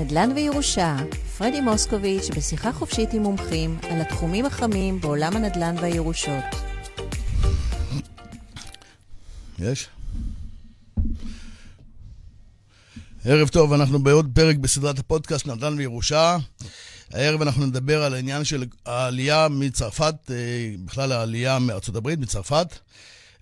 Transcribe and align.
נדל"ן 0.00 0.32
וירושה, 0.34 0.96
פרדי 1.38 1.60
מוסקוביץ' 1.60 2.28
בשיחה 2.36 2.72
חופשית 2.72 3.12
עם 3.12 3.22
מומחים 3.22 3.78
על 3.82 4.00
התחומים 4.00 4.46
החמים 4.46 5.00
בעולם 5.00 5.36
הנדל"ן 5.36 5.74
והירושות. 5.80 6.44
יש? 9.58 9.88
ערב 13.24 13.48
טוב, 13.48 13.72
אנחנו 13.72 14.02
בעוד 14.02 14.30
פרק 14.34 14.56
בסדרת 14.56 14.98
הפודקאסט 14.98 15.46
נדל"ן 15.46 15.74
וירושה. 15.78 16.36
הערב 17.12 17.42
אנחנו 17.42 17.66
נדבר 17.66 18.02
על 18.02 18.14
העניין 18.14 18.44
של 18.44 18.64
העלייה 18.86 19.48
מצרפת, 19.50 20.14
אה, 20.30 20.36
בכלל 20.84 21.12
העלייה 21.12 21.58
מארצות 21.58 21.96
הברית, 21.96 22.18
מצרפת, 22.18 22.78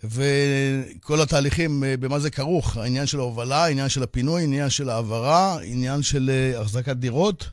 וכל 0.04 1.20
התהליכים, 1.20 1.84
אה, 1.84 1.96
במה 1.96 2.18
זה 2.18 2.30
כרוך, 2.30 2.76
העניין 2.76 3.06
של 3.06 3.18
ההובלה, 3.18 3.64
העניין 3.64 3.88
של 3.88 4.02
הפינוי, 4.02 4.40
העניין 4.40 4.70
של 4.70 4.90
העברה, 4.90 5.58
עניין 5.62 6.02
של 6.02 6.30
אה, 6.30 6.60
החזקת 6.60 6.96
דירות. 6.96 7.48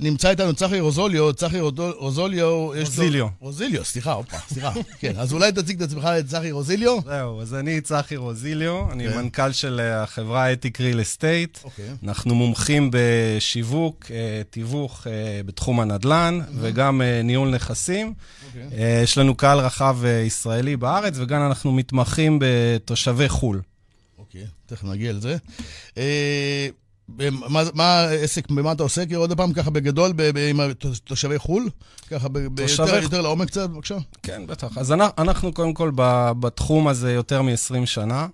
נמצא 0.00 0.30
איתנו 0.30 0.54
צחי 0.54 0.80
רוזוליו, 0.80 1.32
צחי 1.32 1.60
רוזוליו, 1.96 2.72
יש 2.76 2.88
לו... 2.88 3.04
רוזיליו. 3.04 3.26
רוזיליו, 3.40 3.84
סליחה, 3.84 4.12
הופה, 4.12 4.36
סליחה. 4.48 4.72
כן, 5.00 5.12
אז 5.16 5.32
אולי 5.32 5.52
תציג 5.52 5.82
את 5.82 5.88
עצמך 5.88 6.08
צחי 6.26 6.50
רוזיליו. 6.50 6.98
זהו, 7.04 7.40
אז 7.40 7.54
אני 7.54 7.80
צחי 7.80 8.16
רוזיליו, 8.16 8.92
אני 8.92 9.08
כן. 9.08 9.18
מנכ"ל 9.18 9.52
של 9.52 9.80
אה, 9.80 10.02
החברה 10.02 10.52
אתיק 10.52 10.80
ריל 10.80 11.00
אסטייט. 11.00 11.58
אנחנו 12.04 12.34
מומחים 12.34 12.90
בשיווק, 12.92 14.06
אה, 14.10 14.42
תיווך 14.50 15.06
אה, 15.06 15.40
בתחום 15.46 15.80
הנדל"ן, 15.80 16.40
וגם 16.60 17.02
ניהול 17.24 17.54
נכסים. 17.54 18.14
אוקיי. 18.46 19.02
יש 19.02 19.18
לנו 19.18 19.34
קהל 19.34 19.58
רחב 19.58 19.98
ישראלי 20.26 20.76
בארץ, 20.76 21.14
וגם 21.16 21.46
אנחנו 21.46 21.72
מתמחים 21.72 22.38
בתושבי 22.40 23.28
חו"ל. 23.28 23.60
אוקיי, 24.18 24.44
תכף 24.66 24.84
נגיע 24.84 25.12
לזה. 25.12 25.36
מה, 27.48 27.62
מה 27.74 28.00
העסק, 28.00 28.50
במה 28.50 28.72
אתה 28.72 28.82
עוסק? 28.82 29.12
עוד 29.12 29.36
פעם, 29.36 29.52
ככה 29.52 29.70
בגדול, 29.70 30.12
עם 30.50 30.60
תושבי 31.04 31.38
חו"ל? 31.38 31.68
ככה 32.10 32.28
תושבי... 32.56 32.86
יותר, 32.86 33.02
יותר 33.02 33.20
לעומק 33.20 33.48
קצת, 33.48 33.70
בבקשה. 33.70 33.96
כן, 34.22 34.46
בטח. 34.46 34.78
אז 34.78 34.92
אנחנו 35.18 35.52
קודם 35.52 35.74
כל 35.74 35.90
בתחום 36.40 36.88
הזה 36.88 37.12
יותר 37.12 37.42
מ-20 37.42 37.86
שנה. 37.86 38.26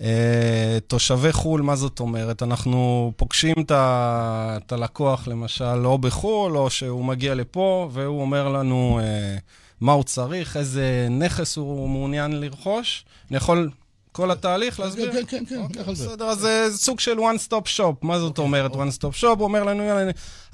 אה, 0.00 0.78
תושבי 0.86 1.32
חו"ל, 1.32 1.62
מה 1.62 1.76
זאת 1.76 2.00
אומרת? 2.00 2.42
אנחנו 2.42 3.12
פוגשים 3.16 3.54
את 3.68 4.72
הלקוח, 4.72 5.28
למשל, 5.28 5.86
או 5.86 5.98
בחו"ל, 5.98 6.56
או 6.56 6.70
שהוא 6.70 7.04
מגיע 7.04 7.34
לפה, 7.34 7.88
והוא 7.92 8.20
אומר 8.20 8.48
לנו 8.48 9.00
אה, 9.02 9.36
מה 9.80 9.92
הוא 9.92 10.04
צריך, 10.04 10.56
איזה 10.56 11.08
נכס 11.10 11.56
הוא 11.56 11.88
מעוניין 11.88 12.40
לרכוש. 12.40 13.04
אני 13.30 13.36
יכול 13.36 13.70
כל 14.14 14.30
התהליך, 14.30 14.80
להסביר? 14.80 15.12
כן, 15.12 15.24
כן, 15.28 15.44
כן, 15.46 15.80
על 15.86 15.94
זה. 15.94 16.08
בסדר, 16.08 16.24
אז 16.24 16.38
זה 16.38 16.68
סוג 16.72 17.00
של 17.00 17.18
one 17.18 17.48
stop 17.48 17.68
shop. 17.76 17.94
מה 18.02 18.18
זאת 18.18 18.28
אוקיי, 18.30 18.44
אומרת 18.44 18.70
אוקיי. 18.70 18.88
one 18.88 18.92
stop 18.92 19.20
shop? 19.20 19.26
הוא 19.26 19.44
אומר 19.44 19.64
לנו, 19.64 19.82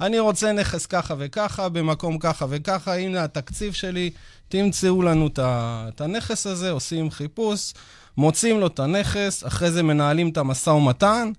אני 0.01 0.19
רוצה 0.19 0.51
נכס 0.51 0.85
ככה 0.85 1.15
וככה, 1.17 1.69
במקום 1.69 2.17
ככה 2.17 2.45
וככה, 2.49 2.97
הנה 2.97 3.23
התקציב 3.23 3.73
שלי, 3.73 4.09
תמצאו 4.49 5.01
לנו 5.01 5.29
את 5.37 6.01
הנכס 6.01 6.47
הזה, 6.47 6.71
עושים 6.71 7.11
חיפוש, 7.11 7.73
מוצאים 8.17 8.59
לו 8.59 8.67
את 8.67 8.79
הנכס, 8.79 9.45
אחרי 9.45 9.71
זה 9.71 9.83
מנהלים 9.83 10.29
את 10.29 10.37
המשא 10.37 10.69
ומתן. 10.69 11.31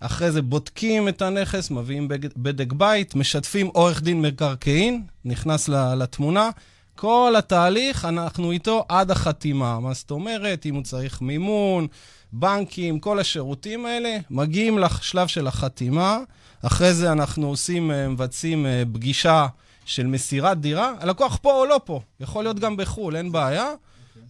אחרי 0.00 0.30
זה 0.30 0.42
בודקים 0.42 1.08
את 1.08 1.22
הנכס, 1.22 1.70
מביאים 1.70 2.08
בדק 2.36 2.72
בית, 2.72 3.14
משתפים 3.14 3.66
עורך 3.66 4.02
דין 4.02 4.22
מקרקעין, 4.22 5.02
נכנס 5.24 5.68
לתמונה, 5.68 6.50
כל 6.96 7.34
התהליך, 7.38 8.04
אנחנו 8.04 8.50
איתו 8.50 8.84
עד 8.88 9.10
החתימה. 9.10 9.80
מה 9.80 9.94
זאת 9.94 10.10
אומרת? 10.10 10.66
אם 10.66 10.74
הוא 10.74 10.82
צריך 10.82 11.22
מימון, 11.22 11.86
בנקים, 12.32 13.00
כל 13.00 13.18
השירותים 13.18 13.86
האלה, 13.86 14.16
מגיעים 14.30 14.78
לשלב 14.78 15.26
של 15.26 15.46
החתימה. 15.46 16.18
אחרי 16.62 16.94
זה 16.94 17.12
אנחנו 17.12 17.48
עושים, 17.48 17.90
אה, 17.90 18.08
מבצעים 18.08 18.66
אה, 18.66 18.82
פגישה 18.92 19.46
של 19.84 20.06
מסירת 20.06 20.60
דירה. 20.60 20.92
הלקוח 21.00 21.38
פה 21.42 21.52
או 21.52 21.66
לא 21.66 21.80
פה, 21.84 22.00
יכול 22.20 22.44
להיות 22.44 22.58
גם 22.58 22.76
בחו"ל, 22.76 23.16
אין 23.16 23.32
בעיה. 23.32 23.68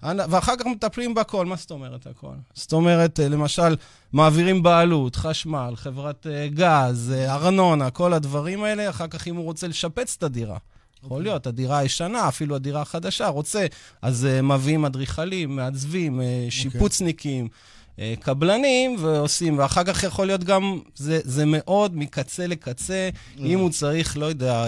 ואחר 0.02 0.56
כך 0.56 0.66
מטפלים 0.66 1.14
בכל, 1.14 1.46
מה 1.46 1.56
זאת 1.56 1.70
אומרת 1.70 2.06
הכל? 2.06 2.34
זאת 2.54 2.72
אומרת, 2.72 3.20
אה, 3.20 3.28
למשל, 3.28 3.76
מעבירים 4.12 4.62
בעלות, 4.62 5.16
חשמל, 5.16 5.72
חברת 5.76 6.26
גז, 6.54 7.12
ארנונה, 7.28 7.90
כל 7.90 8.12
הדברים 8.12 8.64
האלה. 8.64 8.90
אחר 8.90 9.06
כך, 9.06 9.28
אם 9.28 9.36
הוא 9.36 9.44
רוצה 9.44 9.68
לשפץ 9.68 10.14
את 10.18 10.22
הדירה, 10.22 10.56
יכול. 11.04 11.22
להיות, 11.22 11.46
הדירה 11.46 11.78
הישנה, 11.78 12.28
אפילו 12.28 12.56
הדירה 12.56 12.82
החדשה, 12.82 13.28
רוצה, 13.28 13.66
אז 14.02 14.26
uh, 14.38 14.42
מביאים 14.42 14.84
אדריכלים, 14.84 15.56
מעצבים, 15.56 16.20
uh, 16.20 16.22
שיפוצניקים. 16.50 17.48
Uh, 17.96 18.00
קבלנים 18.20 18.96
ועושים, 18.98 19.58
ואחר 19.58 19.84
כך 19.84 20.02
יכול 20.02 20.26
להיות 20.26 20.44
גם, 20.44 20.80
זה, 20.96 21.20
זה 21.24 21.44
מאוד 21.46 21.96
מקצה 21.96 22.46
לקצה, 22.46 23.08
אם 23.38 23.58
הוא 23.58 23.70
צריך, 23.70 24.16
לא 24.16 24.26
יודע, 24.26 24.66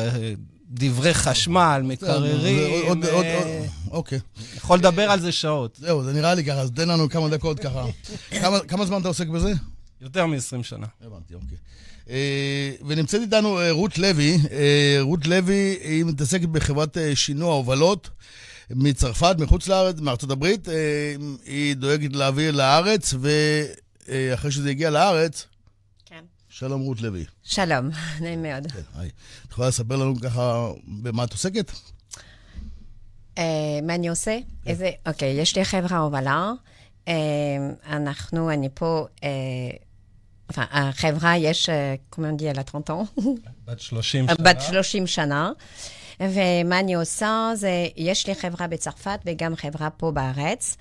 דברי 0.71 1.15
חשמל, 1.15 1.81
מקררים. 1.85 2.37
אוקיי. 3.91 4.19
יכול 4.57 4.79
לדבר 4.79 5.11
על 5.11 5.21
זה 5.21 5.33
שעות. 5.33 5.79
זהו, 5.81 6.05
זה 6.05 6.13
נראה 6.13 6.35
לי 6.35 6.45
ככה, 6.45 6.61
אז 6.61 6.71
תן 6.75 6.89
לנו 6.89 7.09
כמה 7.09 7.29
דקות 7.29 7.61
ככה. 7.61 7.85
כמה 8.69 8.87
זמן 8.87 9.01
אתה 9.01 9.09
עוסק 9.09 9.27
בזה? 9.27 9.53
יותר 10.01 10.27
מ-20 10.27 10.63
שנה. 10.63 10.87
הבנתי, 11.07 11.35
אוקיי. 11.35 11.59
אה, 12.11 12.73
ונמצאת 12.87 13.23
איתנו 13.23 13.61
אה, 13.61 13.71
רות 13.71 13.99
לוי. 13.99 14.39
אה, 14.51 14.99
רות 15.01 15.27
לוי, 15.27 15.79
היא 15.83 16.05
מתעסקת 16.05 16.49
בחברת 16.49 16.97
שינוע 17.15 17.55
הובלות 17.55 18.11
מצרפת, 18.71 19.37
מחוץ 19.39 19.69
לארץ, 19.69 20.01
מארצות 20.01 20.31
הברית. 20.31 20.69
היא 21.45 21.77
דואגת 21.77 22.13
להביא 22.13 22.51
לארץ, 22.51 23.15
ואחרי 24.09 24.51
שזה 24.51 24.71
הגיע 24.71 24.91
לארץ... 24.91 25.47
כן. 26.07 26.25
שלום, 26.49 26.81
רות 26.81 27.01
לוי. 27.01 27.25
שלום, 27.43 27.91
נעים 28.23 28.43
מאוד. 28.43 28.73
כן, 28.73 28.81
היי. 28.95 29.11
את 29.47 29.53
יכולה 29.53 29.69
לספר 29.69 29.97
לנו 29.97 30.21
ככה 30.21 30.71
במה 31.03 31.25
את 31.25 31.33
עוסקת? 31.33 31.73
מה 33.83 33.95
אני 33.95 34.09
עושה? 34.09 34.39
כן. 34.65 34.71
איזה... 34.71 34.91
אוקיי, 35.07 35.29
יש 35.29 35.57
לי 35.57 35.65
חברה 35.65 35.99
הובלה. 35.99 36.53
אנחנו, 37.87 38.51
אני 38.51 38.69
פה... 38.75 39.07
החברה 40.57 41.37
יש, 41.37 41.69
כמו 42.11 42.27
נגיד, 42.27 42.49
על 42.49 42.59
הטרונטון. 42.59 43.05
בת 43.65 43.81
30 43.81 44.27
שנה. 44.29 44.35
בת 44.45 44.61
30 44.61 45.07
שנה. 45.07 45.51
ומה 46.21 46.81
אני 46.81 46.95
עושה 46.95 47.51
זה, 47.55 47.87
יש 47.97 48.27
לי 48.27 48.35
חברה 48.35 48.67
בצרפת 48.67 49.21
וגם 49.27 49.57
חברה 49.57 49.91
פה 49.91 50.11
בארץ. 50.11 50.77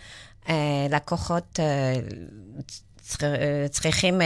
אה, 0.49 0.87
לקוחות 0.89 1.59
אה, 1.59 1.95
אה, 3.23 3.67
צריכים 3.69 4.21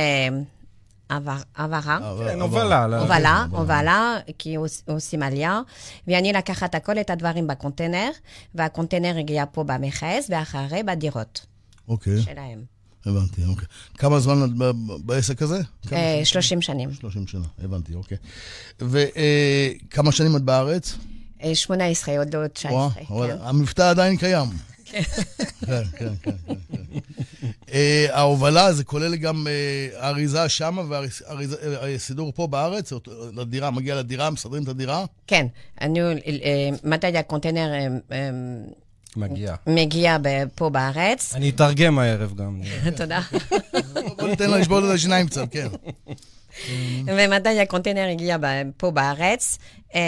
העברה. 1.09 1.97
כן, 2.29 2.41
הובלה. 2.41 2.99
הובלה, 2.99 3.45
הובלה, 3.51 4.17
כי 4.37 4.55
עושים 4.87 5.23
עלייה. 5.23 5.61
ואני 6.07 6.33
לקחת 6.33 6.75
הכל 6.75 6.99
את 6.99 7.09
הדברים 7.09 7.47
בקונטיינר, 7.47 8.09
והקונטיינר 8.55 9.17
הגיע 9.17 9.43
פה 9.51 9.63
במכס, 9.63 10.27
ואחרי 10.29 10.83
בדירות. 10.83 11.45
אוקיי. 11.87 12.21
שלהם. 12.21 12.78
הבנתי, 13.05 13.41
אוקיי. 13.45 13.67
כמה 13.97 14.19
זמן 14.19 14.43
את 14.43 14.49
בעסק 15.05 15.41
הזה? 15.41 15.61
30 16.23 16.57
אה, 16.57 16.61
שנים. 16.61 16.93
30 16.93 17.27
שנה, 17.27 17.45
הבנתי, 17.63 17.93
אוקיי. 17.93 18.17
וכמה 18.79 20.11
שנים 20.11 20.35
את 20.35 20.41
בארץ? 20.41 20.95
18, 21.53 22.17
עוד 22.17 22.35
לא 22.35 22.47
19. 22.47 22.89
כן. 23.07 23.37
המבטא 23.41 23.89
עדיין 23.89 24.17
קיים. 24.17 24.47
כן, 24.85 25.01
כן, 25.65 25.83
כן. 25.97 26.13
כן, 26.23 26.31
כן. 26.47 26.55
אה, 27.73 28.07
ההובלה, 28.11 28.73
זה 28.73 28.83
כולל 28.83 29.15
גם 29.15 29.47
אה, 29.47 30.07
אריזה 30.09 30.49
שמה 30.49 30.81
והסידור 30.87 32.31
פה 32.35 32.47
בארץ, 32.47 32.93
לדירה, 33.35 33.71
מגיע 33.71 33.95
לדירה, 33.95 34.29
מסדרים 34.29 34.63
את 34.63 34.67
הדירה? 34.67 35.05
כן. 35.27 35.45
אני, 35.81 35.99
מתי 36.83 37.17
הקונטיינר 37.17 37.71
מגיע. 39.17 39.55
מגיע 39.67 40.17
פה 40.55 40.69
בארץ. 40.69 41.35
אני 41.35 41.49
אתרגם 41.49 41.99
הערב 41.99 42.35
גם. 42.35 42.61
תודה. 42.97 43.21
בוא 44.17 44.27
ניתן 44.27 44.49
לה 44.49 44.57
לשבור 44.57 44.79
את 44.79 44.95
השיניים 44.95 45.27
קצת, 45.27 45.47
כן. 45.51 45.67
ומתי 47.15 47.59
הקונטיינר 47.59 48.07
הגיע 48.11 48.37
פה 48.77 48.91
בארץ, 48.91 49.57
אמ, 49.95 49.99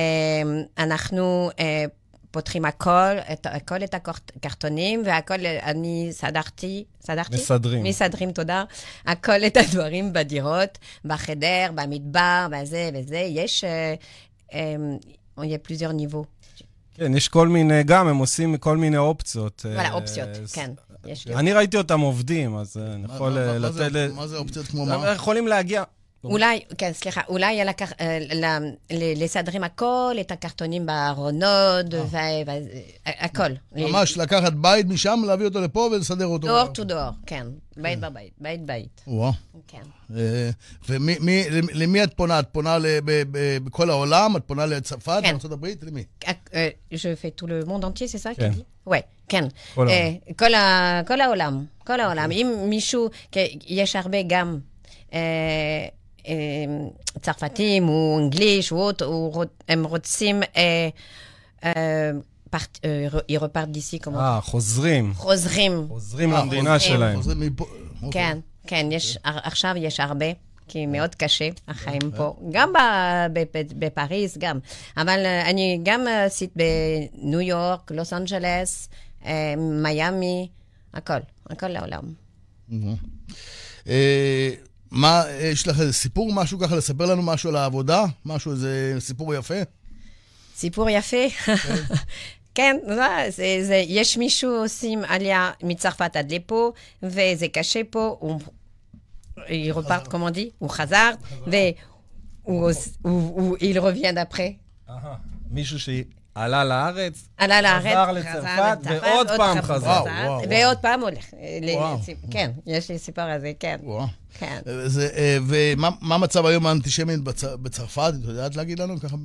אנחנו 0.77 1.50
אה, 1.59 1.86
פותחים 2.31 2.65
הכל, 2.65 3.18
את, 3.33 3.48
הכל 3.50 3.83
את 3.83 3.95
הקרטונים, 3.95 5.01
והכל, 5.06 5.45
אני 5.63 6.07
סדרתי, 6.12 6.83
סדרתי? 7.01 7.36
מסדרים. 7.36 7.83
מסדרים, 7.83 8.31
תודה. 8.31 8.63
הכל 9.06 9.45
את 9.48 9.57
הדברים 9.57 10.13
בדירות, 10.13 10.77
בחדר, 11.06 11.69
במדבר, 11.75 12.48
בזה 12.51 12.89
וזה. 12.94 13.18
יש, 13.18 13.63
אה, 13.63 13.94
אה, 14.53 14.75
il 15.39 15.45
y 15.45 15.56
a 15.56 15.57
plusieurs 15.57 15.94
niveaux. 15.94 16.41
כן, 17.01 17.18
יש 17.18 17.27
כל 17.27 17.48
מיני, 17.48 17.83
גם 17.83 18.07
הם 18.07 18.18
עושים 18.18 18.57
כל 18.57 18.77
מיני 18.77 18.98
אופציות. 18.98 19.65
וואלה, 19.65 19.89
אה, 19.89 19.94
אופציות, 19.94 20.30
כן. 20.53 20.71
אני 21.36 21.53
ראיתי 21.53 21.77
אותם 21.77 22.00
עובדים, 22.00 22.57
אז 22.57 22.77
אני 22.77 23.06
יכול 23.06 23.31
לתת... 23.31 24.12
מה 24.15 24.27
זה 24.27 24.38
אופציות 24.38 24.68
כמו 24.68 24.86
מה? 24.86 25.12
יכולים 25.12 25.48
להגיע... 25.48 25.83
אולי, 26.24 26.60
כן, 26.78 26.92
סליחה, 26.94 27.22
אולי 27.30 27.66
לקח, 27.66 27.92
אה, 28.00 28.18
ל- 28.34 28.46
ל- 28.92 29.24
לסדר 29.24 29.52
עם 29.56 29.64
הכל, 29.64 30.16
את 30.22 30.32
הקרטונים 30.32 30.86
בארונות, 30.86 31.86
והכל. 32.10 33.52
ממש 33.72 34.18
לקחת 34.18 34.54
בית 34.54 34.86
משם, 34.86 35.22
להביא 35.28 35.46
אותו 35.46 35.62
לפה 35.62 35.90
ולסדר 35.92 36.26
אותו. 36.26 36.48
דור 36.48 36.68
טו 36.68 36.84
דור, 36.84 37.10
כן. 37.26 37.48
בית 37.78 38.00
בבית, 38.00 38.34
בית 38.40 38.62
בית. 38.66 39.02
וואו. 39.08 39.32
כן. 39.68 39.82
אה, 40.18 40.50
ולמי 40.90 42.04
את 42.04 42.14
פונה? 42.14 42.40
את 42.40 42.48
פונה 42.52 42.78
בכל 43.64 43.90
העולם? 43.90 44.36
את 44.38 44.44
פונה 44.46 44.66
לצרפת, 44.66 45.20
כן. 45.24 45.36
לארה"ב? 45.44 45.68
למי? 45.84 46.04
אה, 46.54 46.68
Je 46.94 46.96
fais 46.96 47.42
tout 47.42 47.48
le 47.48 47.66
monde 47.70 47.84
entier, 47.86 48.08
c'est 48.08 48.24
ça 48.24 48.30
כן. 48.38 48.52
Ouais, 48.90 48.94
כן. 49.30 49.44
כל 49.76 49.88
אה, 49.90 50.12
העולם. 50.36 51.04
כל 51.08 51.22
העולם, 51.22 51.66
העולם. 52.00 52.32
אם 52.32 52.66
מישהו, 52.70 53.10
יש 53.68 53.96
הרבה 53.96 54.18
גם 54.28 54.60
אה, 55.14 55.20
אה, 55.20 55.88
צרפתים, 57.22 57.90
או 57.90 58.18
אנגליש, 58.20 58.74
הם 59.70 59.84
רוצים... 59.84 60.44
אה, 60.58 60.90
אה, 61.66 62.12
פרט- 62.50 62.80
אה, 62.86 63.08
ils 63.32 63.40
repartent 63.40 63.76
d'ici, 63.76 64.06
comment 64.08 64.18
אה, 64.20 64.40
חוזרים. 64.42 65.14
חוזרים. 65.16 65.86
חוזרים 65.88 66.34
אה, 66.34 66.40
למדינה 66.40 66.80
שלהם. 66.80 67.18
חוזרים 67.18 67.40
מפה. 67.40 67.66
אוקיי. 68.04 68.12
כן, 68.12 68.38
כן, 68.68 68.88
יש, 68.92 69.18
עכשיו 69.24 69.74
יש 69.78 70.00
הרבה, 70.00 70.26
כי 70.68 70.86
מאוד 70.86 71.16
קשה, 71.16 71.50
החיים 71.68 72.02
פה, 72.18 72.36
גם 72.52 72.74
בפריז, 73.80 74.38
גם. 74.38 74.60
אבל 74.98 75.20
אה, 75.26 75.50
אני 75.50 75.80
גם 75.84 76.08
אה, 76.08 76.26
עשית 76.26 76.54
בניו 76.56 77.42
יורק, 77.42 77.92
לוס 77.92 78.14
אנג'לס, 78.14 78.90
אה, 79.26 79.54
מיאמי, 79.58 80.48
הכל, 80.94 81.14
הכל 81.50 81.68
לעולם. 81.68 82.04
אה, 84.94 84.98
מה, 85.00 85.24
יש 85.42 85.68
לך 85.68 85.80
איזה 85.80 85.94
סיפור, 85.94 86.34
משהו 86.34 86.60
ככה, 86.60 86.76
לספר 86.76 87.06
לנו 87.06 87.22
משהו 87.22 87.50
על 87.50 87.56
העבודה? 87.56 88.04
משהו, 88.26 88.52
איזה 88.52 88.96
סיפור 89.00 89.34
יפה? 89.36 89.54
סיפור 90.56 90.90
יפה. 90.90 91.18
כן, 92.56 92.78
זה, 92.88 92.96
זה, 93.30 93.58
זה, 93.68 93.84
יש 93.88 94.18
מישהו 94.18 94.52
עושים 94.52 95.02
עלייה 95.08 95.52
מצרפת 95.64 96.16
עד 96.16 96.34
לפה, 96.34 96.72
וזה 97.04 97.48
קשה 97.54 97.82
פה, 97.90 98.16
הוא, 98.20 98.40
il 99.38 99.42
repart, 99.76 100.08
comme 100.08 100.30
on 100.32 100.36
dit, 100.36 100.66
עוש- 102.70 102.90
הוא, 103.02 103.12
הוא, 103.42 103.58
il 103.58 103.78
revient 103.78 104.14
d'après. 104.16 104.52
מישהו 105.52 105.80
שעלה 106.38 106.63
לארץ, 106.63 107.28
עלה 107.38 107.62
לארץ, 107.62 107.86
חזר 107.86 108.12
לצרפת, 108.12 108.78
ועוד 108.83 109.28
פעם 109.38 109.62
חזר. 109.62 109.88
וואו, 109.88 110.06
וואו, 110.25 110.50
ועוד 110.50 110.78
פעם 110.78 111.01
הולך. 111.01 111.25
אה. 111.33 111.95
כן, 112.31 112.51
יש 112.66 112.92
לי 112.92 113.00
סיפור 113.00 113.24
על 113.24 113.39
זה, 113.39 113.51
כן. 113.60 113.78
כן. 114.39 114.60
אה, 114.68 114.74
אה, 115.18 115.38
ומה 115.48 115.89
מה 116.01 116.18
מצב 116.18 116.45
היום 116.45 116.68
האנטישמיות 116.68 117.19
בצ- 117.28 117.56
בצרפת? 117.62 118.13
את 118.24 118.28
יודעת 118.28 118.56
להגיד 118.56 118.80
לנו 118.80 119.00
ככה? 119.00 119.16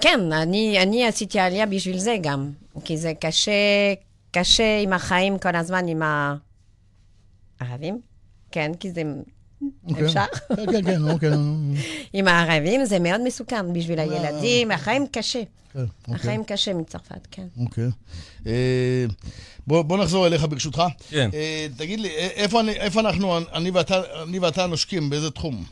כן, 0.00 0.32
אני 0.32 0.82
אני 0.82 1.06
עשיתי 1.06 1.38
עלייה 1.40 1.66
בשביל 1.66 1.98
זה 1.98 2.16
גם, 2.22 2.50
כי 2.84 2.96
זה 2.96 3.12
קשה, 3.20 3.52
קשה 4.30 4.78
עם 4.82 4.92
החיים 4.92 5.38
כל 5.38 5.56
הזמן 5.56 5.88
עם 5.88 6.02
הערבים. 7.60 8.00
כן, 8.50 8.72
כי 8.80 8.90
זה... 8.90 9.02
אוקיי. 9.88 10.06
אפשר? 10.06 10.24
כן, 10.48 10.66
כן, 10.72 10.82
כן, 10.84 11.08
אוקיי. 11.10 11.30
עם 12.12 12.28
הערבים 12.28 12.84
זה 12.84 12.98
מאוד 12.98 13.20
מסוכן 13.24 13.72
בשביל 13.72 13.98
הילדים, 13.98 14.70
החיים 14.70 15.06
קשה. 15.12 15.42
כן, 15.72 15.80
אוקיי. 15.80 16.14
החיים 16.14 16.44
קשה 16.44 16.74
מצרפת, 16.74 17.26
כן. 17.30 17.46
אוקיי. 17.60 17.88
אה, 18.46 19.06
בוא, 19.66 19.82
בוא 19.82 19.98
נחזור 19.98 20.26
אליך 20.26 20.44
ברשותך. 20.50 20.82
כן. 21.10 21.30
אה, 21.34 21.66
תגיד 21.76 22.00
לי, 22.00 22.08
אה, 22.08 22.28
איפה, 22.34 22.60
אני, 22.60 22.72
איפה 22.72 23.00
אנחנו, 23.00 23.38
אני 23.38 23.70
ואתה, 23.70 24.00
אני 24.22 24.38
ואתה 24.38 24.66
נושקים, 24.66 25.10
באיזה 25.10 25.30
תחום? 25.30 25.64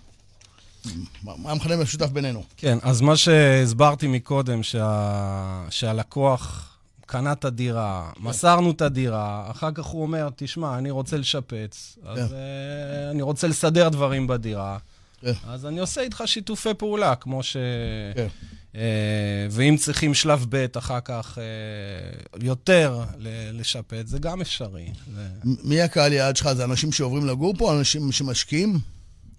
מה 1.22 1.32
מה 1.36 1.50
המכנה 1.50 1.74
המשותף 1.74 2.06
בינינו? 2.06 2.42
כן, 2.56 2.78
אז 2.82 3.00
מה 3.00 3.16
שהסברתי 3.16 4.06
מקודם, 4.06 4.62
שה... 4.62 5.66
שהלקוח 5.70 6.69
קנה 7.10 7.32
את 7.32 7.44
הדירה, 7.44 8.10
מסרנו 8.20 8.70
את 8.70 8.82
הדירה, 8.82 9.50
אחר 9.50 9.70
כך 9.74 9.84
הוא 9.84 10.02
אומר, 10.02 10.28
תשמע, 10.36 10.78
אני 10.78 10.90
רוצה 10.90 11.16
לשפץ, 11.16 11.98
אז 12.04 12.18
כן. 12.18 12.24
uh, 12.24 13.10
אני 13.10 13.22
רוצה 13.22 13.48
לסדר 13.48 13.88
דברים 13.88 14.26
בדירה, 14.26 14.78
כן. 15.20 15.32
אז 15.48 15.66
אני 15.66 15.80
עושה 15.80 16.00
איתך 16.00 16.22
שיתופי 16.26 16.74
פעולה, 16.78 17.14
כמו 17.14 17.42
ש... 17.42 17.56
כן. 18.14 18.26
Uh, 18.72 18.76
ואם 19.50 19.76
צריכים 19.78 20.14
שלב 20.14 20.46
ב' 20.48 20.66
אחר 20.78 21.00
כך 21.04 21.38
uh, 21.38 22.44
יותר 22.44 23.02
לשפץ, 23.52 24.06
זה 24.06 24.18
גם 24.18 24.40
אפשרי. 24.40 24.88
זה... 25.14 25.28
מי 25.64 25.80
הקהל 25.80 26.12
יעד 26.12 26.36
שלך? 26.36 26.52
זה 26.52 26.64
אנשים 26.64 26.92
שעוברים 26.92 27.26
לגור 27.26 27.54
פה? 27.58 27.78
אנשים 27.78 28.12
שמשקיעים? 28.12 28.78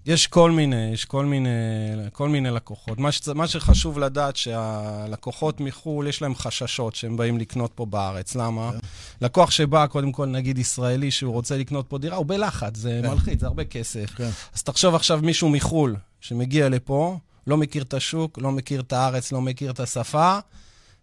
יש 0.06 0.26
כל 0.26 0.50
מיני, 0.50 0.90
יש 0.92 1.04
כל 1.04 1.24
מיני, 1.24 1.48
כל 2.12 2.28
מיני 2.28 2.50
לקוחות. 2.50 2.98
מה, 2.98 3.12
שצ... 3.12 3.28
מה 3.28 3.48
שחשוב 3.48 3.98
לדעת 3.98 4.36
שהלקוחות 4.36 5.60
מחו"ל, 5.60 6.08
יש 6.08 6.22
להם 6.22 6.34
חששות 6.34 6.94
שהם 6.94 7.16
באים 7.16 7.38
לקנות 7.38 7.72
פה 7.74 7.86
בארץ. 7.86 8.34
למה? 8.34 8.70
לקוח 9.20 9.50
שבא, 9.50 9.86
קודם 9.86 10.12
כל, 10.12 10.26
נגיד 10.26 10.58
ישראלי, 10.58 11.10
שהוא 11.10 11.32
רוצה 11.32 11.56
לקנות 11.56 11.86
פה 11.88 11.98
דירה, 11.98 12.16
הוא 12.16 12.26
בלחץ, 12.26 12.76
זה 12.76 13.00
כן. 13.02 13.10
מלחיץ, 13.10 13.40
זה 13.40 13.46
הרבה 13.46 13.64
כסף. 13.64 14.10
כן. 14.16 14.30
אז 14.54 14.62
תחשוב 14.62 14.94
עכשיו 14.94 15.20
מישהו 15.22 15.48
מחו"ל 15.48 15.96
שמגיע 16.20 16.68
לפה, 16.68 17.18
לא 17.46 17.56
מכיר 17.56 17.82
את 17.82 17.94
השוק, 17.94 18.38
לא 18.38 18.52
מכיר 18.52 18.80
את 18.80 18.92
הארץ, 18.92 19.32
לא 19.32 19.40
מכיר 19.40 19.70
את 19.70 19.80
השפה, 19.80 20.38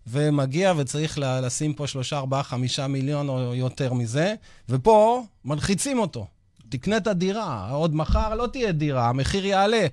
ומגיע 0.07 0.73
וצריך 0.77 1.19
לשים 1.21 1.73
פה 1.73 1.87
שלושה, 1.87 2.17
ארבעה, 2.17 2.43
חמישה 2.43 2.87
מיליון 2.87 3.29
או 3.29 3.55
יותר 3.55 3.93
מזה, 3.93 4.33
ופה 4.69 5.23
מלחיצים 5.45 5.99
אותו. 5.99 6.27
תקנה 6.69 6.97
את 6.97 7.07
הדירה, 7.07 7.69
עוד 7.69 7.95
מחר 7.95 8.35
לא 8.35 8.47
תהיה 8.47 8.71
דירה, 8.71 9.09
המחיר 9.09 9.45
יעלה. 9.45 9.87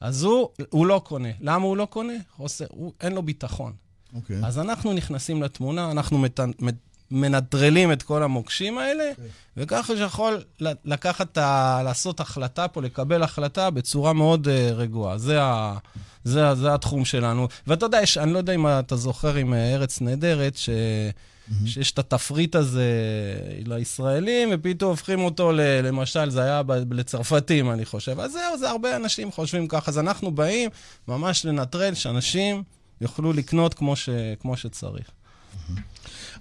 אז 0.00 0.22
הוא, 0.22 0.48
הוא 0.70 0.86
לא 0.86 1.02
קונה. 1.04 1.28
למה 1.40 1.64
הוא 1.64 1.76
לא 1.76 1.84
קונה? 1.84 2.12
חוסר, 2.36 2.64
הוא, 2.70 2.92
אין 3.00 3.12
לו 3.12 3.22
ביטחון. 3.22 3.72
אוקיי. 4.14 4.40
אז 4.44 4.58
אנחנו 4.58 4.92
נכנסים 4.92 5.42
לתמונה, 5.42 5.90
אנחנו 5.90 6.18
מת, 6.18 6.40
מת, 6.58 6.74
מנטרלים 7.10 7.92
את 7.92 8.02
כל 8.02 8.22
המוקשים 8.22 8.78
האלה, 8.78 9.10
וככה 9.56 9.96
שיכול 9.96 10.42
לקחת, 10.84 11.38
ה, 11.38 11.80
לעשות 11.84 12.20
החלטה 12.20 12.68
פה, 12.68 12.82
לקבל 12.82 13.22
החלטה 13.22 13.70
בצורה 13.70 14.12
מאוד 14.12 14.46
uh, 14.46 14.50
רגועה. 14.74 15.18
זה, 15.18 15.42
ה, 15.42 15.76
זה, 16.24 16.54
זה 16.54 16.74
התחום 16.74 17.04
שלנו. 17.04 17.48
ואתה 17.66 17.86
יודע, 17.86 18.00
יש, 18.02 18.18
אני 18.18 18.32
לא 18.32 18.38
יודע 18.38 18.54
אם 18.54 18.66
אתה 18.66 18.96
זוכר 18.96 19.34
עם 19.34 19.54
אה, 19.54 19.74
ארץ 19.74 20.00
נהדרת, 20.00 20.56
ש... 20.56 20.70
שיש 21.66 21.92
את 21.92 21.98
התפריט 21.98 22.54
הזה 22.54 22.92
לישראלים, 23.66 24.48
ופתאום 24.52 24.90
הופכים 24.90 25.20
אותו, 25.20 25.52
ל, 25.52 25.60
למשל, 25.60 26.30
זה 26.30 26.42
היה 26.42 26.62
ב- 26.62 26.92
לצרפתים, 26.92 27.70
אני 27.70 27.84
חושב. 27.84 28.20
אז 28.20 28.32
זהו, 28.32 28.58
זה 28.58 28.70
הרבה 28.70 28.96
אנשים 28.96 29.32
חושבים 29.32 29.68
ככה. 29.68 29.90
אז 29.90 29.98
אנחנו 29.98 30.30
באים 30.30 30.70
ממש 31.08 31.44
לנטרל 31.44 31.94
שאנשים 31.94 32.62
יוכלו 33.00 33.32
לקנות 33.32 33.74
כמו, 33.74 33.96
ש, 33.96 34.08
כמו 34.40 34.56
שצריך. 34.56 35.10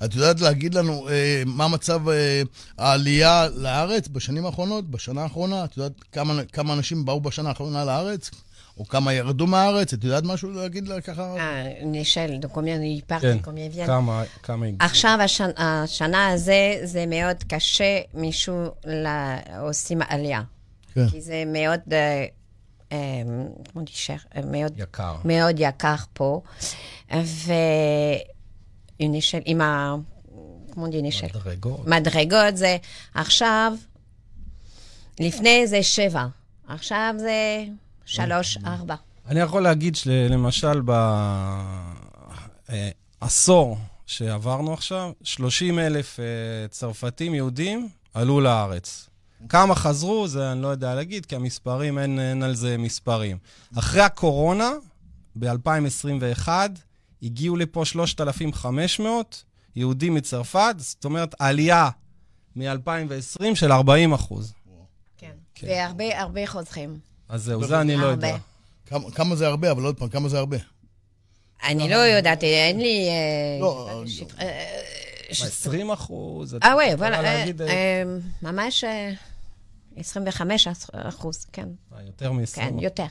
את 0.05 0.15
יודעת 0.15 0.41
להגיד 0.41 0.73
לנו 0.73 1.09
אה, 1.09 1.43
מה 1.45 1.67
מצב 1.67 2.09
אה, 2.09 2.41
העלייה 2.77 3.47
לארץ 3.55 4.07
בשנים 4.07 4.45
האחרונות, 4.45 4.89
בשנה 4.91 5.21
האחרונה? 5.23 5.63
את 5.63 5.77
יודעת 5.77 5.93
כמה, 6.11 6.43
כמה 6.43 6.73
אנשים 6.73 7.05
באו 7.05 7.21
בשנה 7.21 7.49
האחרונה 7.49 7.85
לארץ? 7.85 8.31
או 8.79 8.85
כמה 8.85 9.13
ירדו 9.13 9.47
מהארץ? 9.47 9.93
את 9.93 10.03
יודעת 10.03 10.23
משהו 10.23 10.51
להגיד 10.51 10.87
לה 10.87 11.01
ככה? 11.01 11.35
אה, 11.37 11.65
de 12.41 12.47
combien 12.47 12.81
ils 12.81 13.11
partent 13.11 13.21
כן, 13.21 13.37
viennent. 13.73 13.87
כמה, 13.87 14.23
כמה 14.43 14.65
הגיעו. 14.65 14.77
עכשיו, 14.79 15.19
השנה, 15.21 15.83
השנה 15.83 16.27
הזה, 16.27 16.79
זה 16.83 17.05
מאוד 17.05 17.43
קשה, 17.47 17.99
מישהו 18.13 18.71
עושים 19.61 19.99
עלייה. 20.07 20.41
כן. 20.93 21.09
כי 21.09 21.21
זה 21.21 21.43
מאוד, 21.47 21.79
אה, 21.91 22.25
אה, 22.91 22.97
כמו 23.71 23.81
דישר, 23.81 24.15
מאוד, 24.45 24.73
יקר. 24.77 25.15
מאוד 25.25 25.55
יקר 25.59 25.95
פה. 26.13 26.41
ו... 27.23 27.53
une 28.99 29.15
échelle, 29.15 29.43
עם 29.45 29.61
ה... 29.61 29.95
כמו 30.71 30.87
échelle? 30.87 31.37
מדרגות. 31.37 31.87
מדרגות 31.87 32.57
זה 32.57 32.77
עכשיו, 33.13 33.73
לפני 35.19 35.67
זה 35.67 35.83
שבע, 35.83 36.25
עכשיו 36.67 37.15
זה 37.17 37.65
שלוש, 38.09 38.57
ארבע. 38.65 38.95
אני 39.27 39.39
יכול 39.39 39.63
להגיד 39.63 39.95
שלמשל 39.95 40.81
בעשור 43.21 43.77
שעברנו 44.05 44.73
עכשיו, 44.73 45.11
30 45.23 45.79
אלף 45.79 46.19
אה, 46.19 46.25
צרפתים 46.67 47.33
יהודים 47.33 47.89
עלו 48.13 48.41
לארץ. 48.41 49.09
כמה 49.49 49.75
חזרו, 49.75 50.27
זה 50.27 50.51
אני 50.51 50.61
לא 50.61 50.67
יודע 50.67 50.95
להגיד, 50.95 51.25
כי 51.25 51.35
המספרים, 51.35 51.99
אין, 51.99 52.19
אין 52.19 52.43
על 52.43 52.55
זה 52.55 52.77
מספרים. 52.77 53.37
אחרי 53.77 54.01
הקורונה, 54.01 54.71
ב-2021, 55.39 56.47
הגיעו 57.23 57.55
לפה 57.57 57.85
3,500 57.85 59.43
יהודים 59.75 60.15
מצרפת, 60.15 60.75
זאת 60.77 61.05
אומרת, 61.05 61.35
עלייה 61.39 61.89
מ-2020 62.55 63.55
של 63.55 63.71
40 63.71 64.13
אחוז. 64.13 64.53
כן. 65.17 65.31
כן. 65.55 65.67
והרבה, 65.67 66.21
הרבה 66.21 66.47
חוזרים. 66.47 67.09
אז 67.29 67.43
זהו, 67.43 67.63
זה 67.67 67.81
אני 67.81 67.95
לא. 67.95 68.05
יודע. 68.05 68.37
כמה, 68.85 69.11
כמה 69.11 69.35
זה 69.35 69.47
הרבה, 69.47 69.71
אבל 69.71 69.83
עוד 69.83 69.97
פעם, 69.97 70.09
כמה 70.09 70.29
זה 70.29 70.37
הרבה? 70.39 70.57
אני 71.63 71.89
לא 71.89 71.95
יודעת, 71.95 72.43
אין 72.43 72.79
לי... 72.79 73.07
אה, 73.09 73.57
לא, 73.61 74.03
שט- 74.07 74.39
אה, 74.39 74.81
ש- 75.31 75.41
20 75.41 75.91
אחוז. 75.91 76.53
את 76.55 76.63
אה, 76.63 76.73
וואי, 76.75 76.85
יכולה 76.85 77.09
וואלה, 77.09 77.29
אה, 77.29 77.37
להגיד, 77.39 77.61
אה, 77.61 77.67
אה, 77.67 78.03
ממש... 78.41 78.83
אה, 78.83 79.11
25 79.97 80.67
אחוז, 80.93 81.45
כן. 81.53 81.67
אה, 81.95 82.03
יותר 82.05 82.31
מ-20. 82.31 82.55
כן, 82.55 82.79
יותר. 82.79 83.05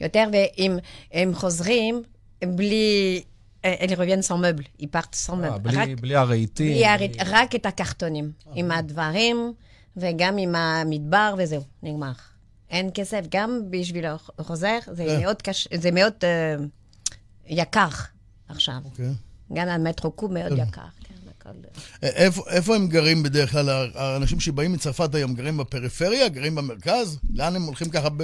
יותר, 0.00 0.24
ואם 0.32 0.78
הם 1.12 1.34
חוזרים 1.34 2.02
בלי... 2.44 3.22
אלי 3.64 3.94
רוביין 3.94 4.22
סן 4.22 4.34
מבל, 4.34 4.62
היא 4.78 4.88
פארט 4.90 5.14
סן 5.14 5.32
מבל. 5.38 5.94
בלי, 5.94 6.16
הרהיטים. 6.16 7.26
רק 7.26 7.54
את 7.54 7.66
הקרטונים, 7.66 8.32
עם 8.54 8.70
הדברים 8.70 9.52
וגם 9.96 10.38
עם 10.38 10.54
המדבר 10.54 11.34
וזהו, 11.38 11.62
נגמר. 11.82 12.12
אין 12.70 12.90
כסף, 12.94 13.20
גם 13.30 13.60
בשביל 13.70 14.04
החוזר, 14.38 14.78
זה 14.92 15.04
כן. 15.04 15.20
מאוד 15.20 15.42
קשה, 15.42 15.70
זה 15.76 15.90
מאוד 15.90 16.12
אה, 16.22 16.54
יקר 17.46 17.88
עכשיו. 18.48 18.76
אוקיי. 18.84 19.10
גם 19.52 19.68
המטרו 19.68 20.10
קוב 20.10 20.32
מאוד 20.32 20.52
יקר. 20.52 20.82
כן, 21.04 21.14
הכל... 21.38 21.48
אה, 22.02 22.08
איפה, 22.08 22.42
איפה 22.50 22.76
הם 22.76 22.88
גרים 22.88 23.22
בדרך 23.22 23.50
כלל? 23.50 23.90
האנשים 23.94 24.40
שבאים 24.40 24.72
מצרפת 24.72 25.14
היום 25.14 25.34
גרים 25.34 25.56
בפריפריה? 25.56 26.28
גרים 26.28 26.54
במרכז? 26.54 27.18
לאן 27.34 27.56
הם 27.56 27.62
הולכים 27.62 27.90
ככה? 27.90 28.08
ב... 28.08 28.22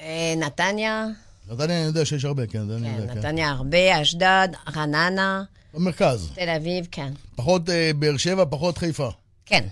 אה, 0.00 0.34
נתניה, 0.36 1.06
נתניה 1.50 1.78
אני 1.78 1.86
יודע 1.86 2.04
שיש 2.04 2.24
הרבה, 2.24 2.46
כן, 2.46 2.58
כן, 2.58 2.84
יודע, 2.84 3.14
כן. 3.14 3.18
נתניה 3.18 3.50
הרבה, 3.50 4.02
אשדוד, 4.02 4.50
רעננה, 4.76 5.42
במרכז. 5.74 6.30
תל 6.34 6.48
אביב, 6.48 6.86
כן. 6.90 7.12
פחות 7.36 7.70
אה, 7.70 7.90
באר 7.98 8.16
שבע, 8.16 8.44
פחות 8.50 8.78
חיפה. 8.78 9.10
כן, 9.46 9.66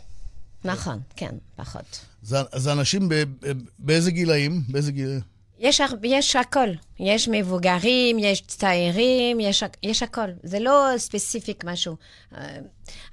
נכון, 0.65 1.01
כן, 1.17 1.35
פחות. 1.57 2.12
זה, 2.23 2.37
זה 2.55 2.73
אנשים 2.73 3.09
ב, 3.09 3.15
ב, 3.15 3.53
באיזה 3.79 4.11
גילאים? 4.11 4.63
באיזה 4.69 4.93
גיל... 4.93 5.21
יש, 5.59 5.81
יש 6.03 6.37
הכל. 6.37 6.69
יש 7.01 7.29
מבוגרים, 7.33 8.19
יש 8.19 8.41
צעירים, 8.47 9.41
יש, 9.41 9.63
יש 9.83 10.03
הכל. 10.03 10.29
זה 10.43 10.59
לא 10.61 10.89
ספציפיק 10.97 11.65
משהו. 11.65 11.97
אה, 12.37 12.59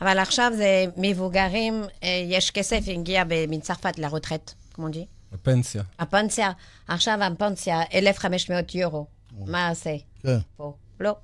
אבל 0.01 0.19
עכשיו 0.19 0.51
זה 0.57 0.85
מבוגרים, 0.97 1.83
אה, 2.03 2.25
יש 2.29 2.51
כסף, 2.51 2.79
הגיע 2.87 3.23
ב- 3.23 3.45
מצרפת 3.47 3.99
לרוטרט, 3.99 4.53
כמו 4.73 4.89
די. 4.89 5.05
בפנסיה. 5.31 5.83
הפנסיה, 5.99 6.51
עכשיו 6.87 7.19
הפנסיה 7.23 7.81
1,500 7.93 8.75
יורו. 8.75 9.05
מה 9.45 9.69
עושה 9.69 9.95
כן. 10.23 10.37
פה? 10.57 10.73
לא. 10.99 11.15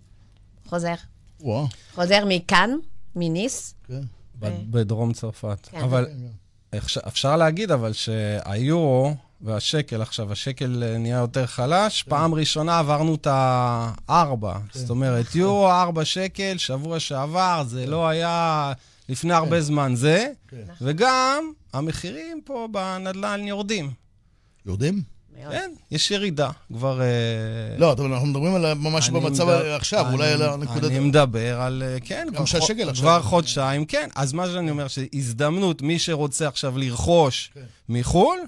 חוזר. 0.68 0.94
וואו, 1.40 1.68
חוזר 1.94 2.24
מכאן, 2.28 2.72
מניס. 3.16 3.76
כן. 3.88 4.02
ב- 4.40 4.72
בדרום 4.78 5.14
צרפת. 5.14 5.68
כן. 5.72 5.78
אבל 5.82 6.08
אפשר- 7.08 7.36
להגיד, 7.38 7.72
אבל 7.72 7.94
שהיורו 7.94 9.16
והשקל 9.42 10.02
עכשיו, 10.02 10.32
השקל 10.32 10.84
אה, 10.84 10.98
נהיה 10.98 11.18
יותר 11.18 11.46
חלש, 11.46 12.04
פעם 12.04 12.34
ראשונה 12.34 12.80
עברנו 12.80 13.16
את 13.16 13.28
הארבע. 13.30 14.58
זאת 14.74 14.90
אומרת, 14.90 15.36
יורו 15.36 15.72
ארבע 15.72 16.06
שקל, 16.06 16.58
שבוע 16.58 17.00
שעבר, 17.00 17.64
זה 17.68 17.86
לא 17.86 18.08
היה 18.08 18.74
לפני 19.10 19.34
הרבה 19.34 19.62
זמן 19.62 19.96
זה, 19.96 20.28
כן. 20.48 20.58
וגם 20.82 21.52
המחירים 21.74 22.42
פה 22.46 22.68
בנדל"ן 22.72 23.48
יורדים. 23.48 23.92
יורדים? 24.66 25.15
מאוד. 25.44 25.52
כן, 25.52 25.72
יש 25.92 26.12
ירידה. 26.12 26.50
כבר... 26.74 27.02
אה, 27.02 27.06
לא, 27.78 27.92
אבל 27.92 28.14
אנחנו 28.14 28.28
מדברים 28.28 28.56
על 28.56 28.74
ממש 28.74 29.10
במצב 29.10 29.50
עכשיו, 29.50 30.06
אני- 30.06 30.14
אולי 30.14 30.32
על 30.32 30.42
הנקודת... 30.42 30.84
אני 30.84 31.00
מדבר 31.00 31.62
על, 31.62 31.84
אה, 31.86 31.98
כן, 32.06 32.28
כבר 32.36 32.46
שהשקל 32.46 32.84
חו- 32.84 32.90
עכשיו- 32.90 33.04
כבר 33.04 33.22
חודשיים, 33.22 33.86
כן. 33.86 34.10
אז 34.16 34.34
מה 34.34 34.48
שאני 34.48 34.72
אומר, 34.72 34.88
שהזדמנות, 34.88 35.82
מי 35.82 36.00
שרוצה 36.00 36.48
עכשיו 36.48 36.78
לרכוש 36.78 37.52
כן. 37.54 37.62
מחו"ל, 37.90 38.40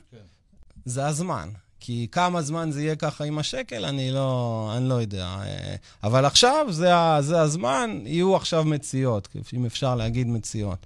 זה 0.86 1.08
הזמן. 1.08 1.50
כי 1.80 2.08
כמה 2.12 2.42
זמן 2.42 2.72
זה 2.72 2.82
יהיה 2.82 2.96
ככה 2.96 3.24
עם 3.24 3.40
השקל, 3.40 3.86
אני 3.86 4.12
לא, 4.12 4.72
אני 4.78 4.90
לא 4.90 4.94
יודע. 4.94 5.26
אה, 5.42 5.76
אבל 6.04 6.26
עכשיו 6.26 6.66
זה, 6.70 6.90
זה 7.20 7.42
הזמן, 7.42 8.00
יהיו 8.06 8.36
עכשיו 8.36 8.64
מציאות, 8.64 9.28
אם 9.54 9.66
אפשר 9.66 9.96
להגיד 9.96 10.28
מציאות. 10.28 10.78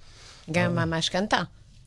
גם 0.51 0.77
המשכנתה. 0.79 1.41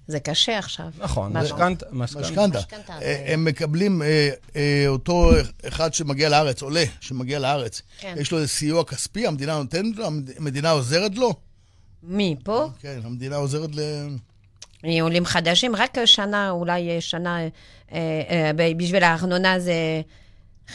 זה 0.06 0.20
קשה 0.20 0.58
עכשיו. 0.58 0.87
נכון, 0.99 1.32
משכנתה. 1.37 1.87
משכנתה. 1.92 2.58
אה, 3.02 3.25
הם 3.32 3.44
מקבלים, 3.44 4.02
אה, 4.02 4.30
אה, 4.56 4.84
אותו 4.88 5.30
אחד 5.68 5.94
שמגיע 5.94 6.28
לארץ, 6.28 6.62
עולה, 6.62 6.84
שמגיע 7.00 7.38
לארץ, 7.38 7.82
כן. 7.99 8.14
יש 8.18 8.32
לו 8.32 8.38
איזה 8.38 8.49
סיוע 8.49 8.84
כספי, 8.84 9.26
המדינה 9.26 9.58
נותנת 9.58 9.96
לו, 9.96 10.06
המד- 10.06 10.30
המדינה 10.38 10.70
עוזרת 10.70 11.14
לו? 11.14 11.34
מי, 12.02 12.37
פה? 12.44 12.68
כן, 12.80 13.00
המדינה 13.04 13.37
עוזרת 13.37 13.70
ל... 13.75 13.80
עולים 15.00 15.25
חדשים, 15.25 15.76
רק 15.76 16.04
שנה, 16.04 16.50
אולי 16.50 17.00
שנה, 17.00 17.38
בשביל 18.76 19.02
הארנונה 19.02 19.61
זה 19.61 19.75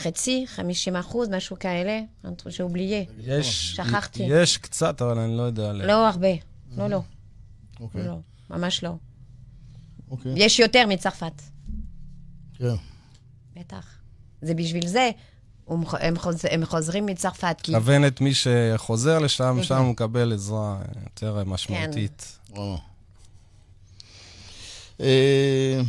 חצי, 0.01 0.45
50 0.47 0.95
אחוז, 0.95 1.29
משהו 1.29 1.59
כאלה. 1.59 1.99
שאובלייה. 2.49 3.03
יש, 3.19 3.75
שכחתי. 3.75 4.23
יש 4.23 4.57
קצת, 4.57 5.01
אבל 5.01 5.17
אני 5.19 5.37
לא 5.37 5.41
יודע. 5.43 5.73
לא 5.73 6.07
הרבה. 6.07 6.27
לא, 6.77 6.87
לא, 6.87 7.01
אוקיי, 7.79 8.03
לא, 8.03 8.15
ממש 8.49 8.83
לא. 8.83 8.93
אוקיי. 10.11 10.31
יש 10.35 10.59
יותר 10.59 10.85
מצרפת, 10.87 11.41
כן. 12.57 12.75
בטח. 13.59 13.85
זה 14.41 14.53
בשביל 14.53 14.87
זה, 14.87 15.09
הם 15.67 15.85
חוז- 15.85 15.99
הם 16.01 16.17
חוז- 16.19 16.45
הם 16.51 16.65
חוזרים 16.65 17.05
מצרפת, 17.05 17.55
כי... 17.63 17.73
כוון 17.73 18.07
את 18.07 18.21
מי 18.21 18.31
שחוזר 18.33 19.19
לשם, 19.19 19.55
כן, 19.57 19.63
שם 19.63 19.75
כן. 19.75 19.81
הוא 19.81 19.89
מקבל 19.91 20.33
עזרה 20.33 20.81
יותר 21.03 21.43
משמעותית. 21.45 22.37
וואו. 22.49 22.77
אה, 25.01 25.81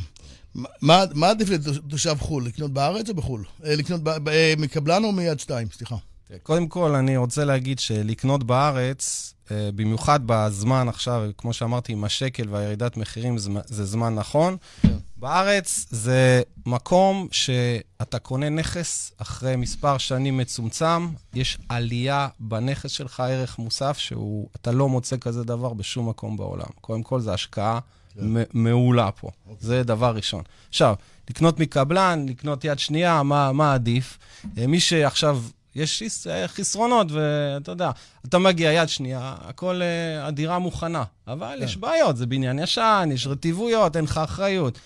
מה 0.54 1.04
מה 1.14 1.28
עדיף 1.30 1.48
לתושב 1.50 2.16
חו"ל, 2.20 2.46
לקנות 2.46 2.70
בארץ 2.72 3.08
או 3.08 3.14
בחו"ל? 3.14 3.44
אה, 3.64 3.76
לקנות 3.76 4.00
אה, 4.28 4.54
מקבלן 4.58 5.04
או 5.04 5.12
מיד 5.12 5.40
שתיים? 5.40 5.68
סליחה. 5.72 5.96
קודם 6.42 6.68
כל, 6.68 6.94
אני 6.94 7.16
רוצה 7.16 7.44
להגיד 7.44 7.78
שלקנות 7.78 8.44
בארץ, 8.44 9.34
במיוחד 9.50 10.20
בזמן 10.26 10.88
עכשיו, 10.88 11.22
כמו 11.38 11.52
שאמרתי, 11.52 11.92
עם 11.92 12.04
השקל 12.04 12.46
והירידת 12.50 12.96
מחירים, 12.96 13.38
זה, 13.38 13.84
זמן 13.84 14.14
נכון. 14.14 14.56
כן. 14.82 14.96
בארץ 15.16 15.86
זה 15.90 16.42
מקום 16.66 17.28
שאתה 17.30 18.18
קונה 18.18 18.48
נכס 18.48 19.12
אחרי 19.18 19.56
מספר 19.56 19.98
שנים 19.98 20.36
מצומצם, 20.36 21.08
יש 21.34 21.58
עלייה 21.68 22.28
בנכס 22.40 22.90
שלך, 22.90 23.20
ערך 23.20 23.58
מוסף, 23.58 23.98
שאתה 23.98 24.72
לא 24.72 24.88
מוצא 24.88 25.16
כזה 25.16 25.44
דבר 25.44 25.72
בשום 25.72 26.08
מקום 26.08 26.36
בעולם. 26.36 26.66
קודם 26.80 27.02
כל, 27.02 27.20
זו 27.20 27.32
השקעה 27.34 27.78
מ- 28.22 28.62
מעולה 28.62 29.10
פה. 29.10 29.30
זה 29.60 29.82
דבר 29.82 30.14
ראשון. 30.16 30.42
עכשיו, 30.68 30.94
לקנות 31.30 31.60
מקבלן, 31.60 32.26
לקנות 32.28 32.64
יד 32.64 32.78
שנייה, 32.78 33.22
מה, 33.22 33.52
מה 33.52 33.74
עדיף? 33.74 34.18
אה, 34.58 34.66
מי 34.66 34.80
שעכשיו, 34.80 35.40
יש 35.74 36.02
אה, 36.30 36.48
חסרונות, 36.48 37.06
ואתה 37.12 37.70
יודע, 37.70 37.90
אתה 38.26 38.38
מגיע 38.38 38.72
יד 38.72 38.88
שנייה, 38.88 39.34
הכל, 39.40 39.80
אה, 39.82 40.26
הדירה 40.26 40.58
מוכנה. 40.58 41.04
אבל 41.26 41.60
יש 41.62 41.76
בעיות, 41.76 42.16
זה 42.16 42.26
בניין 42.26 42.58
ישן, 42.58 43.08
יש 43.12 43.26
רטיבויות, 43.26 43.96
אין 43.96 44.04
לך 44.04 44.18
אחריות. 44.18 44.78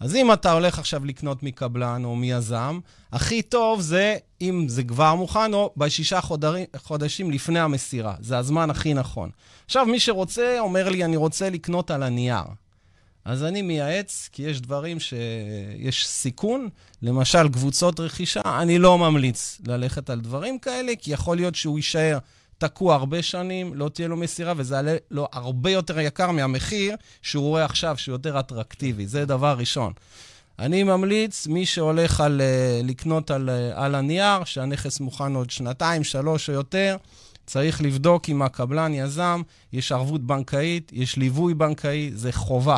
אז 0.00 0.14
אם 0.14 0.32
אתה 0.32 0.52
הולך 0.52 0.78
עכשיו 0.78 1.04
לקנות 1.04 1.42
מקבלן 1.42 2.04
או 2.04 2.16
מיזם, 2.16 2.78
הכי 3.12 3.42
טוב 3.42 3.80
זה 3.80 4.16
אם 4.40 4.64
זה 4.68 4.84
כבר 4.84 5.14
מוכן, 5.14 5.54
או 5.54 5.72
בשישה 5.76 6.20
חודרים, 6.20 6.64
חודשים 6.76 7.30
לפני 7.30 7.60
המסירה. 7.60 8.14
זה 8.20 8.38
הזמן 8.38 8.70
הכי 8.70 8.94
נכון. 8.94 9.30
עכשיו, 9.66 9.86
מי 9.86 10.00
שרוצה, 10.00 10.56
אומר 10.60 10.88
לי, 10.88 11.04
אני 11.04 11.16
רוצה 11.16 11.50
לקנות 11.50 11.90
על 11.90 12.02
הנייר. 12.02 12.44
אז 13.24 13.44
אני 13.44 13.62
מייעץ, 13.62 14.28
כי 14.32 14.42
יש 14.42 14.60
דברים 14.60 15.00
שיש 15.00 16.06
סיכון, 16.06 16.68
למשל 17.02 17.48
קבוצות 17.48 18.00
רכישה, 18.00 18.40
אני 18.44 18.78
לא 18.78 18.98
ממליץ 18.98 19.60
ללכת 19.66 20.10
על 20.10 20.20
דברים 20.20 20.58
כאלה, 20.58 20.92
כי 20.98 21.12
יכול 21.12 21.36
להיות 21.36 21.54
שהוא 21.54 21.78
יישאר 21.78 22.18
תקוע 22.58 22.94
הרבה 22.94 23.22
שנים, 23.22 23.74
לא 23.74 23.88
תהיה 23.88 24.08
לו 24.08 24.16
מסירה, 24.16 24.52
וזה 24.56 24.74
יעלה 24.74 24.96
לו 25.10 25.28
הרבה 25.32 25.70
יותר 25.70 26.00
יקר 26.00 26.30
מהמחיר 26.30 26.96
שהוא 27.22 27.48
רואה 27.48 27.64
עכשיו, 27.64 27.98
שהוא 27.98 28.14
יותר 28.14 28.40
אטרקטיבי. 28.40 29.06
זה 29.06 29.24
דבר 29.24 29.54
ראשון. 29.58 29.92
אני 30.58 30.82
ממליץ, 30.82 31.46
מי 31.46 31.66
שהולך 31.66 32.20
על, 32.20 32.40
אה, 32.40 32.80
לקנות 32.84 33.30
על, 33.30 33.50
אה, 33.50 33.84
על 33.84 33.94
הנייר, 33.94 34.44
שהנכס 34.44 35.00
מוכן 35.00 35.34
עוד 35.34 35.50
שנתיים, 35.50 36.04
שלוש 36.04 36.48
או 36.48 36.54
יותר, 36.54 36.96
צריך 37.46 37.82
לבדוק 37.82 38.28
עם 38.28 38.42
הקבלן, 38.42 38.94
יזם, 38.94 39.42
יש 39.72 39.92
ערבות 39.92 40.26
בנקאית, 40.26 40.90
יש 40.94 41.16
ליווי 41.16 41.54
בנקאי, 41.54 42.10
זה 42.14 42.32
חובה. 42.32 42.76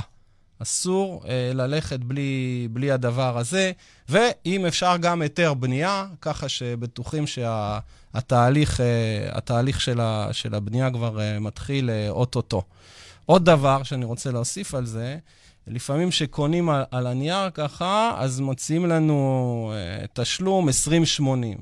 אסור 0.63 1.23
אה, 1.29 1.51
ללכת 1.55 2.01
בלי, 2.01 2.69
בלי 2.71 2.91
הדבר 2.91 3.39
הזה, 3.39 3.73
ואם 4.09 4.67
אפשר 4.67 4.97
גם 4.97 5.23
היתר 5.23 5.55
בנייה, 5.55 6.07
ככה 6.21 6.49
שבטוחים 6.49 7.25
שהתהליך 7.27 8.81
אה, 8.81 9.29
התהליך 9.33 9.81
של, 9.81 10.01
ה, 10.01 10.29
של 10.33 10.55
הבנייה 10.55 10.91
כבר 10.91 11.21
אה, 11.21 11.39
מתחיל 11.39 11.91
אה, 11.91 12.11
אוטוטו. 12.11 12.63
עוד 13.27 13.45
דבר 13.45 13.83
שאני 13.83 14.05
רוצה 14.05 14.31
להוסיף 14.31 14.75
על 14.75 14.87
זה, 14.87 15.17
לפעמים 15.67 16.11
שקונים 16.11 16.71
על, 16.71 16.83
על 16.91 17.07
הנייר 17.07 17.51
ככה, 17.55 18.15
אז 18.19 18.41
מציעים 18.41 18.87
לנו 18.87 19.73
אה, 19.75 20.07
תשלום 20.13 20.69
20-80. 20.69 20.73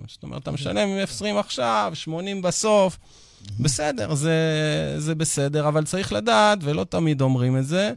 זאת 0.09 0.23
אומרת, 0.23 0.43
אתה 0.43 0.51
משלם 0.51 0.89
20 1.03 1.39
עכשיו, 1.39 1.91
80 1.95 2.43
בסוף. 2.43 2.99
בסדר, 3.61 4.15
זה, 4.15 4.35
זה 4.99 5.15
בסדר, 5.15 5.69
אבל 5.69 5.85
צריך 5.85 6.13
לדעת, 6.13 6.59
ולא 6.63 6.85
תמיד 6.85 7.21
אומרים 7.21 7.59
את 7.59 7.67
זה, 7.67 7.93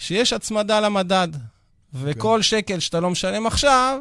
שיש 0.00 0.32
הצמדה 0.32 0.80
למדד. 0.80 1.28
וכל 1.94 2.42
שקל 2.42 2.80
שאתה 2.80 3.00
לא 3.00 3.10
משלם 3.10 3.46
עכשיו, 3.46 4.00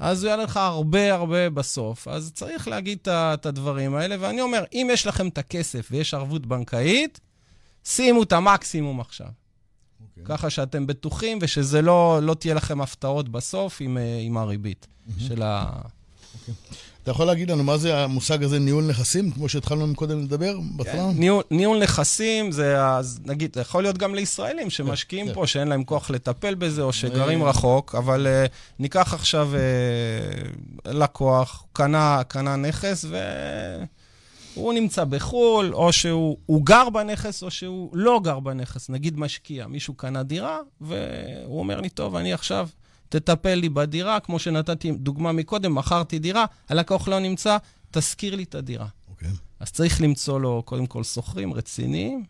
אז 0.00 0.24
הוא 0.24 0.30
יעלה 0.30 0.44
לך 0.44 0.56
הרבה 0.56 1.14
הרבה 1.14 1.50
בסוף. 1.50 2.08
אז 2.08 2.32
צריך 2.34 2.68
להגיד 2.68 2.98
את 3.08 3.46
הדברים 3.46 3.94
האלה, 3.94 4.16
ואני 4.20 4.40
אומר, 4.40 4.64
אם 4.72 4.88
יש 4.92 5.06
לכם 5.06 5.28
את 5.28 5.38
הכסף 5.38 5.88
ויש 5.90 6.14
ערבות 6.14 6.46
בנקאית, 6.46 7.20
שימו 7.84 8.22
את 8.22 8.32
המקסימום 8.32 9.00
עכשיו. 9.00 9.28
ככה 10.24 10.50
שאתם 10.50 10.86
בטוחים 10.86 11.38
ושזה 11.42 11.82
לא, 11.82 12.18
לא 12.22 12.34
תהיה 12.34 12.54
לכם 12.54 12.80
הפתעות 12.80 13.28
בסוף 13.28 13.80
עם, 13.80 13.98
אה, 13.98 14.18
עם 14.22 14.36
הריבית 14.36 14.86
של 15.18 15.42
ה... 15.42 15.80
אתה 17.06 17.12
יכול 17.12 17.26
להגיד 17.26 17.50
לנו 17.50 17.64
מה 17.64 17.76
זה 17.78 17.98
המושג 17.98 18.42
הזה, 18.42 18.58
ניהול 18.58 18.84
נכסים, 18.84 19.30
כמו 19.30 19.48
שהתחלנו 19.48 19.94
קודם 19.94 20.22
לדבר 20.22 20.58
בהתחלה? 20.76 21.10
ניהול, 21.14 21.42
ניהול 21.50 21.82
נכסים 21.82 22.52
זה, 22.52 22.86
אז 22.86 23.20
נגיד, 23.24 23.54
זה 23.54 23.60
יכול 23.60 23.82
להיות 23.82 23.98
גם 23.98 24.14
לישראלים 24.14 24.70
שמשקיעים 24.70 25.26
כן. 25.26 25.34
פה, 25.34 25.46
שאין 25.46 25.68
להם 25.68 25.84
כוח 25.84 26.10
לטפל 26.10 26.54
בזה, 26.54 26.82
או 26.82 26.92
שגרים 26.92 27.44
רחוק, 27.44 27.94
אבל 27.94 28.26
uh, 28.26 28.50
ניקח 28.78 29.14
עכשיו 29.14 29.50
uh, 29.52 30.90
לקוח, 30.90 31.60
הוא 31.62 31.68
קנה, 31.72 32.22
קנה 32.28 32.56
נכס, 32.56 33.04
והוא 34.56 34.72
נמצא 34.72 35.04
בחו"ל, 35.04 35.74
או 35.74 35.92
שהוא 35.92 36.36
הוא 36.46 36.64
גר 36.64 36.90
בנכס, 36.90 37.42
או 37.42 37.50
שהוא 37.50 37.90
לא 37.92 38.20
גר 38.24 38.40
בנכס. 38.40 38.90
נגיד 38.90 39.18
משקיע, 39.18 39.66
מישהו 39.66 39.94
קנה 39.94 40.22
דירה, 40.22 40.58
והוא 40.80 41.58
אומר 41.58 41.80
לי, 41.80 41.88
טוב, 41.88 42.16
אני 42.16 42.32
עכשיו... 42.32 42.68
תטפל 43.08 43.54
לי 43.54 43.68
בדירה, 43.68 44.20
כמו 44.20 44.38
שנתתי 44.38 44.92
דוגמה 44.92 45.32
מקודם, 45.32 45.74
מכרתי 45.74 46.18
דירה, 46.18 46.44
הלקוח 46.68 47.08
לא 47.08 47.18
נמצא, 47.18 47.56
תשכיר 47.90 48.36
לי 48.36 48.42
את 48.42 48.54
הדירה. 48.54 48.86
אוקיי. 49.10 49.28
אז 49.60 49.72
צריך 49.72 50.00
למצוא 50.00 50.40
לו 50.40 50.62
קודם 50.64 50.86
כל 50.86 51.04
שוכרים 51.04 51.54
רציניים, 51.54 52.24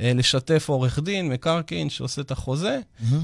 אה, 0.00 0.12
לשתף 0.14 0.68
עורך 0.68 0.98
דין, 0.98 1.28
מקרקעין, 1.28 1.90
שעושה 1.90 2.22
את 2.22 2.30
החוזה, 2.30 2.80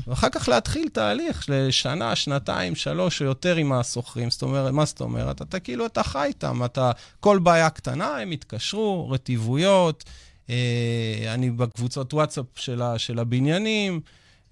ואחר 0.07 0.29
כך 0.29 0.49
להתחיל 0.49 0.89
תהליך 0.89 1.45
לשנה, 1.49 2.17
שנתיים, 2.17 2.75
שלוש 2.75 3.23
או 3.23 3.27
יותר 3.27 3.57
עם 3.57 3.73
השוכרים. 3.73 4.31
זאת 4.31 4.43
אומרת, 4.43 4.73
מה 4.73 4.85
זאת 4.85 5.01
אומרת? 5.01 5.43
אתה 5.43 5.61
כאילו, 5.61 5.87
אתה 5.87 6.03
חי 6.03 6.25
איתם, 6.25 6.65
אתה, 6.65 6.91
כל 7.21 7.39
בעיה 7.39 7.71
קטנה, 7.71 8.17
הם 8.17 8.33
יתקשרו, 8.33 9.11
רטיבויות, 9.11 10.05
אה, 10.51 11.35
אני 11.35 11.51
בקבוצות 11.51 12.15
וואטסאפ 12.15 12.47
של, 12.55 12.83
ה, 12.83 12.99
של 12.99 13.19
הבניינים. 13.19 14.01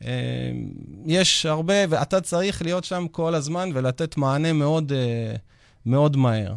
אה, 0.05 0.11
יש 1.07 1.47
הרבה, 1.47 1.75
ואתה 1.89 2.21
צריך 2.21 2.63
להיות 2.63 2.85
שם 2.85 3.07
כל 3.11 3.35
הזמן 3.35 3.71
ולתת 3.75 4.17
מענה 4.17 4.53
מאוד, 4.53 4.93
אה, 4.93 5.35
מאוד 5.87 6.17
מהר. 6.17 6.55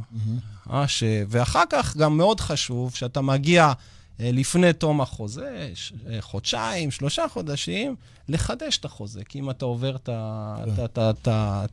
אה, 0.73 0.87
ש... 0.87 1.03
ואחר 1.27 1.63
כך 1.69 1.97
גם 1.97 2.17
מאוד 2.17 2.39
חשוב 2.39 2.95
שאתה 2.95 3.21
מגיע 3.21 3.71
לפני 4.19 4.73
תום 4.73 5.01
החוזה, 5.01 5.69
ש... 5.75 5.93
חודשיים, 6.19 6.91
שלושה 6.91 7.25
חודשים, 7.27 7.95
לחדש 8.29 8.77
את 8.77 8.85
החוזה. 8.85 9.21
כי 9.23 9.39
אם 9.39 9.49
אתה 9.49 9.65
עובר 9.65 9.95
את 9.95 10.09
ה- 10.09 11.65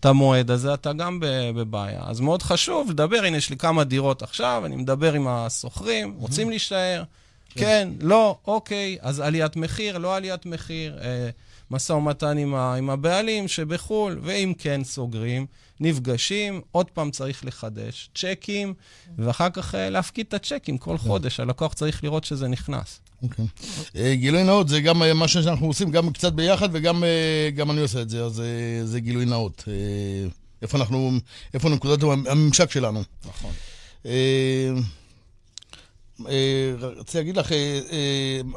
את 0.00 0.06
המועד 0.06 0.50
הזה, 0.50 0.74
אתה 0.74 0.92
גם 0.92 1.18
בבעיה. 1.54 2.00
אז 2.06 2.20
מאוד 2.20 2.42
חשוב 2.42 2.90
לדבר, 2.90 3.16
הנה, 3.24 3.36
יש 3.36 3.50
לי 3.50 3.56
כמה 3.56 3.84
דירות 3.84 4.22
עכשיו, 4.22 4.62
אני 4.66 4.76
מדבר 4.76 5.12
עם 5.12 5.28
השוכרים, 5.28 6.14
רוצים 6.18 6.50
להישאר? 6.50 7.02
כן, 7.50 7.88
לא, 8.00 8.38
אוקיי, 8.46 8.96
אז 9.00 9.20
עליית 9.20 9.56
מחיר, 9.56 9.98
לא 9.98 10.16
עליית 10.16 10.46
מחיר, 10.46 10.98
אה, 11.02 11.30
משא 11.70 11.92
ומתן 11.92 12.38
עם, 12.38 12.54
ה, 12.54 12.74
עם 12.74 12.90
הבעלים 12.90 13.48
שבחו"ל, 13.48 14.20
ואם 14.22 14.52
כן 14.58 14.84
סוגרים, 14.84 15.46
נפגשים, 15.80 16.60
עוד 16.72 16.90
פעם 16.90 17.10
צריך 17.10 17.44
לחדש 17.44 18.10
צ'קים, 18.14 18.74
ואחר 19.18 19.50
כך 19.50 19.74
אה, 19.74 19.90
להפקיד 19.90 20.26
את 20.28 20.34
הצ'קים 20.34 20.78
כל 20.78 20.98
חודש, 20.98 21.40
הלקוח 21.40 21.74
צריך 21.74 22.04
לראות 22.04 22.24
שזה 22.24 22.48
נכנס. 22.48 23.00
אוקיי. 23.22 23.44
אה, 23.96 24.14
גילוי 24.14 24.44
נאות 24.44 24.68
זה 24.68 24.80
גם 24.80 25.02
אה, 25.02 25.14
מה 25.14 25.28
שאנחנו 25.28 25.66
עושים, 25.66 25.90
גם 25.90 26.12
קצת 26.12 26.32
ביחד 26.32 26.68
וגם 26.72 27.04
אה, 27.04 27.50
גם 27.54 27.70
אני 27.70 27.80
עושה 27.80 28.02
את 28.02 28.10
זה, 28.10 28.24
אז 28.24 28.42
זה 28.84 29.00
גילוי 29.00 29.24
נאות. 29.24 29.64
איפה 30.62 30.78
אנחנו, 30.78 31.10
איפה 31.54 31.68
נקודת 31.68 32.02
הממשק 32.02 32.70
שלנו. 32.70 33.02
נכון. 33.28 33.52
אה, 36.26 36.72
רציתי 36.78 37.18
להגיד 37.18 37.36
לך, 37.36 37.52
אה, 37.52 37.80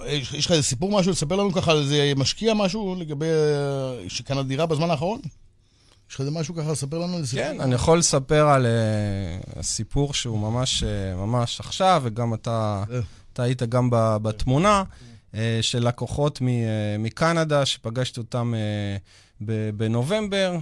אה, 0.05 0.13
יש 0.13 0.45
לך 0.45 0.51
איזה 0.51 0.63
סיפור 0.63 0.99
משהו 0.99 1.11
לספר 1.11 1.35
לנו 1.35 1.53
ככה 1.53 1.71
על 1.71 1.77
איזה 1.77 2.13
משקיע 2.15 2.53
משהו 2.53 2.95
לגבי 2.95 3.25
שקנה 4.07 4.43
דירה 4.43 4.65
בזמן 4.65 4.89
האחרון? 4.89 5.19
יש 6.09 6.15
לך 6.15 6.21
איזה 6.21 6.31
משהו 6.31 6.55
ככה 6.55 6.71
לספר 6.71 6.97
לנו? 6.97 7.17
כן, 7.31 7.61
אני 7.61 7.75
יכול 7.75 7.97
לספר 7.97 8.47
על 8.47 8.65
uh, 8.65 9.63
סיפור 9.63 10.13
שהוא 10.13 10.39
ממש, 10.39 10.83
ממש 11.17 11.59
עכשיו, 11.59 12.01
וגם 12.05 12.33
אתה, 12.33 12.83
היית 13.37 13.63
גם 13.63 13.89
בתמונה, 13.91 14.83
של 15.61 15.87
לקוחות 15.87 16.41
מקנדה, 16.99 17.65
שפגשתי 17.65 18.19
אותם 18.19 18.53
בנובמבר, 19.77 20.57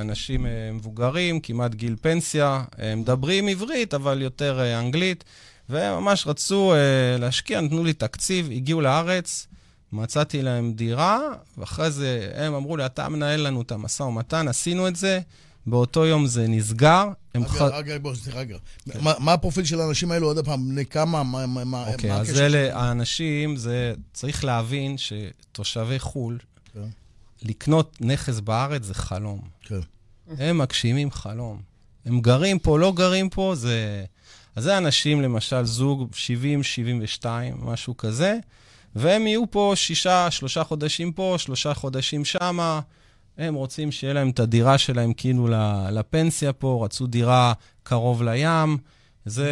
אנשים 0.00 0.46
מבוגרים, 0.72 1.40
כמעט 1.40 1.74
גיל 1.74 1.96
פנסיה, 2.00 2.64
מדברים 2.96 3.48
עברית, 3.48 3.94
אבל 3.94 4.22
יותר 4.22 4.78
אנגלית, 4.78 5.24
וממש 5.72 6.26
רצו 6.26 6.72
uh, 6.72 7.20
להשקיע, 7.20 7.60
נתנו 7.60 7.84
לי 7.84 7.92
תקציב, 7.92 8.50
הגיעו 8.50 8.80
לארץ. 8.80 9.46
מצאתי 9.92 10.42
להם 10.42 10.72
דירה, 10.72 11.20
ואחרי 11.58 11.90
זה 11.90 12.30
הם 12.34 12.54
אמרו 12.54 12.76
לי, 12.76 12.86
אתה 12.86 13.08
מנהל 13.08 13.40
לנו 13.40 13.62
את 13.62 13.72
המשא 13.72 14.02
ומתן, 14.02 14.48
עשינו 14.48 14.88
את 14.88 14.96
זה, 14.96 15.20
באותו 15.66 16.06
יום 16.06 16.26
זה 16.26 16.48
נסגר. 16.48 17.08
הם 17.34 17.48
ח... 17.48 17.62
רגע, 17.62 17.76
רגע, 17.76 17.98
בוא, 17.98 18.14
סליחה 18.14 18.38
רגע. 18.38 18.56
מה- 19.00 19.12
מה 19.18 19.32
הפרופיל 19.32 19.64
של 19.64 19.80
האנשים 19.80 20.12
האלו, 20.12 20.26
עוד 20.26 20.44
פעם, 20.44 20.68
בני 20.68 20.86
כמה, 20.86 21.22
מה 21.22 21.46
מה- 21.46 21.88
אוקיי, 21.92 22.10
מה 22.10 22.16
אז 22.16 22.40
אלה? 22.40 22.78
האנשים, 22.78 23.56
זה, 23.56 23.94
צריך 24.12 24.44
להבין 24.44 24.96
שתושבי 24.98 25.98
חו"ל, 25.98 26.38
כן. 26.74 26.80
לקנות 27.42 27.96
נכס 28.00 28.40
בארץ 28.40 28.82
זה 28.84 28.94
חלום. 28.94 29.40
כן. 29.62 29.80
הם 30.38 30.58
מגשימים 30.58 31.10
חלום. 31.10 31.60
הם 32.06 32.20
גרים 32.20 32.58
פה, 32.58 32.78
לא 32.78 32.92
גרים 32.92 33.28
פה, 33.28 33.52
זה... 33.56 34.04
אז 34.56 34.64
זה 34.64 34.78
אנשים, 34.78 35.20
למשל, 35.22 35.64
זוג 35.64 36.08
70, 36.14 36.62
72, 36.62 37.56
משהו 37.62 37.96
כזה, 37.96 38.38
והם 38.96 39.26
יהיו 39.26 39.50
פה 39.50 39.72
שישה, 39.76 40.30
שלושה 40.30 40.64
חודשים 40.64 41.12
פה, 41.12 41.34
שלושה 41.38 41.74
חודשים 41.74 42.24
שמה. 42.24 42.80
הם 43.38 43.54
רוצים 43.54 43.92
שיהיה 43.92 44.12
להם 44.14 44.30
את 44.30 44.40
הדירה 44.40 44.78
שלהם 44.78 45.12
כאילו 45.12 45.48
לפנסיה 45.92 46.52
פה, 46.52 46.80
רצו 46.84 47.06
דירה 47.06 47.52
קרוב 47.82 48.22
לים, 48.22 48.78
זה, 49.24 49.50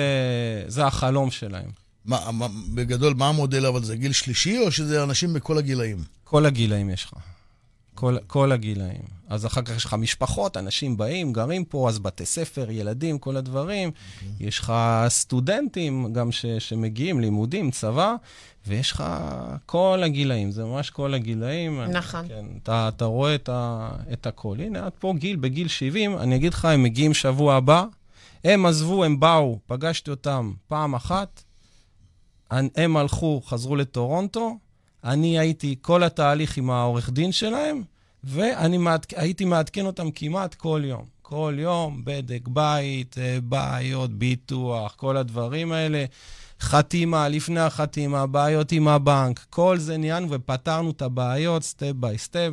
זה 0.67 0.87
החלום 0.87 1.31
שלהם. 1.31 1.71
מה, 2.05 2.31
מה- 2.33 2.47
בגדול, 2.75 3.15
מה 3.15 3.29
המודל, 3.29 3.67
אבל 3.67 3.85
זה 3.85 3.97
גיל 3.97 4.13
שלישי, 4.13 4.59
או 4.59 4.73
שזה 4.73 5.03
אנשים 5.03 5.33
בכל 5.33 5.59
הגילאים? 5.59 5.99
כל 6.25 6.47
הגילאים 6.47 6.91
יש 6.91 7.05
לך. 7.05 7.13
כל, 8.01 8.17
כל 8.27 8.53
הגילאים. 8.53 9.03
אז 9.29 9.47
אחר 9.47 9.63
כך 9.63 9.77
יש 9.77 9.85
לך 9.85 9.95
משפחות, 9.95 10.57
אנשים 10.57 10.97
באים, 10.97 11.33
גרים 11.33 11.65
פה, 11.65 11.89
אז 11.89 11.99
בתי 11.99 12.27
ספר, 12.27 12.71
ילדים, 12.71 13.19
כל 13.19 13.37
הדברים. 13.37 13.91
Okay. 13.91 14.25
יש 14.41 14.59
לך 14.59 14.73
סטודנטים 15.09 16.13
גם 16.13 16.33
ש, 16.33 16.47
שמגיעים, 16.47 17.21
לימודים, 17.21 17.71
צבא, 17.71 18.15
ויש 18.67 18.93
לך 18.93 19.05
כל 19.67 20.01
הגילאים, 20.05 20.51
זה 20.51 20.65
ממש 20.65 20.91
כל 20.91 21.15
הגילאים. 21.15 21.81
נכון. 21.81 22.29
כן, 22.29 22.45
אתה, 22.63 22.91
אתה 22.97 23.05
רואה 23.05 23.35
את, 23.35 23.49
ה, 23.49 23.91
את 24.13 24.27
הכל. 24.27 24.57
הנה, 24.59 24.87
את 24.87 24.95
פה 24.99 25.15
גיל, 25.19 25.37
בגיל 25.37 25.69
70, 25.69 26.19
אני 26.19 26.37
אגיד 26.37 26.55
לך, 26.55 26.65
הם 26.65 26.83
מגיעים 26.83 27.15
שבוע 27.15 27.55
הבא, 27.55 27.85
הם 28.45 28.67
עזבו, 28.67 29.05
הם 29.05 29.21
באו, 29.21 29.59
פגשתי 29.67 30.11
אותם 30.11 30.53
פעם 30.69 30.95
אחת, 30.95 31.43
הם 32.51 32.97
הלכו, 32.97 33.41
חזרו 33.47 33.77
לטורונטו, 33.77 34.59
אני 35.05 35.39
הייתי 35.39 35.77
כל 35.83 36.03
התהליך 36.03 36.57
עם 36.57 36.71
העורך 36.71 37.11
דין 37.11 37.33
שלהם, 37.33 37.83
ואני 38.25 38.79
מעדכ... 38.79 39.15
הייתי 39.17 39.45
מעדכן 39.45 39.87
אותם 39.87 40.11
כמעט 40.11 40.55
כל 40.55 40.83
יום. 40.85 41.05
כל 41.23 41.55
יום, 41.59 42.01
בדק 42.05 42.49
בית, 42.49 43.17
אה, 43.19 43.39
בעיות, 43.43 44.11
ביטוח, 44.11 44.95
כל 44.97 45.17
הדברים 45.17 45.73
האלה. 45.73 46.05
חתימה, 46.61 47.29
לפני 47.29 47.61
החתימה, 47.61 48.27
בעיות 48.27 48.73
עם 48.73 48.89
הבנק, 48.89 49.47
כל 49.51 49.79
זה 49.79 49.97
ניהלנו 49.97 50.31
ופתרנו 50.31 50.91
את 50.91 51.03
הבעיות 51.03 51.63
step 51.63 51.93
by 51.97 52.19
step 52.19 52.51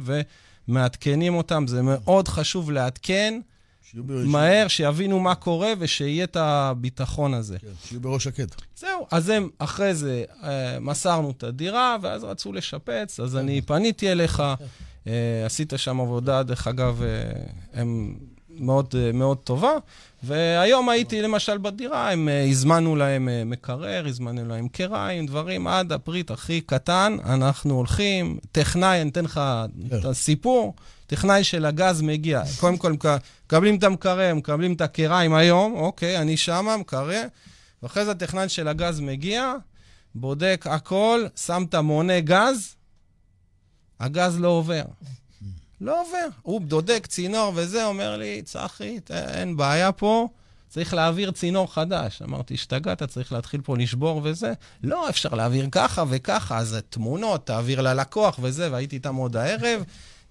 ומעדכנים 0.67 1.35
אותם. 1.35 1.67
זה 1.67 1.81
מאוד 1.81 2.27
חשוב 2.27 2.71
לעדכן 2.71 3.39
מהר, 4.25 4.67
שיבינו 4.67 5.19
מה 5.19 5.35
קורה 5.35 5.73
ושיהיה 5.79 6.23
את 6.23 6.35
הביטחון 6.35 7.33
הזה. 7.33 7.59
כן, 7.59 7.67
שיהיו 7.83 8.01
בראש 8.01 8.23
שקט. 8.23 8.61
זהו, 8.75 9.07
אז 9.11 9.29
הם, 9.29 9.49
אחרי 9.57 9.95
זה, 9.95 10.23
אה, 10.43 10.79
מסרנו 10.79 11.31
את 11.31 11.43
הדירה, 11.43 11.97
ואז 12.01 12.23
רצו 12.23 12.53
לשפץ, 12.53 13.19
אז 13.19 13.37
אני 13.37 13.61
פניתי 13.61 14.11
אליך, 14.11 14.43
אה, 15.07 15.45
עשית 15.45 15.73
שם 15.77 16.01
עבודה, 16.01 16.43
דרך 16.43 16.67
אגב, 16.67 17.01
אה, 17.01 17.41
הם 17.73 18.17
מאוד, 18.59 18.95
אה, 18.97 19.11
מאוד 19.11 19.37
טובה, 19.37 19.71
והיום 20.23 20.89
הייתי 20.89 21.21
למשל 21.21 21.57
בדירה, 21.57 22.11
הם, 22.11 22.29
אה, 22.29 22.43
הזמנו 22.49 22.95
להם 22.95 23.29
אה, 23.29 23.43
מקרר, 23.45 24.07
הזמנו 24.07 24.45
להם 24.45 24.67
קריים, 24.67 25.25
דברים, 25.25 25.67
עד 25.67 25.91
הפריט 25.91 26.31
הכי 26.31 26.61
קטן, 26.61 27.17
אנחנו 27.25 27.73
הולכים, 27.75 28.37
טכנאי, 28.51 29.01
אני 29.01 29.09
אתן 29.09 29.25
לך 29.25 29.41
את 29.99 30.05
הסיפור, 30.05 30.73
טכנאי 31.07 31.43
של 31.43 31.65
הגז 31.65 32.01
מגיע, 32.01 32.41
קודם 32.59 32.77
כל 32.77 32.93
מק- 32.93 33.05
מקבלים 33.45 33.75
את 33.77 33.83
המקרר, 33.83 34.35
מקבלים 34.35 34.73
את 34.73 34.81
הקריים 34.81 35.33
היום, 35.33 35.73
אוקיי, 35.75 36.17
אני 36.17 36.37
שמה, 36.37 36.77
מקרר, 36.77 37.23
ואחרי 37.83 38.05
זה 38.05 38.11
הטכנן 38.11 38.49
של 38.49 38.67
הגז 38.67 38.99
מגיע, 38.99 39.53
בודק 40.15 40.65
הכל, 40.69 41.25
שם 41.35 41.65
את 41.69 41.73
המונה 41.73 42.19
גז, 42.19 42.75
הגז 43.99 44.39
לא 44.39 44.47
עובר. 44.47 44.81
לא 45.81 46.01
עובר. 46.01 46.27
הוא 46.41 46.61
בודק 46.61 47.05
צינור 47.09 47.51
וזה, 47.55 47.85
אומר 47.85 48.17
לי, 48.17 48.41
צחי, 48.41 48.99
אין 49.09 49.57
בעיה 49.57 49.91
פה, 49.91 50.27
צריך 50.69 50.93
להעביר 50.93 51.31
צינור 51.31 51.73
חדש. 51.73 52.21
אמרתי, 52.21 52.53
השתגעת, 52.53 53.03
צריך 53.03 53.31
להתחיל 53.31 53.61
פה 53.61 53.77
לשבור 53.77 54.21
וזה. 54.23 54.53
לא, 54.83 55.09
אפשר 55.09 55.29
להעביר 55.29 55.67
ככה 55.71 56.03
וככה, 56.09 56.57
אז 56.57 56.77
תמונות, 56.89 57.45
תעביר 57.47 57.81
ללקוח 57.81 58.39
וזה, 58.41 58.71
והייתי 58.71 58.95
איתם 58.95 59.15
עוד 59.15 59.35
הערב. 59.35 59.83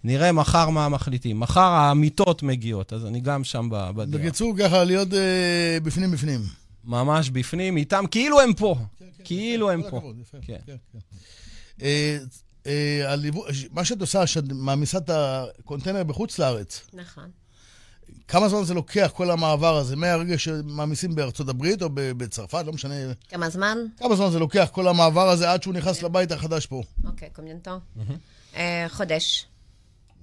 נראה 0.04 0.32
מחר 0.32 0.70
מה 0.70 0.88
מחליטים. 0.88 1.40
מחר 1.40 1.60
האמיתות 1.60 2.42
מגיעות, 2.42 2.92
אז 2.92 3.06
אני 3.06 3.20
גם 3.20 3.44
שם 3.44 3.68
בדירה. 3.70 4.22
בקיצור, 4.22 4.54
ככה 4.58 4.84
להיות 4.84 5.12
אה, 5.12 5.78
בפנים 5.82 6.10
בפנים. 6.10 6.40
ממש 6.84 7.30
בפנים, 7.30 7.76
איתם, 7.76 8.04
כאילו 8.10 8.40
הם 8.40 8.54
פה. 8.54 8.76
כן, 8.98 9.04
כן, 9.18 9.24
כאילו 9.24 9.70
הם 9.70 9.82
כל 9.82 9.90
פה. 9.90 9.96
הכבוד, 9.96 10.16
יפה, 10.20 10.38
כן. 10.42 10.56
כן, 10.66 10.76
כן. 10.92 12.18
אה, 12.66 13.14
אה, 13.14 13.30
מה 13.70 13.84
שאת 13.84 14.00
עושה, 14.00 14.26
שאת 14.26 14.44
מעמיסה 14.48 14.98
את 14.98 15.10
הקונטיינר 15.10 16.02
בחוץ 16.02 16.38
לארץ, 16.38 16.80
נכון. 16.92 17.30
כמה 18.28 18.48
זמן 18.48 18.64
זה 18.64 18.74
לוקח, 18.74 19.10
כל 19.14 19.30
המעבר 19.30 19.76
הזה, 19.76 19.96
מהרגע 19.96 20.38
שמעמיסים 20.38 21.14
בארצות 21.14 21.48
הברית 21.48 21.82
או 21.82 21.88
בצרפת, 21.92 22.62
לא 22.66 22.72
משנה, 22.72 22.94
כמה 23.28 23.50
זמן? 23.50 23.78
כמה 23.96 24.16
זמן 24.16 24.30
זה 24.30 24.38
לוקח, 24.38 24.68
כל 24.72 24.88
המעבר 24.88 25.28
הזה, 25.28 25.52
עד 25.52 25.62
שהוא 25.62 25.74
נכנס 25.74 26.02
לבית 26.02 26.32
החדש 26.32 26.66
פה? 26.66 26.82
אוקיי, 27.04 27.28
temps? 27.64 28.00
אה, 28.56 28.86
חודש. 28.88 29.46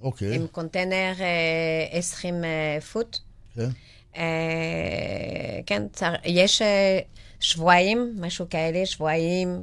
אוקיי, 0.02 0.34
עם 0.34 0.46
קונטיינר 0.46 1.12
אה, 1.20 1.98
20 1.98 2.44
אה, 2.44 2.78
פוט. 2.92 3.18
כן. 3.54 3.68
אה, 4.16 5.60
כן, 5.66 5.82
צר... 5.92 6.14
יש 6.24 6.62
אה, 6.62 6.98
שבועיים, 7.40 8.16
משהו 8.20 8.46
כאלה, 8.50 8.86
שבועיים, 8.86 9.62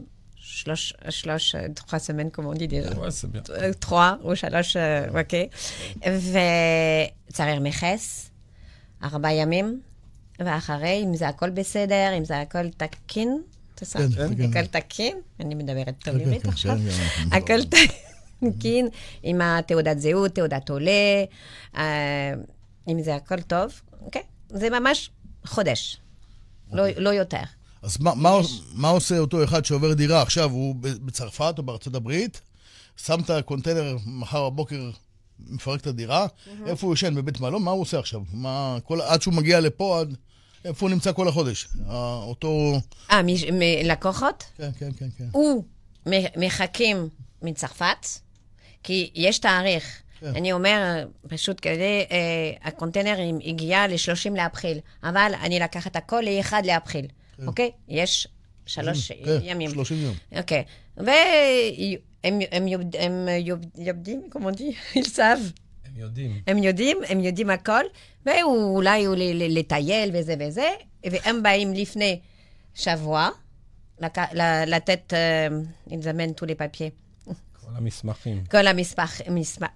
שלוש, 0.51 0.93
שלוש, 1.09 1.55
אה, 1.55 1.65
trois 1.75 1.99
semaines, 2.07 2.29
כמו 2.33 2.53
on 2.53 2.55
dit 2.55 2.67
déjà. 2.67 2.89
Ouais, 2.89 3.11
c'est 3.11 3.31
bien. 3.31 3.41
trois 3.79 4.17
או 4.23 4.35
שלוש, 4.35 4.77
אוקיי. 5.19 5.47
וצריך 5.99 7.59
מכס, 7.61 8.29
ארבעה 9.03 9.33
ימים, 9.33 9.81
ואחרי, 10.39 11.01
אם 11.03 11.15
זה 11.15 11.27
הכל 11.27 11.49
בסדר, 11.49 12.17
אם 12.17 12.25
זה 12.25 12.41
הכל 12.41 12.69
תקין? 12.69 13.41
כן. 13.75 14.07
הכל 14.49 14.65
תקין? 14.65 15.17
אני 15.39 15.55
מדברת 15.55 15.95
טוב 16.03 16.15
עברית 16.15 16.45
עכשיו. 16.45 16.77
כן, 16.77 17.29
כן, 17.29 17.37
הכל 17.37 17.63
תקין, 17.63 18.87
עם 19.23 19.41
התעודת 19.41 19.99
זהות, 19.99 20.31
תעודת 20.35 20.69
עולה, 20.69 21.23
אה, 21.77 22.33
אם 22.87 23.01
זה 23.01 23.15
הכל 23.15 23.41
טוב, 23.41 23.81
אוקיי? 24.01 24.23
זה 24.49 24.69
ממש 24.69 25.09
חודש, 25.45 25.97
לא 26.71 26.83
לא 26.97 27.09
יותר. 27.09 27.43
אז 27.81 27.97
מה, 27.99 28.15
מה, 28.15 28.39
מה 28.73 28.89
עושה 28.89 29.17
אותו 29.19 29.43
אחד 29.43 29.65
שעובר 29.65 29.93
דירה 29.93 30.21
עכשיו, 30.21 30.51
הוא 30.51 30.75
בצרפת 30.81 31.53
או 31.57 31.63
בארצות 31.63 31.95
הברית, 31.95 32.41
שם 33.05 33.19
את 33.21 33.29
הקונטיינר 33.29 33.97
מחר 34.05 34.49
בבוקר, 34.49 34.89
מפרק 35.39 35.81
את 35.81 35.87
הדירה, 35.87 36.27
איפה 36.65 36.87
הוא 36.87 36.93
ישן? 36.93 37.15
בבית 37.15 37.39
מלון? 37.39 37.63
מה 37.63 37.71
הוא 37.71 37.81
עושה 37.81 37.99
עכשיו? 37.99 38.21
מה, 38.33 38.77
כל, 38.83 39.01
עד 39.01 39.21
שהוא 39.21 39.33
מגיע 39.33 39.59
לפה, 39.59 39.99
עד, 39.99 40.15
איפה 40.65 40.85
הוא 40.85 40.93
נמצא 40.93 41.11
כל 41.13 41.27
החודש? 41.27 41.67
אותו... 42.23 42.79
אה, 43.11 43.23
מש- 43.23 43.43
מ- 43.43 43.85
לקוחות? 43.85 44.43
כן, 44.57 44.69
כן, 44.79 44.89
כן, 44.97 45.07
כן. 45.17 45.27
הוא 45.31 45.63
מחכים 46.37 47.09
מצרפת, 47.41 48.05
כי 48.83 49.09
יש 49.15 49.39
תאריך. 49.39 50.01
כן. 50.19 50.27
אני 50.35 50.51
אומר, 50.53 51.05
פשוט 51.27 51.57
כדי, 51.61 52.05
אה, 52.11 52.17
הקונטיינר 52.63 53.17
הגיע 53.45 53.87
ל-30 53.87 54.35
לאפריל, 54.35 54.77
אבל 55.03 55.31
אני 55.41 55.59
לקח 55.59 55.87
את 55.87 55.95
הכל 55.95 56.21
ל-1 56.25 56.53
לאפריל, 56.65 57.07
אוקיי? 57.47 57.71
יש 57.87 58.27
שלוש 58.65 59.11
כן, 59.11 59.39
ימים. 59.43 59.69
30 59.71 59.97
יום. 59.97 60.15
אוקיי. 60.37 60.63
והם 60.97 62.67
יודעים, 63.77 64.21
כמו 64.31 64.51
די, 64.51 64.73
אילסב. 64.95 65.37
הם 65.85 65.97
יודעים. 65.97 66.41
הם 66.47 66.57
יודעים, 66.57 66.97
הם 67.07 67.19
יודעים 67.19 67.49
הכל, 67.49 67.83
ואולי 68.25 69.05
הוא 69.05 69.15
לטייל 69.49 70.09
וזה 70.13 70.35
וזה, 70.39 70.69
והם 71.03 71.43
באים 71.43 71.73
לפני 71.73 72.19
שבוע, 72.73 73.29
לתת, 74.67 75.13
לזמן 75.87 76.29
tous 76.31 76.45
les 76.45 76.55
papiers. 76.55 77.01
כל 77.65 77.77
המסמכים. 77.77 78.43
כל 78.51 78.73
מסמך, 78.73 79.21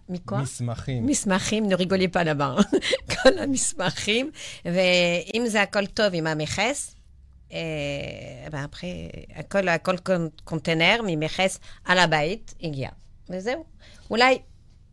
מכל? 0.10 0.36
מסמכים. 0.36 1.06
מסמכים, 1.06 1.70
ne 1.70 1.76
rigolez 1.76 2.10
pas 2.14 2.24
là-bas. 2.24 2.78
כל 3.24 3.38
המסמכים, 3.40 4.32
ואם 4.66 5.44
זה 5.48 5.62
הכל 5.62 5.86
טוב 5.86 6.08
עם 6.14 6.28
המכס, 6.28 6.95
אה, 7.54 7.58
ואחרי, 8.52 9.10
הכל, 9.36 9.68
הכל 9.68 9.96
קונ- 9.98 10.42
קונטיינר 10.44 11.00
ממכס 11.08 11.60
על 11.86 11.98
הבית 12.00 12.54
הגיע. 12.64 12.90
וזהו. 13.30 13.64
אולי 14.10 14.40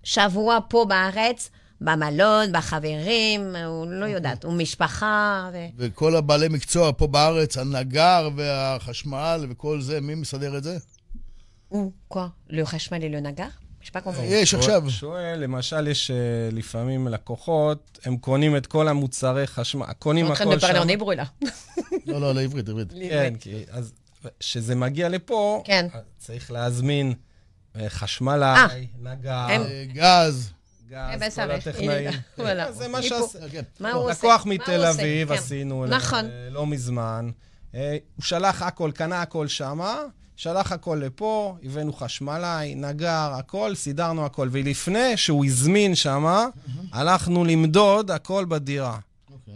שבוע 0.05 0.59
פה 0.69 0.85
בארץ, 0.89 1.51
במלון, 1.81 2.53
בחברים, 2.53 3.57
הוא 3.57 3.87
לא 3.91 4.07
יודעת, 4.07 4.45
הוא 4.45 4.53
משפחה. 4.53 5.51
ו... 5.53 5.57
וכל 5.79 6.17
הבעלי 6.17 6.49
מקצוע 6.49 6.91
פה 6.97 7.07
בארץ, 7.07 7.57
הנגר 7.59 8.29
והחשמל 8.37 9.47
וכל 9.51 9.81
זה, 9.81 10.01
מי 10.01 10.15
מסדר 10.15 10.57
את 10.59 10.63
זה? 10.65 10.79
הוא, 11.69 11.93
quoi? 12.15 12.19
le 12.51 12.65
חשמל 12.65 12.99
et 12.99 13.17
le 13.17 13.21
נגר? 13.21 13.47
יש 13.83 13.91
compris. 13.91 14.21
יש 14.23 14.55
עכשיו. 14.55 14.91
שואל, 14.91 15.39
למשל, 15.39 15.89
יש 15.89 16.11
אה, 16.11 16.17
לפעמים 16.53 17.09
לקוחות, 17.09 17.99
הם 18.05 18.17
קונים 18.17 18.57
את 18.57 18.67
כל 18.67 18.89
המוצרי 18.89 19.47
חשמל, 19.47 19.87
קונים 19.99 20.27
הכל 20.27 20.59
שם. 20.61 20.67
Là. 22.07 22.13
לא, 22.13 22.21
לא, 22.21 22.35
לעברית, 22.35 22.69
עברית. 22.69 22.89
כן, 22.93 23.35
כי 23.41 23.65
אז 23.71 23.93
כשזה 24.41 24.75
מגיע 24.75 25.09
לפה, 25.09 25.63
כן. 25.65 25.87
צריך 26.19 26.51
להזמין 26.51 27.15
אה, 27.77 27.89
חשמלאי, 27.91 28.87
נגר, 29.01 29.33
הם- 29.33 29.63
אה, 29.63 29.85
גז. 29.93 30.51
גז, 30.89 30.95
אה, 30.95 31.19
כל 31.19 31.27
בסדר, 31.27 31.53
הטכנאים. 31.55 32.11
זה 32.71 32.89
מה. 32.89 33.01
מה 33.81 33.93
הוא 33.93 34.11
עושה? 34.11 34.19
לקוח 34.19 34.47
מתל? 34.47 34.85
אביב 34.85 35.29
כן. 35.29 35.35
עשינו, 35.35 35.87
נכון. 35.87 36.25
אה, 36.25 36.49
לא 36.51 36.67
מזמן. 36.67 37.31
אה, 37.75 37.97
הוא 38.17 38.25
שלח 38.25 38.63
הכל, 38.63 38.91
קנה 38.95 39.23
הכל 39.23 39.49
שמה, 39.49 39.97
שלח 40.37 40.73
הכל 40.73 41.01
לפה, 41.05 41.57
הבאנו 41.63 41.93
חשמלאי, 41.93 42.75
נגר, 42.75 43.33
הכל, 43.39 43.75
סידרנו 43.75 44.27
הכל. 44.27 44.49
ולפני 44.53 45.17
שהוא 45.17 45.45
הזמין 45.45 45.95
שמה, 45.95 46.47
הלכנו 46.93 47.45
למדוד 47.45 48.11
הכל 48.11 48.45
בדירה. 48.49 48.99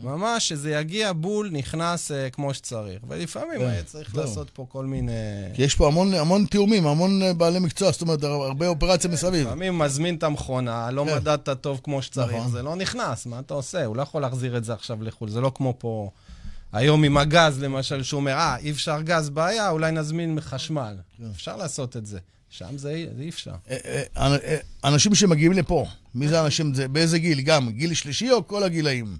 ממש, 0.02 0.48
שזה 0.48 0.70
יגיע 0.70 1.12
בול, 1.12 1.50
נכנס 1.52 2.10
אה, 2.10 2.30
כמו 2.30 2.54
שצריך. 2.54 2.98
ולפעמים 3.08 3.58
כן, 3.58 3.66
היה 3.66 3.82
צריך 3.82 4.10
זהו. 4.14 4.20
לעשות 4.20 4.50
פה 4.50 4.66
כל 4.68 4.84
מיני... 4.84 5.12
כי 5.54 5.62
יש 5.62 5.74
פה 5.74 5.86
המון, 5.86 6.14
המון 6.14 6.46
תיאומים, 6.46 6.86
המון 6.86 7.22
אה, 7.22 7.32
בעלי 7.34 7.58
מקצוע, 7.58 7.90
זאת 7.90 8.02
אומרת, 8.02 8.24
הרבה 8.24 8.68
אופרציה 8.68 9.10
מסביב. 9.10 9.46
לפעמים 9.46 9.78
מזמין 9.78 10.14
את 10.14 10.22
המכונה, 10.22 10.90
לא 10.90 11.04
כן. 11.08 11.16
מדדת 11.16 11.48
טוב 11.60 11.80
כמו 11.84 12.02
שצריך, 12.02 12.36
נכון. 12.36 12.50
זה 12.50 12.62
לא 12.62 12.76
נכנס, 12.76 13.26
מה 13.26 13.38
אתה 13.38 13.54
עושה? 13.54 13.84
הוא 13.84 13.96
לא 13.96 14.02
יכול 14.02 14.22
להחזיר 14.22 14.56
את 14.56 14.64
זה 14.64 14.72
עכשיו 14.72 15.02
לחו"ל, 15.02 15.30
זה 15.30 15.40
לא 15.40 15.52
כמו 15.54 15.74
פה... 15.78 16.10
היום 16.72 17.04
עם 17.04 17.16
הגז, 17.16 17.62
למשל, 17.62 18.02
שהוא 18.02 18.18
אומר, 18.20 18.32
אה, 18.32 18.56
אי 18.56 18.70
אפשר 18.70 19.00
גז, 19.02 19.30
בעיה, 19.30 19.70
אולי 19.70 19.92
נזמין 19.92 20.40
חשמל. 20.40 20.96
כן. 21.18 21.24
אפשר 21.34 21.56
לעשות 21.56 21.96
את 21.96 22.06
זה. 22.06 22.18
שם 22.50 22.78
זה 22.78 23.04
זה 23.16 23.22
אי 23.22 23.28
אפשר. 23.28 23.54
אה, 23.70 23.76
אה, 24.16 24.36
אה, 24.44 24.56
אנשים 24.84 25.14
שמגיעים 25.14 25.52
לפה, 25.52 25.86
מי 26.14 26.28
זה 26.28 26.40
האנשים? 26.40 26.74
זה 26.74 26.88
באיזה 26.88 27.18
גיל? 27.18 27.40
גם 27.40 27.70
גיל 27.70 27.94
שלישי 27.94 28.30
או 28.30 28.46
כל 28.46 28.62
הגילאים? 28.62 29.16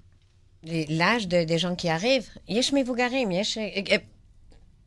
L'âge 0.63 1.27
de, 1.27 1.43
des 1.45 1.57
gens 1.57 1.75
qui 1.75 1.89
arrivent, 1.89 2.39
יש 2.47 2.73
מבוגרים, 2.73 3.31
יש 3.31 3.57
אה, 3.57 3.63
אה, 3.91 3.95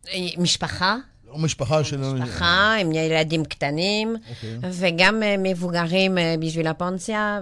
אה, 0.08 0.26
משפחה, 0.38 0.96
או 1.28 1.38
משפחה 1.38 1.84
של... 1.84 1.96
משפחה 1.96 2.74
עם 2.80 2.92
ילדים 2.92 3.44
קטנים, 3.44 4.16
אוקיי. 4.30 4.58
וגם 4.62 5.22
מבוגרים 5.38 6.18
בשביל 6.40 6.66
הפנסיה, 6.66 7.40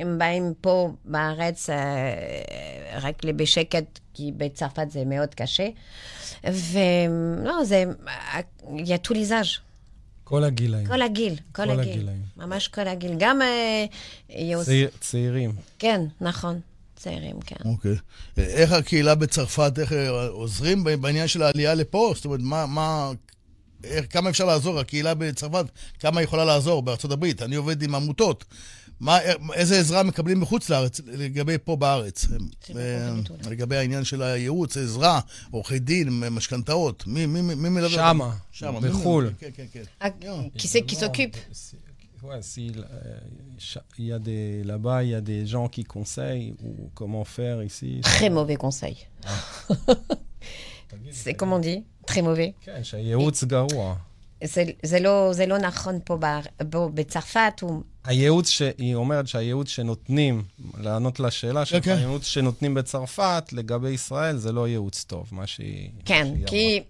הם 0.00 0.18
באים 0.18 0.54
פה 0.60 0.90
בארץ 1.04 1.70
רק 3.00 3.24
בשקט, 3.24 3.84
כי 4.14 4.32
בצרפת 4.36 4.90
זה 4.90 5.04
מאוד 5.04 5.34
קשה. 5.34 5.68
ולא, 6.44 7.64
זה, 7.64 7.84
âges, 8.74 9.58
כל 10.24 10.44
הגילאים. 10.44 10.86
כל 10.86 11.02
הגיל, 11.02 11.34
כל 11.52 11.64
כל 11.64 11.70
הגיל. 11.70 11.92
הגילאים. 11.92 12.22
ממש 12.36 12.68
כל 12.68 12.88
הגיל. 12.88 13.12
גם... 13.18 13.40
יוס- 14.30 14.64
צעיר- 14.66 14.88
צעירים. 15.00 15.52
כן, 15.78 16.00
נכון, 16.20 16.60
צעירים, 17.00 17.40
כן. 17.40 17.56
אוקיי. 17.64 17.94
אה, 18.38 18.44
איך 18.44 18.72
הקהילה 18.72 19.14
בצרפת, 19.14 19.72
איך 19.78 19.92
אה, 19.92 20.08
עוזרים 20.28 20.84
ב- 20.84 20.94
בעניין 20.94 21.28
של 21.28 21.42
העלייה 21.42 21.74
לפה? 21.74 22.12
זאת 22.14 22.24
אומרת, 22.24 22.40
מה... 22.42 22.66
מה 22.66 23.12
איך, 23.84 24.04
כמה 24.10 24.30
אפשר 24.30 24.44
לעזור? 24.44 24.78
הקהילה 24.78 25.14
בצרפת, 25.14 25.64
כמה 26.00 26.22
יכולה 26.22 26.44
לעזור 26.44 26.82
בארצות 26.82 27.10
הברית? 27.10 27.42
אני 27.42 27.56
עובד 27.56 27.82
עם 27.82 27.94
עמותות. 27.94 28.44
מה, 29.00 29.18
איזה 29.52 29.78
עזרה 29.78 30.02
מקבלים 30.02 30.40
בחוץ 30.40 30.70
לארץ 30.70 31.00
לגבי 31.06 31.56
פה 31.64 31.76
בארץ? 31.76 32.26
אה, 32.76 33.12
לגבי 33.50 33.76
העניין 33.76 34.04
של 34.04 34.22
הייעוץ, 34.22 34.76
עזרה, 34.76 35.20
עורכי 35.50 35.78
דין, 35.78 36.08
משכנתאות, 36.30 37.06
מי, 37.06 37.26
מי, 37.26 37.42
מי 37.54 37.68
מלווה? 37.68 38.12
שמה, 38.52 38.80
בחו"ל. 38.80 39.32
כן, 39.38 39.48
כן, 39.54 39.64
כן. 39.72 39.82
C'est 40.56 40.86
qui 40.86 40.96
s'occupe 40.96 41.36
Ouais, 42.22 42.42
si, 42.42 42.72
euh, 42.76 43.18
il 43.98 44.06
y 44.06 44.12
a 44.12 44.18
des 44.18 44.62
là-bas, 44.64 45.04
il 45.04 45.10
y 45.10 45.14
a 45.14 45.20
des 45.20 45.46
gens 45.46 45.68
qui 45.68 45.84
conseillent 45.84 46.54
ou 46.62 46.90
comment 46.94 47.24
faire 47.24 47.62
ici. 47.62 48.00
Très 48.02 48.28
mauvais 48.28 48.56
conseil. 48.56 49.06
c'est 51.10 51.34
comme 51.34 51.52
on 51.52 51.58
dit 51.58 51.84
Très 52.06 52.22
mauvais. 52.22 52.54
כן. 52.60 52.82
זה, 54.44 54.64
זה, 54.82 55.00
לא, 55.00 55.32
זה 55.32 55.46
לא 55.46 55.58
נכון 55.58 55.98
פה, 56.04 56.16
ב, 56.20 56.26
פה 56.70 56.90
בצרפת, 56.94 57.52
הוא... 57.60 57.82
הייעוץ, 58.04 58.48
ש... 58.48 58.62
היא 58.78 58.94
אומרת 58.94 59.28
שהייעוץ 59.28 59.68
שנותנים, 59.68 60.42
לענות 60.78 61.20
לשאלה 61.20 61.64
שלך, 61.64 61.84
כן. 61.84 61.96
הייעוץ 61.96 62.24
שנותנים 62.26 62.74
בצרפת 62.74 63.44
לגבי 63.52 63.90
ישראל 63.90 64.36
זה 64.36 64.52
לא 64.52 64.68
ייעוץ 64.68 65.04
טוב, 65.04 65.28
מה 65.32 65.46
שהיא... 65.46 65.90
כן, 66.04 66.26
שהיא 66.26 66.46
כי 66.46 66.80
il 66.80 66.89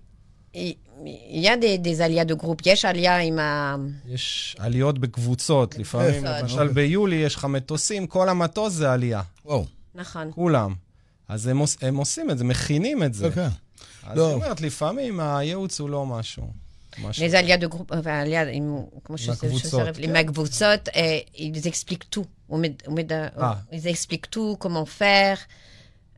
y 0.54 1.48
a 1.48 1.56
des, 1.56 1.78
des 1.78 2.00
עלייה 2.00 2.24
de 2.24 2.34
groupe, 2.34 2.62
יש 2.66 2.84
עלייה 2.84 3.18
עם 3.18 3.38
ה... 3.38 3.76
יש 4.06 4.56
עליות 4.58 4.98
בקבוצות, 4.98 5.78
לפעמים. 5.78 6.24
למשל 6.24 6.68
ביולי 6.68 7.16
יש 7.16 7.34
לך 7.34 7.44
מטוסים, 7.44 8.06
כל 8.06 8.28
המטוס 8.28 8.72
זה 8.72 8.92
עלייה, 8.92 9.22
וואו, 9.44 9.64
נכון. 9.94 10.30
כולם. 10.34 10.74
אז 11.28 11.46
הם, 11.46 11.58
עוש... 11.58 11.76
הם 11.82 11.96
עושים 11.96 12.30
את 12.30 12.38
זה, 12.38 12.44
מכינים 12.44 13.02
את 13.02 13.14
זה. 13.14 13.30
כן. 13.30 13.48
אז 14.06 14.18
לא. 14.18 14.26
היא 14.26 14.34
אומרת, 14.34 14.60
לפעמים 14.60 15.20
הייעוץ 15.20 15.80
הוא 15.80 15.90
לא 15.90 16.06
משהו. 16.06 16.52
Les 16.98 17.34
עלייה 17.34 17.56
de 17.56 17.68
groupe, 17.74 17.92
enfin, 17.92 18.08
עלייה, 18.08 18.48
עם, 18.48 18.76
כמו 19.04 19.18
שזה 19.18 19.32
הקבוצות, 19.32 19.60
ששרף, 19.60 19.96
עם 19.98 20.16
הקבוצות, 20.16 20.88
אה, 20.88 21.18
ils 21.34 21.66
expliquent 21.66 22.16
tout. 22.16 22.54
ils 23.72 23.86
expliquent 23.86 24.36
comment 24.58 24.86
faire. 24.98 25.38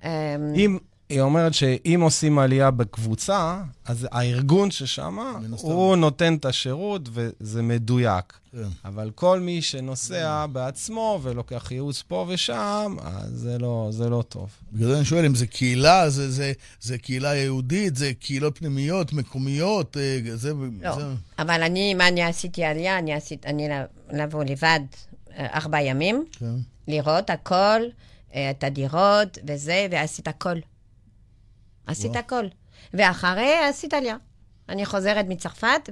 אה, 0.05 0.37
אם, 0.57 0.79
היא 1.13 1.21
אומרת 1.21 1.55
שאם 1.55 2.01
עושים 2.03 2.39
עלייה 2.39 2.71
בקבוצה, 2.71 3.63
אז 3.85 4.09
הארגון 4.13 4.71
ששם. 4.71 5.19
הוא 5.61 5.97
נותן 5.97 6.35
את 6.35 6.45
השירות 6.45 7.09
וזה 7.13 7.63
מדויק. 7.63 8.39
כן. 8.53 8.69
אבל 8.85 9.11
כל 9.15 9.41
מי 9.41 9.63
שנוסע 9.63 10.47
בעצמו 10.47 11.21
ולוקח 11.23 11.73
ייעוץ 11.73 12.03
פה 12.03 12.27
ושם, 12.29 12.97
אז 13.03 13.31
זה 13.31 13.59
לא, 13.59 13.89
זה 13.91 14.09
לא 14.09 14.23
טוב. 14.29 14.51
בגלל 14.73 14.89
זה 14.89 14.97
אני 14.97 15.05
שואל 15.05 15.25
אם 15.25 15.35
זה 15.35 15.47
קהילה, 15.47 16.11
זה, 16.11 16.31
זה, 16.31 16.53
זה 16.81 16.99
קהילה 16.99 17.35
יהודית, 17.35 17.97
זה 17.97 18.13
קהילות 18.21 18.59
פנימיות, 18.59 19.13
מקומיות, 19.13 19.97
אה, 19.97 20.19
זה... 20.35 20.53
לא, 20.83 20.95
זה... 20.95 21.05
אבל 21.39 21.63
אני, 21.63 21.95
מה 21.95 22.09
אני 22.09 22.23
עשיתי 22.23 22.65
עלייה? 22.65 22.99
אני 22.99 23.15
עשיתי, 23.15 23.49
אני 23.49 23.69
לבוא 24.13 24.45
לבד 24.45 24.81
אה, 25.37 25.47
ארבעה 25.55 25.83
ימים, 25.83 26.25
כן. 26.39 26.55
לראות 26.89 27.31
הכל, 27.31 27.81
אה, 28.35 28.51
את 28.51 28.65
הדירות 28.65 29.39
וזה, 29.47 29.87
ועשית 29.91 30.29
הכל. 30.29 30.57
עשית. 31.87 32.17
הכל. 32.17 32.45
ואחרי 32.95 33.55
עשית 33.71 33.95
עלייה. 33.95 34.17
אני 34.69 34.87
חוזרת 34.87 35.27
מצרפת, 35.29 35.89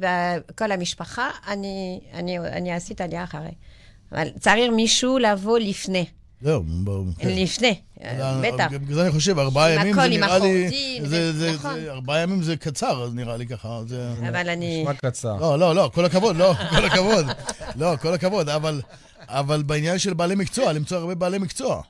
וכל 0.50 0.72
המשפחה, 0.72 1.30
אני, 1.48 2.00
אני, 2.14 2.38
אני 2.38 2.72
עשית 2.72 3.00
עלייה 3.00 3.24
אחרי. 3.24 3.50
אבל 4.12 4.28
צריך 4.40 4.72
מישהו 4.72 5.18
לבוא 5.18 5.58
לפני. 5.58 6.04
זהו, 6.42 6.62
ברור. 6.84 7.04
כן. 7.18 7.28
לפני, 7.28 7.80
בטח. 8.42 8.66
בגלל 8.70 8.94
זה 8.94 9.02
אני 9.02 9.10
חושב, 9.10 9.38
ארבעה 9.38 9.70
ימים 9.70 9.94
זה 9.94 10.08
נראה 10.08 10.38
לי... 10.38 10.70
זה- 11.04 11.32
זה- 11.32 11.52
נכון. 11.52 11.74
ארבעה 11.88 12.18
ימים 12.20 12.42
זה 12.42 12.56
קצר, 12.56 13.08
נראה 13.14 13.36
לי 13.36 13.46
ככה. 13.46 13.80
זה... 13.86 14.12
אבל 14.28 14.48
אני... 14.48 14.82
נשמע 14.82 14.94
קצר. 14.94 15.36
לא, 15.36 15.58
לא, 15.58 15.74
לא, 15.74 15.90
כל 15.94 16.04
הכבוד, 16.04 16.36
לא, 16.36 16.54
כל 16.70 16.84
הכבוד. 16.84 17.26
לא, 17.76 17.96
כל 18.02 18.14
הכבוד, 18.14 18.48
אבל... 18.48 18.80
אבל 19.28 19.62
בעניין 19.62 19.98
של 19.98 20.14
בעלי 20.14 20.34
מקצוע, 20.34 20.72
למצוא 20.72 20.98
הרבה 20.98 21.14
בעלי 21.14 21.38
מקצוע. 21.38 21.82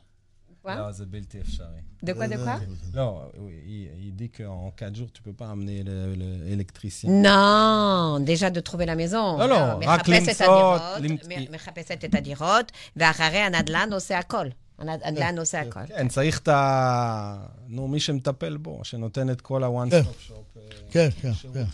לא, 0.64 0.92
זה 0.92 1.06
בלתי 1.06 1.40
אפשרי. 1.40 1.66
De 2.04 2.08
quoi, 2.08 2.26
de 2.32 2.36
quoi 2.36 2.94
לא, 2.94 3.30
הוא- 3.36 3.48
היא 3.48 3.88
היא 3.96 4.12
dit 4.18 4.36
qu'en 4.36 4.70
4 4.76 4.94
jours, 4.96 5.10
tu 5.12 5.20
peux 5.22 5.36
pas 5.42 5.48
amener 5.54 5.82
le- 5.82 6.14
le- 6.14 6.38
l'électricien. 6.48 7.08
Non, 7.28 8.20
déjà 8.30 8.48
de 8.50 8.60
trouver 8.68 8.86
la 8.86 8.96
maison. 9.02 9.38
לא, 9.38 9.48
לא, 9.48 9.56
רק 9.82 10.08
מחפשת 10.08 10.40
למצוא- 10.40 10.46
הדירות, 10.46 10.80
למ- 11.00 11.28
מ- 11.50 11.54
מחפשת 11.54 12.04
את 12.04 12.14
הדירות, 12.14 12.72
ואחרי 12.96 13.38
הנדל"ן 13.38 13.88
עושה 13.92 14.18
הכל. 14.18 14.46
הנדל"ן 14.78 15.38
עושה 15.38 15.60
הכל. 15.60 15.80
כן, 15.86 16.08
צריך 16.08 16.38
את 16.38 16.48
ה... 16.48 17.46
נו, 17.68 17.88
מי 17.88 18.00
שמטפל 18.00 18.56
בו, 18.56 18.80
שנותן 18.82 19.30
את 19.30 19.40
כל 19.40 19.64
ה-one 19.64 19.90
כן. 19.90 20.00
stop 20.00 20.30
shop 20.30 20.58
אה, 20.58 20.62
כן, 20.90 21.08
כן, 21.22 21.32
כן. 21.52 21.64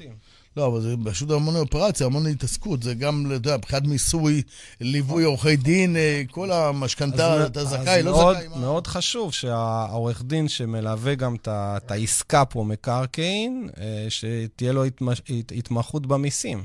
לא, 0.56 0.66
אבל 0.66 0.80
זה 0.80 0.94
פשוט 1.04 1.30
המון 1.30 1.56
אופרציה, 1.56 2.06
המון 2.06 2.26
התעסקות. 2.26 2.82
זה 2.82 2.94
גם, 2.94 3.24
אתה 3.26 3.34
יודע, 3.34 3.56
מבחינת 3.56 3.82
מיסוי, 3.86 4.42
ליווי 4.80 5.24
עורכי 5.24 5.56
דין, 5.56 5.96
אה, 5.96 6.22
כל 6.30 6.52
המשכנתה, 6.52 7.34
אז 7.34 7.46
אתה 7.50 7.60
אז 7.60 7.68
זכאי, 7.68 8.02
לא 8.02 8.12
מאוד- 8.12 8.36
זכאי. 8.36 8.48
מה? 8.48 8.56
מאוד 8.56 8.86
חשוב 8.86 9.32
שהעורך 9.32 10.22
דין 10.22 10.48
שמלווה 10.48 11.14
גם 11.14 11.36
את 11.46 11.90
העסקה 11.90 12.44
פה 12.44 12.64
מקרקעין, 12.64 13.68
אה, 13.80 14.06
שתהיה 14.08 14.72
לו 14.72 14.84
התמש- 14.84 15.22
הת- 15.30 15.52
התמחות 15.56 16.06
במיסים. 16.06 16.64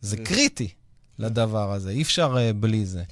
זה 0.00 0.16
קריטי 0.16 0.68
לדבר 1.18 1.72
הזה, 1.72 1.90
אי 1.90 2.02
אפשר 2.02 2.34
אה, 2.38 2.52
בלי 2.52 2.86
זה. 2.86 3.02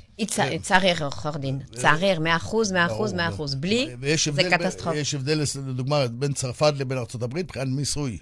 צריך 0.62 1.02
עורך 1.02 1.26
דין. 1.40 1.58
צריך, 1.74 2.18
מאה 2.20 2.36
אחוז, 2.36 2.72
מאה 2.72 2.86
אחוז, 2.86 3.10
ברור, 3.10 3.16
מאה 3.22 3.28
אחוז. 3.28 3.54
בלי, 3.54 3.86
זה 4.32 4.42
קטסטרופה. 4.50 4.96
יש 4.96 5.14
הבדל, 5.14 5.42
לדוגמה, 5.68 6.06
בין 6.08 6.32
צרפת 6.32 6.72
לבין 6.76 6.98
ארה"ב 6.98 7.34
מבחינת 7.38 7.68
מיסוי. 7.68 8.18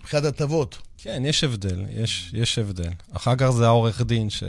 מבחינת 0.00 0.24
הטבות. 0.24 0.78
כן, 0.98 1.22
יש 1.26 1.44
הבדל, 1.44 1.84
יש, 1.90 2.30
יש 2.34 2.58
הבדל. 2.58 2.90
אחר 3.12 3.36
כך 3.36 3.50
זה 3.50 3.66
העורך 3.66 4.02
דין 4.02 4.30
ש... 4.30 4.42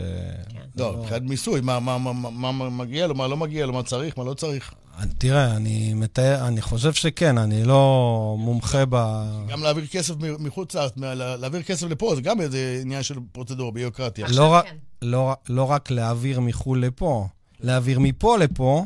לא, 0.76 0.96
מבחינת 0.98 1.22
מיסוי, 1.22 1.60
מה- 1.60 1.80
מה- 1.80 1.98
מה- 1.98 2.12
מה 2.30 2.52
מה 2.52 2.70
מגיע 2.70 3.06
לו, 3.06 3.14
מה 3.14 3.26
לא 3.28 3.36
מגיע 3.36 3.66
לו, 3.66 3.72
מה 3.72 3.82
צריך, 3.82 4.18
מה 4.18 4.24
לא 4.24 4.34
צריך. 4.34 4.74
תראה, 5.18 5.56
אני 5.56 5.94
מתאר, 5.94 6.48
אני 6.48 6.60
חושב 6.62 6.92
שכן, 6.92 7.38
אני 7.38 7.64
לא 7.64 8.36
מומחה 8.38 8.84
ב... 8.88 8.94
גם 9.48 9.62
להעביר 9.62 9.86
כסף 9.86 10.14
מחוץ 10.38 10.74
לארץ, 10.74 10.92
להעביר 11.16 11.62
כסף 11.62 11.86
לפה, 11.86 12.12
זה 12.14 12.20
גם 12.22 12.40
איזה 12.40 12.78
עניין 12.82 13.02
של 13.02 13.14
פרוצדורה, 13.32 13.70
ביוקרטיה. 13.70 14.26
לא, 14.30 14.60
כן. 14.64 14.76
לא, 15.02 15.32
לא 15.48 15.70
רק 15.70 15.90
להעביר 15.90 16.40
מחו"ל 16.40 16.80
לפה, 16.84 17.26
להעביר 17.60 17.98
מפה 18.00 18.36
לפה, 18.38 18.84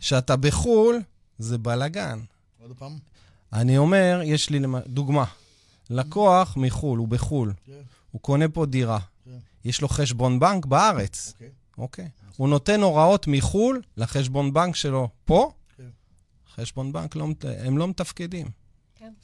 שאתה 0.00 0.36
בחו"ל, 0.36 1.00
זה 1.38 1.58
בלאגן. 1.58 2.18
עוד 2.62 2.72
פעם? 2.78 2.92
אני 3.52 3.78
אומר, 3.78 4.20
יש 4.24 4.50
לי 4.50 4.58
דוגמה. 4.86 5.24
לקוח 5.90 6.56
מחו"ל, 6.56 6.98
הוא 6.98 7.08
בחו"ל, 7.08 7.52
כן. 7.64 7.72
הוא 8.10 8.20
קונה 8.20 8.48
פה 8.48 8.66
דירה, 8.66 8.98
כן. 9.24 9.30
יש 9.64 9.82
לו 9.82 9.88
חשבון 9.88 10.40
בנק 10.40 10.66
בארץ, 10.66 11.32
אוקיי. 11.32 11.50
אוקיי? 11.78 12.08
הוא 12.36 12.48
נותן 12.48 12.80
הוראות 12.80 13.26
מחו"ל 13.26 13.82
לחשבון 13.96 14.52
בנק 14.52 14.76
שלו 14.76 15.08
פה, 15.24 15.52
כן. 15.76 15.88
חשבון 16.54 16.92
בנק, 16.92 17.16
לא, 17.16 17.28
הם 17.64 17.78
לא 17.78 17.88
מתפקדים. 17.88 18.46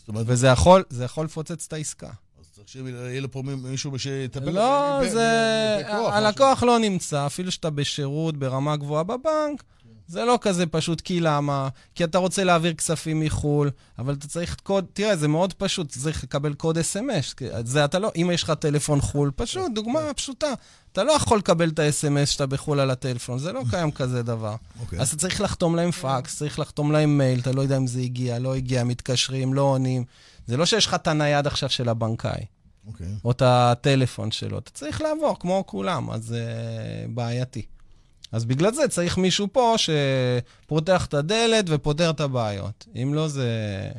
אומרת, 0.09 0.27
וזה 0.29 0.47
יכול, 0.47 0.85
זה 0.89 1.05
יכול 1.05 1.25
לפוצץ 1.25 1.67
את 1.67 1.73
העסקה. 1.73 2.11
אז 2.41 2.51
צריך 2.53 2.69
שיהיה 2.69 3.21
לו 3.21 3.31
פה 3.31 3.43
מישהו 3.43 3.99
שיטפל. 3.99 4.51
לא, 4.51 5.01
זה... 5.11 5.77
בכוח, 5.81 5.93
משהו. 5.93 6.13
הלקוח 6.13 6.63
לא 6.63 6.79
נמצא, 6.79 7.27
אפילו 7.27 7.53
שאתה 7.53 7.71
בשירות 7.71 8.37
ברמה 8.37 8.77
גבוהה 8.77 9.03
בבנק, 9.03 9.65
זה 10.09 10.25
לא 10.25 10.39
כזה 10.41 10.67
פשוט, 10.67 11.01
כי 11.01 11.21
למה? 11.21 11.69
כי 11.95 12.05
אתה 12.05 12.19
רוצה 12.19 12.45
להעביר 12.45 12.75
כספים 12.75 13.21
מחו"ל, 13.21 13.71
אבל 13.99 14.15
אתה 14.15 14.27
צריך 14.27 14.57
קוד, 14.63 14.85
תראה, 14.93 15.17
זה 15.17 15.29
מאוד 15.29 15.53
פשוט, 15.53 15.89
צריך 15.89 16.25
לקבל 16.25 16.55
קוד 16.55 16.79
אס.אם.אס. 16.79 17.35
זה 17.65 17.85
אתה 17.85 17.99
לא, 17.99 18.13
אם 18.17 18.31
יש 18.35 18.43
לך 18.43 18.51
טלפון 18.51 19.01
חו"ל, 19.01 19.31
פשוט, 19.37 19.73
דוגמה 19.75 20.15
פשוטה. 20.17 20.53
אתה 20.93 21.05
לא 21.05 21.13
יכול 21.13 21.39
לקבל 21.39 21.69
את 21.69 21.79
האס.אם.אס 21.79 22.29
שאתה 22.29 22.47
בחו"ל 22.47 22.81
על 22.81 22.91
הטלפון, 22.91 23.39
זה 23.39 23.53
לא 23.53 23.63
קיים 23.71 23.91
כזה 23.91 24.23
דבר. 24.23 24.55
אוקיי. 24.81 25.01
אז 25.01 25.09
אתה 25.09 25.17
צריך 25.17 25.41
לחתום 25.41 25.77
להם 25.77 25.91
פקס, 25.91 26.39
צריך 26.39 26.59
לחתום 26.59 26.93
להם 26.93 27.19
מייל, 27.19 27.41
אתה 27.41 27.53
לא 27.53 27.63
יודע 27.63 27.77
אם 27.77 27.87
זה 27.87 28.01
הגיע, 28.01 28.39
לא 28.39 28.55
הגיע, 28.55 28.85
מתקשרים, 28.85 29.55
לא 29.55 29.63
עונים. 29.63 30.05
זה 30.47 30.57
לא 30.57 30.67
שיש 30.67 30.87
לך 30.87 30.95
את 30.95 31.09
הנייד 31.09 31.47
עכשיו 31.47 31.69
של 31.69 31.89
הבנקאי. 31.89 32.45
אוקיי. 32.87 33.07
או 33.25 33.31
את 33.31 33.43
הטלפון 33.43 34.31
שלו. 34.31 34.59
אתה 34.59 34.71
צריך 34.71 35.01
לעבור 35.01 35.37
כמו 35.41 35.65
כולם, 35.67 36.11
אז 36.11 36.25
זה 36.25 36.45
בעייתי. 37.09 37.63
אז 38.35 38.45
בגלל 38.45 38.75
זה 38.75 38.89
צריך 38.89 39.19
מישהו 39.19 39.49
פה 39.53 39.75
שפותח 39.77 41.07
את 41.07 41.15
הדלת 41.15 41.65
ופותר 41.69 42.11
את 42.11 42.21
הבעיות. 42.21 42.87
אם 43.03 43.15
לא, 43.15 43.29
זה, 43.29 43.49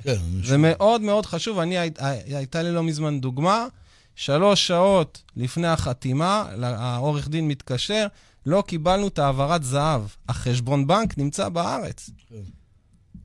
כן, 0.03 0.15
זה 0.43 0.57
מאוד 0.57 1.01
מאוד 1.01 1.25
חשוב. 1.25 1.59
אני, 1.59 1.77
הי- 1.77 1.91
הי- 1.99 2.35
הייתה 2.35 2.63
לי 2.63 2.71
לא 2.71 2.83
מזמן 2.83 3.21
דוגמה, 3.21 3.67
שלוש 4.15 4.67
שעות 4.67 5.21
לפני 5.35 5.67
החתימה, 5.67 6.45
העורך 6.61 7.27
דין 7.27 7.47
מתקשר, 7.47 8.07
לא 8.45 8.63
קיבלנו 8.67 9.07
את 9.07 9.19
העברת 9.19 9.63
זהב. 9.63 10.01
החשבון 10.29 10.87
בנק 10.87 11.17
נמצא 11.17 11.49
בארץ. 11.49 12.09
כן. 12.29 12.35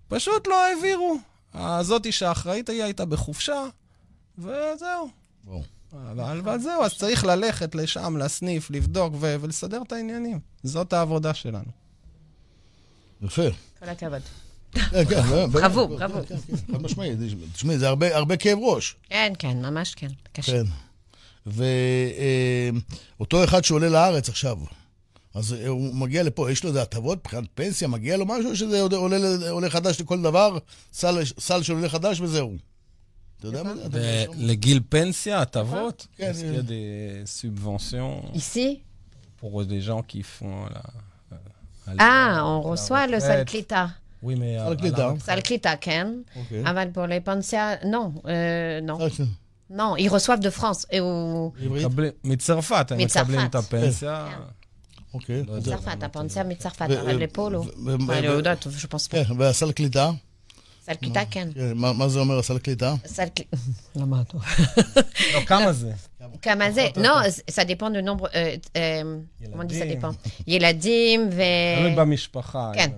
פשוט 0.08 0.46
לא 0.46 0.64
העבירו. 0.66 1.16
הזאתי 1.54 2.12
שאחראית 2.12 2.68
היא 2.68 2.82
הייתה 2.82 3.04
בחופשה, 3.04 3.62
וזהו. 4.38 5.08
וואו. 5.46 5.62
אבל, 5.92 6.38
אבל 6.38 6.58
זהו, 6.58 6.82
אז 6.84 6.94
צריך 6.94 7.24
ללכת 7.24 7.74
לשם, 7.74 8.16
לסניף, 8.16 8.70
לבדוק 8.70 9.14
ו- 9.20 9.36
ולסדר 9.40 9.82
את 9.86 9.92
העניינים. 9.92 10.38
זאת 10.62 10.92
העבודה 10.92 11.34
שלנו. 11.34 11.70
יפה. 13.22 13.42
כל 13.78 13.88
הכבוד. 13.88 14.20
כן, 14.72 15.04
כן, 15.04 15.22
בראבו, 15.52 15.96
כן, 15.98 16.06
כן, 16.28 16.36
חד 16.72 16.82
משמעית. 16.82 17.18
תשמעי, 17.52 17.78
זה 17.78 17.88
הרבה 17.88 18.36
כאב 18.36 18.58
ראש. 18.58 18.96
כן, 19.08 19.32
כן, 19.38 19.56
ממש 19.62 19.94
כן. 19.94 20.08
קשה. 20.32 20.52
כן. 20.52 20.62
ואותו 23.20 23.44
אחד 23.44 23.64
שעולה 23.64 23.88
לארץ 23.88 24.28
עכשיו, 24.28 24.56
אז 25.34 25.52
אה, 25.52 25.68
הוא 25.68 25.94
מגיע 25.94 26.22
לפה, 26.22 26.50
יש 26.50 26.62
לו 26.64 26.68
איזה 26.68 26.82
הטבות 26.82 27.18
מבחינת 27.18 27.44
פנסיה, 27.54 27.88
מגיע 27.88 28.16
לו 28.16 28.26
משהו, 28.26 28.56
שזה 28.56 28.80
עולה- 28.82 29.70
חדש 29.70 30.00
לכל 30.00 30.22
דבר, 30.22 30.58
סל 30.92 31.18
סל 31.38 31.62
של 31.62 31.72
עולה 31.72 31.88
חדש 31.88 32.20
וזהו? 32.20 32.56
אתה 33.40 33.48
יודע 33.48 33.62
מה 33.62 33.74
זה? 33.76 33.86
אתה 33.86 33.96
יודע, 33.98 34.08
לגיל 34.36 34.80
פנסיה, 34.88 35.40
הטבות, 35.40 36.06
כן, 36.16 36.30
est-ce 36.30 36.40
qu'il 36.40 36.54
y 36.54 36.58
a 36.58 36.62
des 36.62 37.26
subventions 37.26 38.36
Ici, 38.36 38.80
pour 39.40 39.64
des 39.64 39.80
gens 39.80 40.02
qui 40.02 40.22
font 40.22 40.66
la... 40.74 40.82
אה, 42.00 42.40
on 42.42 42.60
reçoit 42.62 43.06
le 43.06 43.18
סל 43.18 43.44
קליטה. 43.44 43.86
Oui, 44.24 44.26
mais... 44.26 44.68
סל 44.68 44.74
קליטה. 44.76 45.12
סל 45.20 45.40
קליטה, 45.40 45.72
כן. 45.80 46.08
אוקיי. 46.36 46.62
אבל 46.70 46.88
pour 46.94 47.06
les 47.06 47.26
pensions, 47.28 47.84
non, 47.84 48.26
euh, 48.26 48.28
non. 48.88 49.08
סל- 49.08 49.24
Non, 49.72 49.96
ils 49.96 50.10
reçoivent 50.10 50.40
de 50.48 50.50
France. 50.50 50.80
Et 50.90 50.98
au... 51.00 51.52
עברית? 51.64 51.82
מקבלים- 51.86 52.12
מצרפת, 52.24 52.92
הם 52.92 52.98
מצרפת. 52.98 53.20
מקבלים 53.28 53.46
את 53.46 53.54
הפנסיה. 53.54 54.28
אוקיי. 55.14 55.42
לא 55.42 55.52
יודע. 55.52 55.76
מצרפת, 55.76 56.02
הפנסיה 56.02 56.44
מצרפת, 56.44 56.86
ו- 56.90 57.00
אבל 57.00 57.16
ו- 57.16 57.18
לפה 57.18 57.50
לא. 57.50 57.58
ו- 57.58 57.64
ו- 57.86 58.12
אני 58.12 58.28
ו- 58.28 58.32
לא 58.32 58.36
יודעת, 58.36 58.66
je 58.66 58.86
pense 58.86 59.06
pas. 59.08 59.10
כן, 59.10 59.22
והסל 59.38 59.72
קליטה? 59.72 60.10
סל 60.90 60.96
קליטה, 60.96 61.20
כן. 61.30 61.48
כן, 61.54 61.72
מה 61.76 62.08
זה 62.08 62.20
אומר 62.20 62.38
הסל 62.38 62.58
קליטה? 62.58 62.94
סל 63.06 63.28
קליטה. 63.28 63.56
למה 63.96 64.20
אתה? 64.20 64.38
לא, 65.34 65.40
כמה 65.46 65.72
זה? 65.72 65.92
כמה 66.42 66.70
זה? 66.70 66.88
לא, 66.96 67.20
ça 67.50 67.64
dépend 67.64 67.90
de 67.90 68.00
nombre... 68.00 68.28
comment 69.44 69.60
on 69.60 69.64
dit 69.64 69.78
ça 69.78 69.84
ילדים. 69.84 70.00
dépend? 70.00 70.28
ילדים 70.46 71.28
ו... 71.32 71.42
תלוי 71.78 71.94
במשפחה. 71.94 72.70
כן. 72.74 72.90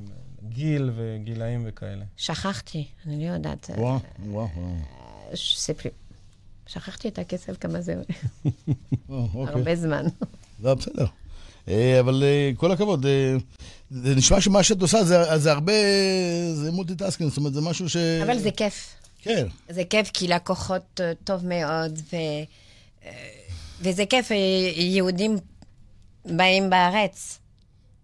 גיל 0.48 0.90
וגילאים 0.96 1.62
וכאלה. 1.66 2.04
שכחתי, 2.16 2.86
אני 3.06 3.28
לא 3.28 3.32
יודעת. 3.32 3.70
וואו, 3.76 3.98
וואו. 4.26 4.48
שכחתי 6.66 7.08
את 7.08 7.18
הכסף, 7.18 7.56
כמה 7.58 7.80
זה 7.80 7.94
אה, 7.94 8.50
אוקיי. 9.08 9.54
הרבה 9.54 9.76
זמן. 9.76 10.04
זה 10.60 10.74
בסדר. 10.74 11.06
אה, 11.68 12.00
אבל 12.00 12.22
אה, 12.22 12.50
כל 12.56 12.72
הכבוד, 12.72 13.06
זה 13.92 14.14
נשמע 14.14 14.40
שמה 14.40 14.62
שאת 14.62 14.82
עושה 14.82 15.04
זה 15.04 15.38
זה 15.38 15.52
הרבה, 15.52 15.72
זה 16.54 16.70
multitasking, 16.70 17.30
זאת 17.30 17.38
אומרת, 17.38 17.54
זה 17.54 17.60
משהו 17.60 17.88
ש... 17.88 17.96
אבל 17.96 18.38
זה 18.38 18.50
כיף. 18.50 18.94
כן. 19.18 19.46
זה 19.68 19.82
כיף 19.90 20.10
כי 20.14 20.28
לקוחות 20.28 21.00
אה, 21.00 21.12
טוב 21.24 21.46
מאוד, 21.46 21.98
ו... 22.12 22.16
אה, 23.04 23.10
וזה 23.80 24.06
כיף, 24.06 24.32
אה, 24.32 24.36
יהודים 24.76 25.36
באים 26.24 26.70
בארץ. 26.70 27.38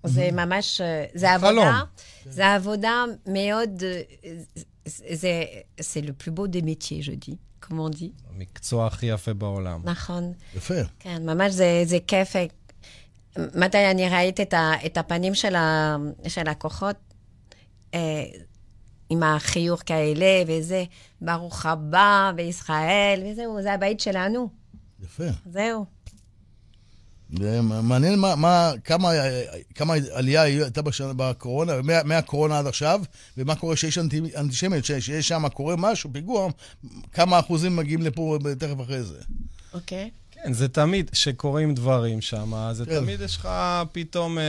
זה 0.05 0.31
ממש, 0.33 0.81
זה 1.15 1.35
עבודה, 1.35 1.81
זה 2.31 2.55
עבודה 2.55 3.05
מאוד, 3.27 3.83
זה, 4.87 5.45
c'est 5.81 6.01
le 6.01 6.13
plus 6.13 6.31
beau 6.31 6.47
des 6.47 6.63
métiers, 6.63 7.03
je 7.03 7.13
dis, 7.13 7.39
comme 7.61 7.81
on 7.81 7.91
dit. 7.91 8.13
המקצוע 8.35 8.87
הכי 8.87 9.07
יפה 9.07 9.35
בעולם. 9.35 9.81
נכון. 9.85 10.33
יפה. 10.57 10.75
כן, 10.99 11.27
ממש 11.27 11.53
זה, 11.53 11.83
זה 11.85 11.99
כיף. 12.07 12.37
מתי 13.55 13.91
אני 13.91 14.09
ראיתי 14.09 14.43
את, 14.43 14.55
ה, 14.55 14.73
את 14.87 14.99
הפנים 14.99 15.35
של, 15.35 15.55
ה, 15.55 15.97
של 16.29 16.49
הכוחות, 16.49 16.97
אה, 17.95 18.25
עם 19.11 19.23
החיוך 19.23 19.83
כאלה 19.87 20.43
וזה, 20.47 20.85
ברוך 21.21 21.67
הבא 21.67 22.33
בישראל, 22.37 23.23
וזהו, 23.27 23.63
זה 23.63 23.73
הבית 23.73 24.01
שלנו, 24.01 24.49
יפה. 25.03 25.25
זהו. 25.53 25.85
זה 27.39 27.61
מעניין 27.63 28.19
מה, 28.19 28.37
מה, 28.37 28.73
כמה, 28.85 29.13
כמה 29.75 29.95
עלייה 30.13 30.43
הייתה 30.43 30.83
בשנה, 30.83 31.13
בקורונה, 31.17 31.83
מה, 31.83 32.03
מהקורונה 32.03 32.59
עד 32.59 32.67
עכשיו, 32.67 33.01
ומה 33.37 33.55
קורה 33.55 33.77
שיש 33.77 33.99
אנטי, 33.99 34.21
אנטישמיות, 34.37 34.85
שיש 34.85 35.29
שם, 35.29 35.49
קורה 35.49 35.75
משהו, 35.77 36.11
פיגוע, 36.13 36.49
כמה 37.13 37.39
אחוזים 37.39 37.77
מגיעים 37.77 38.03
לפה 38.03 38.39
תכף 38.59 38.81
אחרי 38.81 39.03
זה. 39.03 39.19
אוקיי. 39.75 40.11
כן, 40.45 40.53
זה 40.53 40.69
תמיד, 40.69 41.11
שקורים 41.13 41.75
דברים 41.75 42.21
שם, 42.21 42.53
זה 42.73 42.85
כן. 42.85 43.01
תמיד 43.01 43.21
יש 43.21 43.37
לך 43.37 43.49
פתאום 43.93 44.39
אה, 44.39 44.45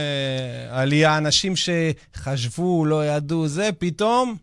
עלייה, 0.80 1.18
אנשים 1.18 1.54
שחשבו, 1.56 2.84
לא 2.84 3.06
ידעו, 3.06 3.48
זה, 3.48 3.70
פתאום, 3.78 4.36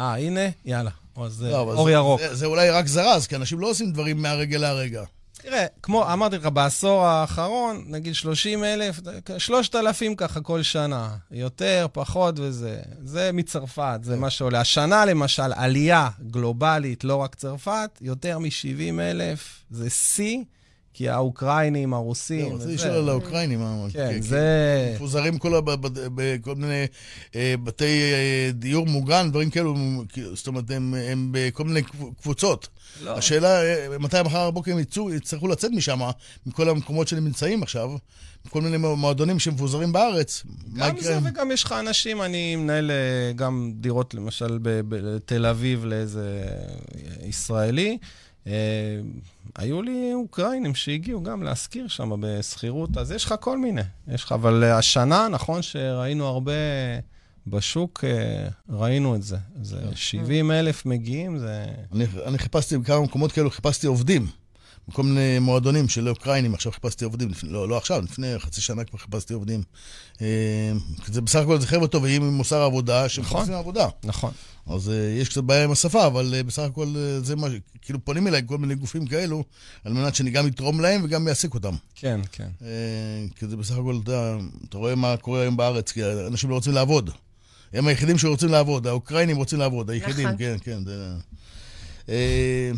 אה, 0.00 0.16
הנה, 0.16 0.48
יאללה. 0.64 0.90
אז 1.16 1.44
אה, 1.44 1.50
לא, 1.50 1.56
אור 1.58 1.84
זה, 1.84 1.92
ירוק. 1.92 2.20
זה, 2.20 2.34
זה 2.34 2.46
אולי 2.46 2.70
רק 2.70 2.86
זרז, 2.86 3.26
כי 3.26 3.36
אנשים 3.36 3.60
לא 3.60 3.70
עושים 3.70 3.92
דברים 3.92 4.22
מהרגע 4.22 4.58
להרגע. 4.58 5.04
תראה, 5.44 5.66
כמו 5.82 6.12
אמרתי 6.12 6.36
לך, 6.36 6.46
בעשור 6.46 7.04
האחרון, 7.06 7.84
נגיד 7.86 8.14
30 8.14 8.64
אלף, 8.64 9.00
3,000 9.38 10.14
ככה 10.16 10.40
כל 10.40 10.62
שנה. 10.62 11.16
יותר, 11.30 11.86
פחות 11.92 12.34
וזה. 12.38 12.80
זה 13.04 13.30
מצרפת, 13.32 14.00
זה 14.02 14.16
מה 14.16 14.30
שעולה. 14.30 14.60
השנה, 14.60 15.04
למשל, 15.04 15.52
עלייה 15.54 16.08
גלובלית, 16.30 17.04
לא 17.04 17.16
רק 17.16 17.34
צרפת, 17.34 17.90
יותר 18.00 18.38
מ-70 18.38 19.00
אלף, 19.00 19.62
זה 19.70 19.90
שיא, 19.90 20.44
כי 20.94 21.08
האוקראינים, 21.08 21.94
הרוסים, 21.94 22.50
לא, 22.52 22.56
רציתי. 22.56 22.74
לשאול 22.74 22.90
על 22.92 23.08
האוקראינים. 23.08 23.60
מה- 23.60 23.86
כן, 23.92 24.10
כי- 24.14 24.22
זה... 24.22 24.92
מפוזרים 24.94 25.38
כל 25.38 25.60
ב- 25.60 25.70
ב- 25.86 26.08
בכל 26.14 26.54
מיני 26.54 26.86
אה, 27.36 27.54
בתי 27.64 27.84
אה, 28.12 28.50
דיור 28.52 28.86
מוגן, 28.86 29.30
דברים 29.30 29.50
כאלו, 29.50 29.74
זאת 30.34 30.46
אומרת, 30.46 30.64
הם, 30.70 30.94
בכל 31.32 31.64
מיני 31.64 31.82
קב- 31.82 32.12
קבוצות. 32.22 32.68
לא. 33.02 33.18
השאלה, 33.18 33.62
אה, 33.62 33.98
מתי 34.00 34.16
מחר 34.24 34.50
בבוקר 34.50 34.72
הם 34.72 34.78
יצאו, 34.78 35.14
יצטרכו 35.14 35.48
לצאת 35.48 35.70
משם, 35.70 36.00
מכל 36.46 36.68
המקומות 36.68 37.08
שהם 37.08 37.24
נמצאים 37.24 37.62
עכשיו, 37.62 37.90
מכל 38.46 38.60
מיני 38.60 38.76
מועדונים 38.76 39.38
שמפוזרים 39.38 39.92
בארץ. 39.92 40.42
מה 40.66 40.88
גם 40.88 40.96
יקרה? 40.96 41.20
זה 41.20 41.28
וגם 41.28 41.50
יש 41.50 41.64
לך 41.64 41.72
אנשים, 41.72 42.22
אני 42.22 42.56
מנהל 42.56 42.90
גם 43.36 43.72
דירות, 43.74 44.14
למשל, 44.14 44.58
בתל 44.62 45.46
אביב 45.46 45.84
לאיזה 45.84 46.44
ישראלי. 47.24 47.98
אה, 48.46 48.52
היו 49.56 49.82
לי 49.82 50.10
אוקראינים 50.14 50.74
שהגיעו 50.74 51.22
גם 51.22 51.42
להשכיר 51.42 51.88
שם 51.88 52.12
בשכירות, 52.20 52.96
אז 52.96 53.12
יש 53.12 53.24
לך 53.24 53.34
כל 53.40 53.58
מיני. 53.58 53.82
יש 54.08 54.24
לך, 54.24 54.32
אבל 54.32 54.64
אה, 54.64 54.78
השנה, 54.78 55.28
נכון 55.30 55.62
שראינו 55.62 56.26
הרבה 56.26 56.52
בשוק, 57.46 58.04
אה, 58.04 58.48
ראינו 58.68 59.14
את 59.14 59.22
זה. 59.22 59.36
זה 59.62 59.76
70 59.94 60.50
אלף 60.50 60.86
מגיעים, 60.86 61.38
זה... 61.38 61.64
אני, 61.92 62.04
אני 62.26 62.38
חיפשתי 62.38 62.78
בכמה 62.78 63.00
מקומות 63.00 63.32
כאלו, 63.32 63.50
חיפשתי 63.50 63.86
עובדים. 63.86 64.26
בכל 64.88 65.02
מיני 65.02 65.38
מועדונים 65.38 65.88
של 65.88 66.08
אוקראינים, 66.08 66.54
עכשיו 66.54 66.72
חיפשתי 66.72 67.04
עובדים, 67.04 67.28
לפני, 67.28 67.50
לא, 67.50 67.68
לא 67.68 67.76
עכשיו, 67.76 68.00
לפני 68.02 68.38
חצי 68.38 68.60
שנה 68.60 68.84
כבר 68.84 68.98
חיפשתי 68.98 69.34
עובדים. 69.34 69.62
אה, 70.22 70.72
זה 71.06 71.20
בסך 71.20 71.38
הכל 71.38 71.60
זה 71.60 71.66
חבר'ה 71.66 71.88
טובים 71.88 72.22
עם 72.22 72.34
מוסר 72.34 72.62
עבודה, 72.62 73.08
שמחפשים 73.08 73.54
עבודה. 73.54 73.88
נכון. 74.04 74.32
אז 74.66 74.88
אה, 74.90 74.94
יש 75.20 75.28
קצת 75.28 75.42
בעיה 75.44 75.64
עם 75.64 75.70
השפה, 75.70 76.06
אבל 76.06 76.34
אה, 76.34 76.42
בסך 76.42 76.62
הכל 76.62 76.94
אה, 76.96 77.20
זה 77.20 77.36
מה, 77.36 77.48
ש- 77.50 77.60
כאילו 77.82 78.04
פונים 78.04 78.26
אליי 78.28 78.42
כל 78.46 78.58
מיני 78.58 78.74
גופים 78.74 79.06
כאלו, 79.06 79.44
על 79.84 79.92
מנת 79.92 80.14
שאני 80.14 80.30
גם 80.30 80.46
אתרום 80.46 80.80
להם 80.80 81.00
וגם 81.04 81.28
אעסיק 81.28 81.54
אותם. 81.54 81.74
כן, 81.94 82.20
כן. 82.32 82.48
אה, 82.62 82.68
כי 83.36 83.46
זה 83.46 83.56
בסך 83.56 83.74
הכל, 83.74 83.98
אתה, 84.04 84.36
אתה 84.68 84.78
רואה 84.78 84.94
מה 84.94 85.16
קורה 85.16 85.40
היום 85.40 85.56
בארץ, 85.56 85.92
כי 85.92 86.00
אנשים 86.26 86.50
לא 86.50 86.54
רוצים 86.54 86.72
לעבוד. 86.72 87.10
הם 87.72 87.86
היחידים 87.86 88.18
שרוצים 88.18 88.48
לעבוד, 88.48 88.86
האוקראינים 88.86 89.36
רוצים 89.36 89.58
לעבוד, 89.58 89.90
היחידים, 89.90 90.26
נכון. 90.26 90.38
כן, 90.38 90.56
כן. 90.64 90.84
זה... 90.84 91.12
אה, 92.08 92.70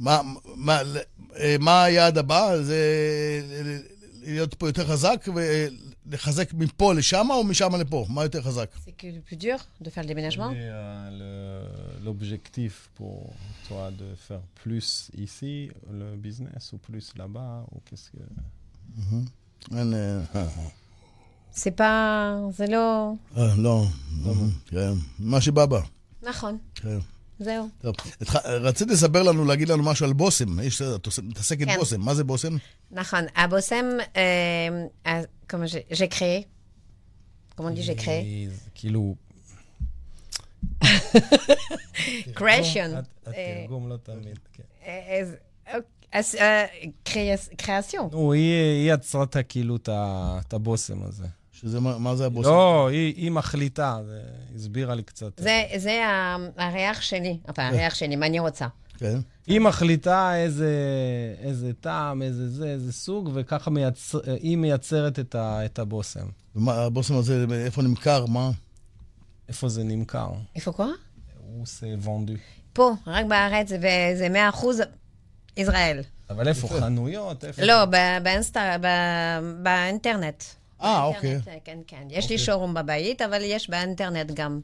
מה, 0.00 0.20
מה, 0.56 0.80
מה 1.60 1.84
היעד 1.84 2.18
הבא? 2.18 2.62
זה 2.62 2.76
להיות 4.22 4.54
פה 4.54 4.68
יותר 4.68 4.86
חזק 4.86 5.24
ולחזק 6.06 6.54
מפה 6.54 6.94
לשם 6.94 7.26
או 7.30 7.44
משם 7.44 7.74
לפה? 7.74 8.06
מה 8.08 8.22
יותר 8.22 8.42
חזק? 8.42 8.70
Euh, 8.86 8.90
L'objectif 12.04 12.74
pour 12.98 13.18
toi 13.68 13.84
de 14.00 14.08
faire 14.26 14.44
plus 14.62 14.88
ici, 15.26 15.54
le 16.00 16.08
business, 16.16 16.64
ou 16.74 16.78
plus 16.86 17.06
là-bas, 17.20 17.54
ou 17.72 17.76
qu'est-ce 17.86 18.08
que... 18.14 18.22
אה, 19.72 20.44
C'est 21.52 21.76
pas... 21.76 22.36
זה 22.56 22.66
לא... 22.68 23.12
אה, 23.36 23.54
לא, 23.56 23.84
כן, 24.66 24.92
מה 25.18 25.40
שבא 25.40 25.66
בא. 25.66 25.80
נכון, 26.22 26.58
כן. 26.74 26.98
זהו. 27.38 27.68
טוב, 27.80 27.94
רצית 28.46 28.88
לספר 28.90 29.22
לנו, 29.22 29.44
להגיד 29.44 29.68
לנו 29.68 29.82
משהו 29.82 30.06
על 30.06 30.12
בוסם. 30.12 30.60
יש, 30.60 30.82
את 30.82 31.06
עושה- 31.06 31.22
מתעסקת 31.22 31.66
כן. 31.66 31.76
בוסם. 31.78 32.00
מה 32.00 32.14
זה 32.14 32.24
בוסם? 32.24 32.56
נכון. 32.90 33.20
הבושם, 33.36 33.84
אה, 34.16 34.68
אה, 35.06 35.20
dit 37.74 37.82
j'ai 37.82 37.94
créé 37.96 38.48
זה 38.48 38.70
כאילו... 38.74 39.14
Creation. 42.38 42.90
התרגום 43.26 43.88
לא 43.88 43.96
תמיד, 44.02 44.38
כן. 44.52 44.62
אה, 44.86 45.20
אז- 45.20 45.34
אה. 46.34 46.64
נו, 48.12 48.32
היא 48.32 48.54
יצרה 48.94 49.26
כאילו 49.48 49.76
את 49.76 50.52
הבושם 50.52 51.02
הזה. 51.02 51.26
שזה, 51.64 51.80
מה, 51.80 51.98
מה 51.98 52.16
זה 52.16 52.26
הבוסם? 52.26 52.48
לא, 52.50 52.88
היא 52.88 53.14
היא 53.16 53.30
מחליטה, 53.30 53.98
זה- 54.06 54.20
הסבירה 54.54 54.94
לי 54.94 55.02
קצת. 55.02 55.40
זה, 55.40 55.62
זה 55.76 56.00
הריח 56.56 57.00
שלי, 57.00 57.38
enfin, 57.48 57.52
הריח 57.62 57.94
שלי, 57.94 58.16
מה 58.16 58.26
אני 58.26 58.38
רוצה. 58.40 58.66
כן. 58.98 59.18
היא 59.46 59.60
מחליטה 59.60 60.36
איזה, 60.36 60.70
איזה 61.38 61.72
טעם, 61.80 62.22
איזה 62.22 62.48
זה, 62.48 62.66
איזה 62.68 62.92
סוג, 62.92 63.30
וככה 63.34 63.70
מייצר, 63.70 64.18
היא 64.40 64.56
מייצרת 64.56 65.18
את, 65.18 65.34
ה, 65.34 65.64
את 65.64 65.78
הבושם. 65.78 66.26
ומה, 66.56 66.74
הבוסם 66.74 67.14
הזה, 67.16 67.44
איפה 67.64 67.82
נמכר? 67.82 68.26
מה? 68.26 68.50
איפה 69.48 69.68
זה 69.68 69.84
נמכר? 69.84 70.28
איפה 70.56 70.70
quoi? 70.70 70.82
הוא 71.40 71.64
זה 71.66 71.94
וונדו. 72.02 72.32
פה, 72.72 72.92
רק 73.06 73.26
בארץ, 73.26 73.72
וזה 73.72 74.28
100 74.28 74.48
אחוז 74.48 74.80
ישראל. 75.56 76.00
אבל 76.30 76.48
איפה? 76.48 76.68
חנויות? 76.68 77.44
איפה? 77.44 77.62
לא, 77.64 77.84
ב- 77.84 78.18
באינסטה, 78.22 78.76
ב- 78.80 79.62
באינטרנט. 79.62 80.44
אה, 80.82 81.02
אוקיי. 81.04 81.20
באינטרנט, 81.30 81.60
כן, 81.64 81.78
כן. 81.86 82.02
יש 82.10 82.30
לי 82.30 82.38
שורום 82.38 82.74
בבית, 82.74 83.22
אבל 83.22 83.40
יש 83.42 83.70
באינטרנט 83.70 84.30
גם. 84.34 84.60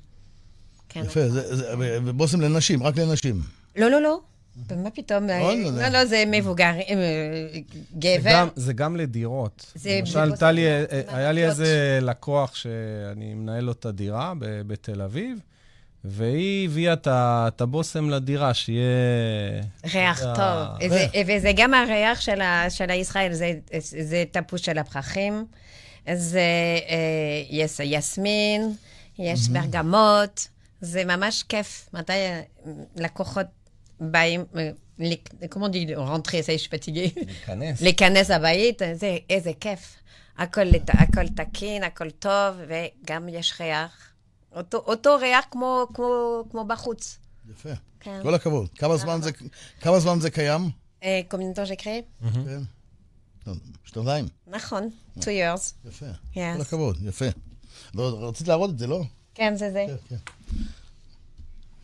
כן. 0.89 1.03
יפה, 1.05 1.29
זה, 1.29 1.57
זה, 1.57 1.75
ו- 1.79 1.97
ובוסם 2.05 2.41
לנשים, 2.41 2.83
רק 2.83 2.97
לנשים. 2.99 3.41
לא, 3.77 3.89
לא, 3.91 4.01
לא. 4.03 4.21
מה 4.77 4.91
פתאום? 4.91 5.27
לא, 5.27 5.39
לא, 5.57 5.71
לא, 5.83 5.89
לא, 5.89 6.05
זה 6.05 6.25
מבוגר, 6.27 6.65
אה, 6.89 6.95
זה 7.53 7.59
גבר. 7.99 8.49
זה 8.57 8.73
גם 8.73 8.97
לדירות. 8.97 9.73
זה 9.75 9.97
למשל, 10.01 10.37
טלי, 10.37 10.67
אה, 10.67 10.85
היה 11.09 11.33
לי. 11.33 11.45
איזה 11.47 11.99
לקוח 12.03 12.55
שאני 12.55 13.35
מנהל 13.35 13.65
לו 13.65 13.73
את 13.73 13.87
הדירה 13.87 14.33
ב- 14.39 14.63
בתל 14.67 15.03
אביב, 15.03 15.39
והיא 16.05 16.69
הביאה 16.69 16.95
את 17.07 17.61
הבושם 17.61 18.11
לדירה, 18.11 18.55
שיהיה... 18.55 18.83
ריח 19.95 20.23
אה, 20.23 20.35
טוב. 20.35 20.87
וזה- 20.87 21.07
וזה 21.27 21.53
גם 21.57 21.75
הריח 21.75 22.21
של 22.69 22.91
הישראל, 22.91 23.33
זה- 23.33 23.53
זה 23.81 24.25
תפוש 24.31 24.61
של 24.63 24.79
הפרחים, 24.79 25.45
זה 26.15 26.41
אה, 26.89 26.97
יש 27.51 27.81
יסמין, 27.85 28.73
יש 29.19 29.49
ברגמות, 29.49 30.49
זה 30.81 31.05
ממש 31.05 31.43
כיף. 31.43 31.89
מתי 31.93 32.13
אה, 32.13 32.43
לקוחות 32.97 33.47
באים, 34.01 34.45
אה, 34.57 34.71
כמו 35.51 35.69
די, 35.69 35.95
רנטרי, 35.95 36.43
זה 36.43 36.53
פתיגי, 36.71 37.11
להיכנס. 37.17 37.81
להיכנס 37.81 38.31
הבית, 38.31 38.83
זה, 38.95 39.19
איזה 39.31 39.51
כיף. 39.61 39.97
הכל, 40.39 40.63
הכל 40.89 41.29
תקין, 41.29 41.85
הכל 41.85 42.11
טוב, 42.11 42.57
וגם 42.69 43.29
יש 43.29 43.61
ריח. 43.61 44.11
אותו, 44.57 44.79
אותו 44.79 45.17
ריח 45.17 45.45
כמו, 45.51 45.87
כמו, 45.95 46.43
כמו 46.51 46.65
בחוץ. 46.65 47.19
יפה. 47.51 47.69
כן. 48.01 48.21
כל 48.23 48.35
הכבוד. 48.35 48.69
כמה 48.77 48.97
זמן 48.97 49.23
זה- 49.23 49.31
כמה 49.81 50.01
זמן 50.01 50.21
זה 50.21 50.31
קיים? 50.31 50.71
אה, 51.03 51.21
j'ai 51.31 51.77
créé 51.77 52.03
כן. 52.35 52.61
שנתיים. 53.85 54.29
נכון, 54.47 54.91
two 55.19 55.23
years. 55.23 55.89
יפה. 55.89 56.07
Yes. 56.35 56.39
כל 56.57 56.61
הכבוד, 56.61 56.97
יפה. 57.03 57.25
לא, 57.95 58.29
רצית 58.29 58.49
להראות 58.49 58.71
את 58.71 58.79
זה, 58.79 58.87
לא? 58.87 59.03
כן, 59.35 59.57
זה 59.57 59.71
זה. 59.73 59.87
כן, 59.89 60.17
כן. 60.17 60.17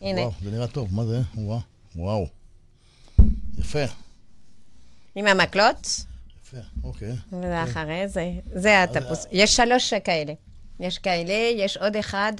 הנה, 0.01 0.21
וואו, 0.21 0.31
זה 0.43 0.51
נראה 0.51 0.67
טוב. 0.67 0.95
מה 0.95 1.05
זה? 1.05 1.21
וואו. 1.35 1.59
וואו. 1.95 2.27
יפה. 3.57 3.83
עם 5.15 5.27
המקלות, 5.27 6.05
יפה, 6.41 6.57
אוקיי. 6.83 7.13
ואחרי 7.31 8.07
זה, 8.07 8.31
זה 8.55 8.83
הטפוס. 8.83 9.25
יש 9.31 9.55
שלוש 9.55 9.93
כאלה. 9.93 10.33
יש 10.79 10.97
כאלה, 10.97 11.33
יש 11.55 11.77
עוד 11.77 11.95
אחד, 11.95 12.33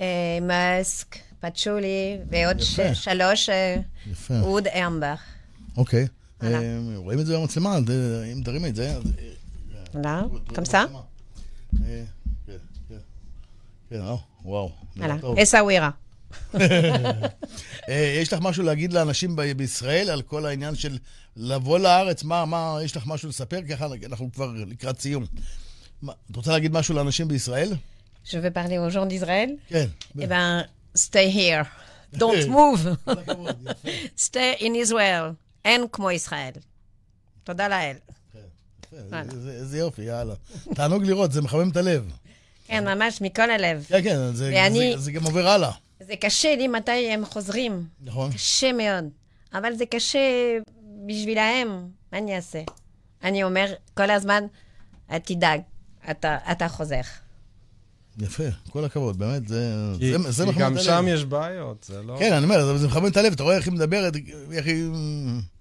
אה, 0.00 0.38
מאסק, 0.42 1.16
פצ'ולי, 1.40 2.18
ועוד. 2.30 2.60
שלוש, 2.94 3.48
אה. 3.48 3.76
אוד 4.42 4.68
אמבר. 4.68 5.14
אוקיי. 5.76 6.06
אה, 6.42 6.78
רואים 6.96 7.20
את 7.20 7.26
זה 7.26 7.36
במצלמה, 7.36 7.78
אם 8.32 8.42
תרימי 8.44 8.68
את 8.68 8.76
זה. 8.76 8.96
אז, 8.96 9.02
אה, 9.94 10.00
לא? 10.02 10.28
במצלמה. 10.56 11.00
אה, 11.84 12.04
כן, 12.46 12.56
כן. 12.88 12.98
כן, 13.90 14.00
וואו. 14.44 14.70
אסאווירה. 15.42 15.90
יש 18.20 18.32
לך 18.32 18.38
משהו 18.42 18.62
להגיד 18.62 18.92
לאנשים 18.92 19.36
בישראל 19.56 20.10
על 20.10 20.22
כל 20.22 20.46
העניין 20.46 20.74
של 20.74 20.98
לבוא 21.36 21.78
לארץ? 21.78 22.24
מה, 22.24 22.44
מה, 22.44 22.78
יש 22.84 22.96
לך 22.96 23.06
משהו 23.06 23.28
לספר? 23.28 23.60
ככה 23.70 23.86
אנחנו 24.06 24.32
כבר 24.32 24.52
לקראת 24.66 25.00
סיום. 25.00 25.24
את 26.04 26.36
רוצה 26.36 26.52
להגיד 26.52 26.72
משהו 26.72 26.94
לאנשים 26.94 27.28
בישראל? 27.28 27.72
Je 28.24 28.36
veux 28.36 28.50
parler 28.50 28.78
aux 28.78 28.90
gens 28.90 29.06
d'Israël. 29.06 29.50
כן. 29.68 29.88
Eh 30.18 30.26
ben, 30.26 30.66
stay 30.94 31.28
here. 31.30 31.64
Don't 32.22 32.46
move. 32.48 32.82
stay 34.28 34.50
in 34.60 34.74
Israel. 34.74 35.26
אין 35.64 35.84
כמו 35.92 36.10
ישראל. 36.10 36.52
תודה 37.44 37.68
לאל. 37.68 37.96
זה- 38.90 39.22
איזה 39.52 39.78
יופי, 39.78 40.02
יאללה. 40.02 40.34
תענוג 40.74 41.04
לראות, 41.04 41.32
זה 41.32 41.42
מחמם 41.42 41.70
את 41.70 41.76
הלב. 41.76 42.12
כן, 42.66 42.88
ממש, 42.88 43.20
מכל 43.20 43.50
הלב. 43.50 43.84
כן, 43.88 44.02
כן, 44.04 44.34
זה- 44.34 44.50
ואני- 44.54 44.92
זה- 44.96 44.98
זה 45.02 45.12
גם 45.12 45.24
עובר 45.24 45.48
הלאה. 45.48 45.70
זה 46.00 46.16
קשה 46.16 46.56
לי 46.56 46.68
מתי 46.68 47.10
הם 47.10 47.24
חוזרים. 47.26 47.86
נכון? 48.00 48.32
קשה 48.32 48.72
מאוד. 48.72 49.04
אבל 49.54 49.74
זה 49.74 49.86
קשה 49.86 50.18
בשבילהם, 51.06 51.88
מה 52.12 52.18
אני 52.18 52.36
אעשה? 52.36 52.62
אני 53.22 53.44
אומר 53.44 53.66
כל 53.94 54.10
הזמן, 54.10 54.44
"אל 55.10 55.18
תדאג, 55.18 55.60
אתה, 56.10 56.38
אתה 56.52 56.68
חוזר. 56.68 57.00
יפה, 58.18 58.42
כל 58.70 58.84
הכבוד, 58.84 59.18
באמת, 59.18 59.48
זה 59.48 59.72
כי 59.98 60.12
זה- 60.18 60.30
זה 60.30 60.44
כי 60.44 60.50
מחמם 60.50 60.62
גם 60.62 60.76
את 60.76 60.82
שם 60.82 60.92
הלב. 60.92 61.14
יש 61.14 61.24
בעיות, 61.24 61.84
זה 61.88 62.02
לא... 62.02 62.16
כן, 62.18 62.32
אני 62.32 62.44
אומר, 62.44 62.64
זה- 62.66 62.78
זה 62.78 62.86
מחמם 62.86 63.06
את 63.06 63.16
הלב, 63.16 63.32
אתה 63.32 63.42
רואה 63.42 63.56
איך 63.56 63.66
היא 63.66 63.74
מדברת, 63.74 64.12
איך 64.52 64.66
היא... 64.66 64.84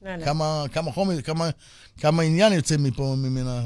לא, 0.01 0.15
לא. 0.15 0.25
כמה- 0.25 0.65
כמה 0.71 0.91
חומר, 0.91 1.21
כמה- 1.21 1.49
כמה 1.99 2.23
עניין 2.23 2.53
יוצא 2.53 2.75
מפה, 2.79 3.15
ממנה, 3.17 3.61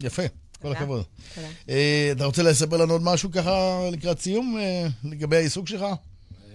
ויפה, 0.00 0.22
כל 0.28 0.28
תודה. 0.68 0.78
הכבוד. 0.78 1.02
תודה. 1.34 1.46
אה, 1.68 2.08
אתה 2.12 2.24
רוצה 2.24 2.42
לספר 2.42 2.76
לנו 2.76 2.92
עוד 2.92 3.02
משהו 3.02 3.30
ככה 3.32 3.50
לקראת 3.92 4.20
סיום, 4.20 4.56
אה, 4.60 4.86
לגבי 5.04 5.36
העיסוק 5.36 5.68
שלך? 5.68 5.84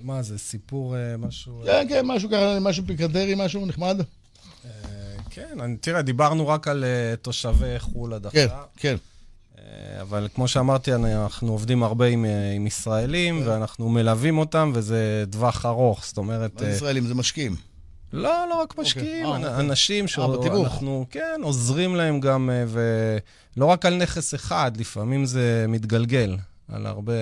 מה, 0.02 0.22
זה 0.22 0.38
סיפור, 0.38 0.96
אה, 0.98 1.18
משהו... 1.18 1.62
כן, 1.66 1.86
כן, 1.90 2.06
משהו 2.06 2.30
ככה, 2.30 2.60
משהו 2.62 2.84
פיקנטרי, 2.88 3.34
משהו 3.38 3.66
נחמד? 3.66 4.02
אה, 4.66 4.72
כן, 5.30 5.58
אני- 5.62 5.78
תראה, 5.78 6.02
דיברנו 6.02 6.48
רק 6.48 6.68
על 6.68 6.84
אה, 6.84 7.16
תושבי 7.22 7.80
חו"ל 7.80 8.14
עד 8.14 8.28
כן, 8.28 8.44
עכשיו. 8.46 8.64
כן. 8.78 8.90
אה, 8.92 8.96
אבל 10.02 10.28
כמו 10.36 10.48
שאמרתי, 10.48 10.94
אנחנו 10.96 11.52
עובדים 11.52 11.84
הרבה 11.84 12.06
עם, 12.08 12.26
אה, 12.26 12.52
עם 12.52 12.68
ישראלים, 12.68 13.42
ואנחנו 13.46 13.90
מלווים 13.90 14.38
אותם, 14.38 14.72
וזה 14.74 15.24
טווח 15.32 15.66
ארוך. 15.66 16.06
זאת 16.06 16.18
אומרת, 16.18 16.62
מה 16.62 16.68
אה, 16.68 16.74
ישראלים 16.74 17.08
זה 17.08 17.16
משקיעים. 17.16 17.56
לא, 18.14 18.46
לא 18.50 18.56
רק 18.62 18.78
משקיעים, 18.78 19.26
אה, 19.26 19.36
אנ- 19.36 19.44
אוקיי. 19.46 19.60
אנשים 19.60 20.06
בתיווך. 20.06 20.68
שאנחנו, 20.70 21.06
כן, 21.12 21.42
עוזרים 21.44 21.96
להם 21.96 22.20
גם, 22.20 22.50
אה, 22.50 22.64
ולא 23.58 23.66
רק 23.66 23.86
על 23.86 23.96
נכס 23.96 24.36
אחד, 24.36 24.72
לפעמים 24.78 25.26
זה 25.26 25.66
מתגלגל 25.68 26.38
על 26.72 26.86
הרבה, 26.86 27.14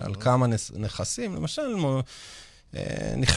על 0.00 0.14
כמה 0.14 0.46
נכסים. 0.78 1.34
למשל, 1.36 1.62
אה, 2.76 2.80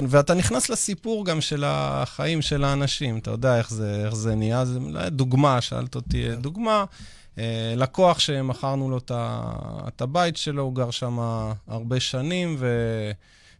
ואתה 0.09 0.33
נכנס 0.33 0.69
לסיפור 0.69 1.25
גם 1.25 1.41
של 1.41 1.63
החיים 1.67 2.41
של 2.41 2.63
האנשים, 2.63 3.17
אתה 3.17 3.31
יודע 3.31 3.57
איך 3.57 3.69
זה, 3.73 4.01
איך 4.05 4.15
זה 4.15 4.35
נהיה. 4.35 4.65
זה 4.65 4.79
דוגמה, 5.07 5.61
שאלת 5.61 5.95
אותי, 5.95 6.29
אה, 6.29 6.35
דוגמה. 6.35 6.85
אה, 7.37 7.73
לקוח 7.77 8.19
שמכרנו 8.19 8.89
לו 8.89 8.99
את 9.87 10.01
הבית 10.01 10.37
שלו, 10.37 10.63
הוא 10.63 10.75
גר 10.75 10.91
שם 10.91 11.19
הרבה 11.67 11.99
שנים, 11.99 12.55
ו... 12.59 12.67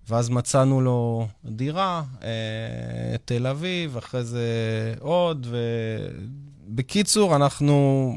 ואז 0.09 0.29
מצאנו 0.29 0.81
לו 0.81 1.27
דירה, 1.45 2.03
אה, 2.23 3.17
תל 3.25 3.47
אביב, 3.47 3.97
אחרי 3.97 4.23
זה 4.23 4.47
עוד, 4.99 5.47
ובקיצור, 6.69 7.35
אנחנו, 7.35 8.15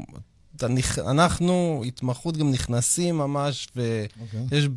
אנחנו, 0.97 1.83
התמחות 1.87 2.37
גם 2.37 2.51
נכנסים 2.51 3.17
ממש, 3.17 3.67
אוקיי. 4.21 4.45
ויש 4.49 4.67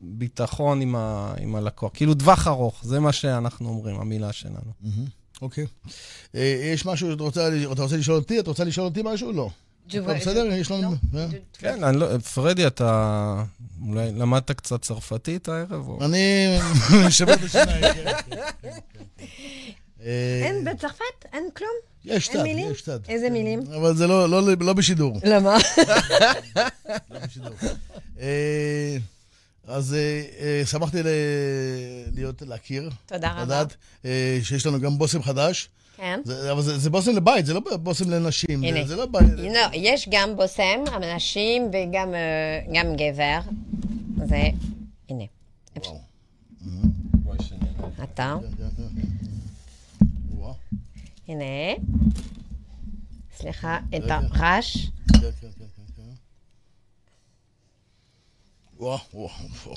ביטחון 0.00 0.80
עם, 0.80 0.96
ה, 0.96 1.34
עם 1.40 1.56
הלקוח. 1.56 1.90
כאילו 1.94 2.14
טווח 2.14 2.46
ארוך, 2.46 2.80
זה 2.84 3.00
מה 3.00 3.12
שאנחנו 3.12 3.68
אומרים, 3.68 4.00
המילה 4.00 4.32
שלנו. 4.32 4.72
אוקיי. 5.42 5.66
אה, 6.34 6.70
יש 6.74 6.86
משהו 6.86 7.10
שאתה 7.10 7.22
רוצה 7.22 7.48
אתה 7.72 7.82
רוצה 7.82 7.96
לשאול 7.96 8.16
אותי? 8.16 8.40
אתה 8.40 8.50
רוצה 8.50 8.64
לשאול 8.64 8.86
אותי 8.86 9.00
משהו? 9.04 9.32
לא. 9.32 9.50
הכל 9.98 10.14
בסדר? 10.14 10.44
יש 10.52 10.70
לנו... 10.70 10.94
אה? 11.14 11.26
כן, 11.58 11.84
אני 11.84 11.96
לא, 11.96 12.18
פרדי, 12.18 12.66
אתה 12.66 13.42
אולי 13.88 14.12
למדת 14.12 14.50
קצת 14.50 14.82
צרפתית 14.82 15.48
הערב? 15.48 16.02
אני 16.02 16.58
שווה 17.10 17.34
את 17.34 17.42
השיניים, 17.42 17.80
כן, 17.94 18.04
כן, 18.30 18.70
כן. 18.92 19.24
אה, 20.02 20.40
אין 20.44 20.64
בצרפת? 20.64 21.02
אין 21.32 21.48
כלום? 21.56 21.70
יש 22.04 22.28
קצת, 22.28 22.38
מילים? 22.42 22.70
יש 22.72 22.82
קצת. 22.82 23.00
איזה 23.08 23.30
מילים? 23.30 23.60
אבל 23.76 23.96
זה 23.96 24.06
לא- 24.06 24.28
לא 24.30 24.42
לא 24.60 24.72
בשידור. 24.72 25.20
למה? 25.24 25.56
לא 27.10 27.18
בשידור. 27.26 27.52
אה, 28.20 28.96
אז 29.66 29.94
אה, 29.94 30.22
אה, 30.40 30.62
שמחתי 30.66 30.98
להיות, 32.14 32.42
להכיר, 32.42 32.90
תודה 33.06 33.30
רבה. 33.32 33.42
לדעת 33.42 33.74
אה, 34.04 34.38
שיש 34.42 34.66
לנו 34.66 34.80
גם 34.80 34.98
בושם 34.98 35.22
חדש. 35.22 35.68
כן. 36.00 36.20
זה- 36.24 36.52
אבל 36.52 36.62
זה 36.62 36.78
זה 36.78 36.90
בושם 36.90 37.10
לבית, 37.16 37.46
זה 37.46 37.54
לא 37.54 37.60
בושם 37.82 38.10
לנשים. 38.10 38.60
זה- 38.60 38.66
הנה. 38.66 38.86
זה 38.86 38.96
לא 38.96 39.06
בית. 39.06 39.22
לא, 39.38 39.60
יש 39.72 40.08
גם 40.10 40.36
בושם, 40.36 40.80
אנשים 40.96 41.68
וגם 41.72 42.14
אה, 42.14 42.60
גם 42.74 42.86
גבר. 42.96 43.40
זה, 44.28 44.42
הנה, 45.08 45.24
וואו. 45.76 46.00
אתה, 48.02 48.36
כן, 48.58 48.66
כן, 48.76 48.84
כן. 48.94 49.08
הנה. 51.28 51.44
סליחה, 53.36 53.78
את. 53.96 54.02
הרעש. 54.08 54.76
כן, 55.12 55.18
כן, 55.20 55.30
כן, 55.40 55.66
כן, 55.76 55.92
כן. 55.96 56.02
וואו, 58.78 58.98
וואו. 59.14 59.28
וואו. 59.66 59.76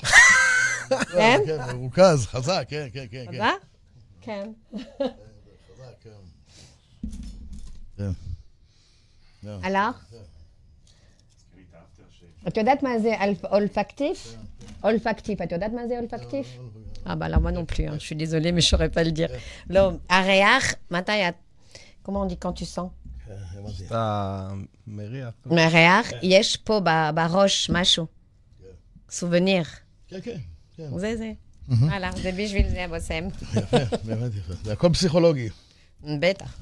כן? 1.12 1.38
כן, 1.46 1.58
מרוכז, 1.76 2.26
חזק, 2.26 2.66
כן, 2.68 2.86
כן, 2.92 3.04
כן. 3.10 3.24
כן. 3.26 3.32
תודה? 3.32 3.50
כן. 4.20 4.48
כן. 7.96 8.12
כן. 9.42 9.48
כן. 9.62 9.66
הלך? 9.66 10.04
את 12.48 12.56
יודעת 12.56 12.82
מה 12.82 12.98
זה 12.98 13.14
אולפקטיף? 13.44 14.36
אולפקטיף, 14.84 15.42
את 15.42 15.52
יודעת 15.52 15.72
מה 15.72 15.88
זה 15.88 15.98
אולפקטיף? 15.98 16.46
אה, 17.06 17.14
bah 17.14 17.28
là, 17.28 17.38
moi 17.38 17.52
non 17.52 17.66
plus, 17.66 17.86
hein. 17.86 17.98
je 17.98 18.06
suis 18.06 18.16
désolée, 18.16 18.50
mais 18.52 18.62
je 18.62 18.68
saurais 18.68 18.88
pas 18.88 19.04
le 19.04 19.10
dire. 19.10 19.30
לא, 19.70 19.90
הריח, 20.10 20.74
מתי 20.90 21.28
את... 21.28 21.34
comment 22.04 22.22
on 22.22 22.26
dit 22.26 22.38
quand 22.38 22.52
tu 22.52 22.64
sens? 22.64 22.90
כן, 23.88 23.94
מריח. 24.86 25.34
מהריח, 25.46 26.10
יש 26.22 26.56
פה 26.56 26.80
בראש 27.14 27.70
משהו. 27.70 28.06
סובניר. 29.10 29.64
כן, 30.08 30.20
כן, 30.20 30.36
כן. 30.76 30.98
זה 30.98 31.16
זה. 31.16 31.32
וואלה, 31.68 32.10
זה 32.22 32.32
בשביל 32.32 32.68
זה 32.68 32.84
הבושם. 32.84 33.28
יפה, 33.56 33.76
באמת 34.04 34.34
יפה. 34.34 34.54
זה 34.64 34.72
הכל 34.72 34.88
פסיכולוגי. 34.92 35.48
בטח. 36.02 36.56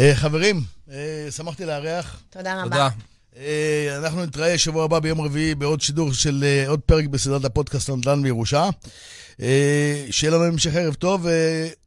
אה, 0.00 0.14
חברים, 0.14 0.60
אה, 0.90 1.28
שמחתי 1.30 1.64
לארח. 1.64 2.22
תודה 2.30 2.54
רבה. 2.54 2.64
תודה. 2.64 2.88
אה, 3.36 3.98
אנחנו 3.98 4.24
נתראה 4.24 4.58
שבוע 4.58 4.84
הבא 4.84 4.98
ביום 4.98 5.20
רביעי 5.20 5.54
בעוד 5.54 5.80
שידור 5.80 6.12
של 6.12 6.64
עוד 6.68 6.80
פרק 6.80 7.04
בסדרת 7.04 7.44
הפודקאסט 7.44 7.90
נדל"ן 7.90 8.24
וירושה. 8.24 8.68
שיהיה 10.10 10.32
לנו 10.32 10.44
המשך 10.44 10.74
ערב 10.74 10.94
טוב, 10.94 11.26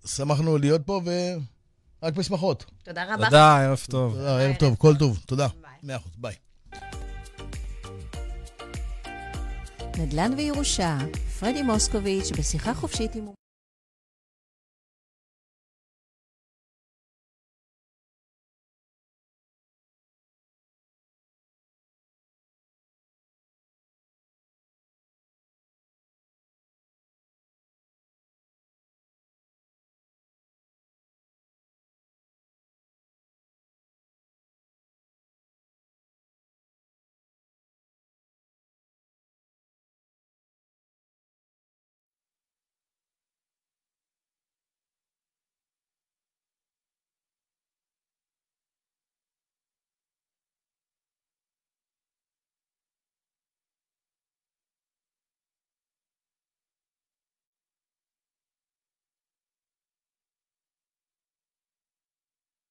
ושמחנו 0.05 0.57
להיות 0.57 0.81
פה, 0.85 1.01
ורק 2.01 2.13
בשמחות. 2.13 2.65
תודה 2.83 3.13
רבה. 3.13 3.25
תודה, 3.25 3.63
ערב 3.63 3.81
טוב. 3.89 4.13
תודה, 4.13 4.41
ערב 4.41 4.55
טוב, 4.55 4.75
כל 4.77 4.95
טוב. 4.95 5.19
תודה. 5.25 5.47
מאה 5.83 5.95
אחוז, 5.95 6.11
ביי. 6.17 6.35
נדל"ן 9.97 10.33
וירושה, 10.37 10.97
פרדי 11.39 11.61
מוסקוביץ', 11.61 12.31
בשיחה 12.31 12.73
חופשית 12.73 13.15
עם... 13.15 13.40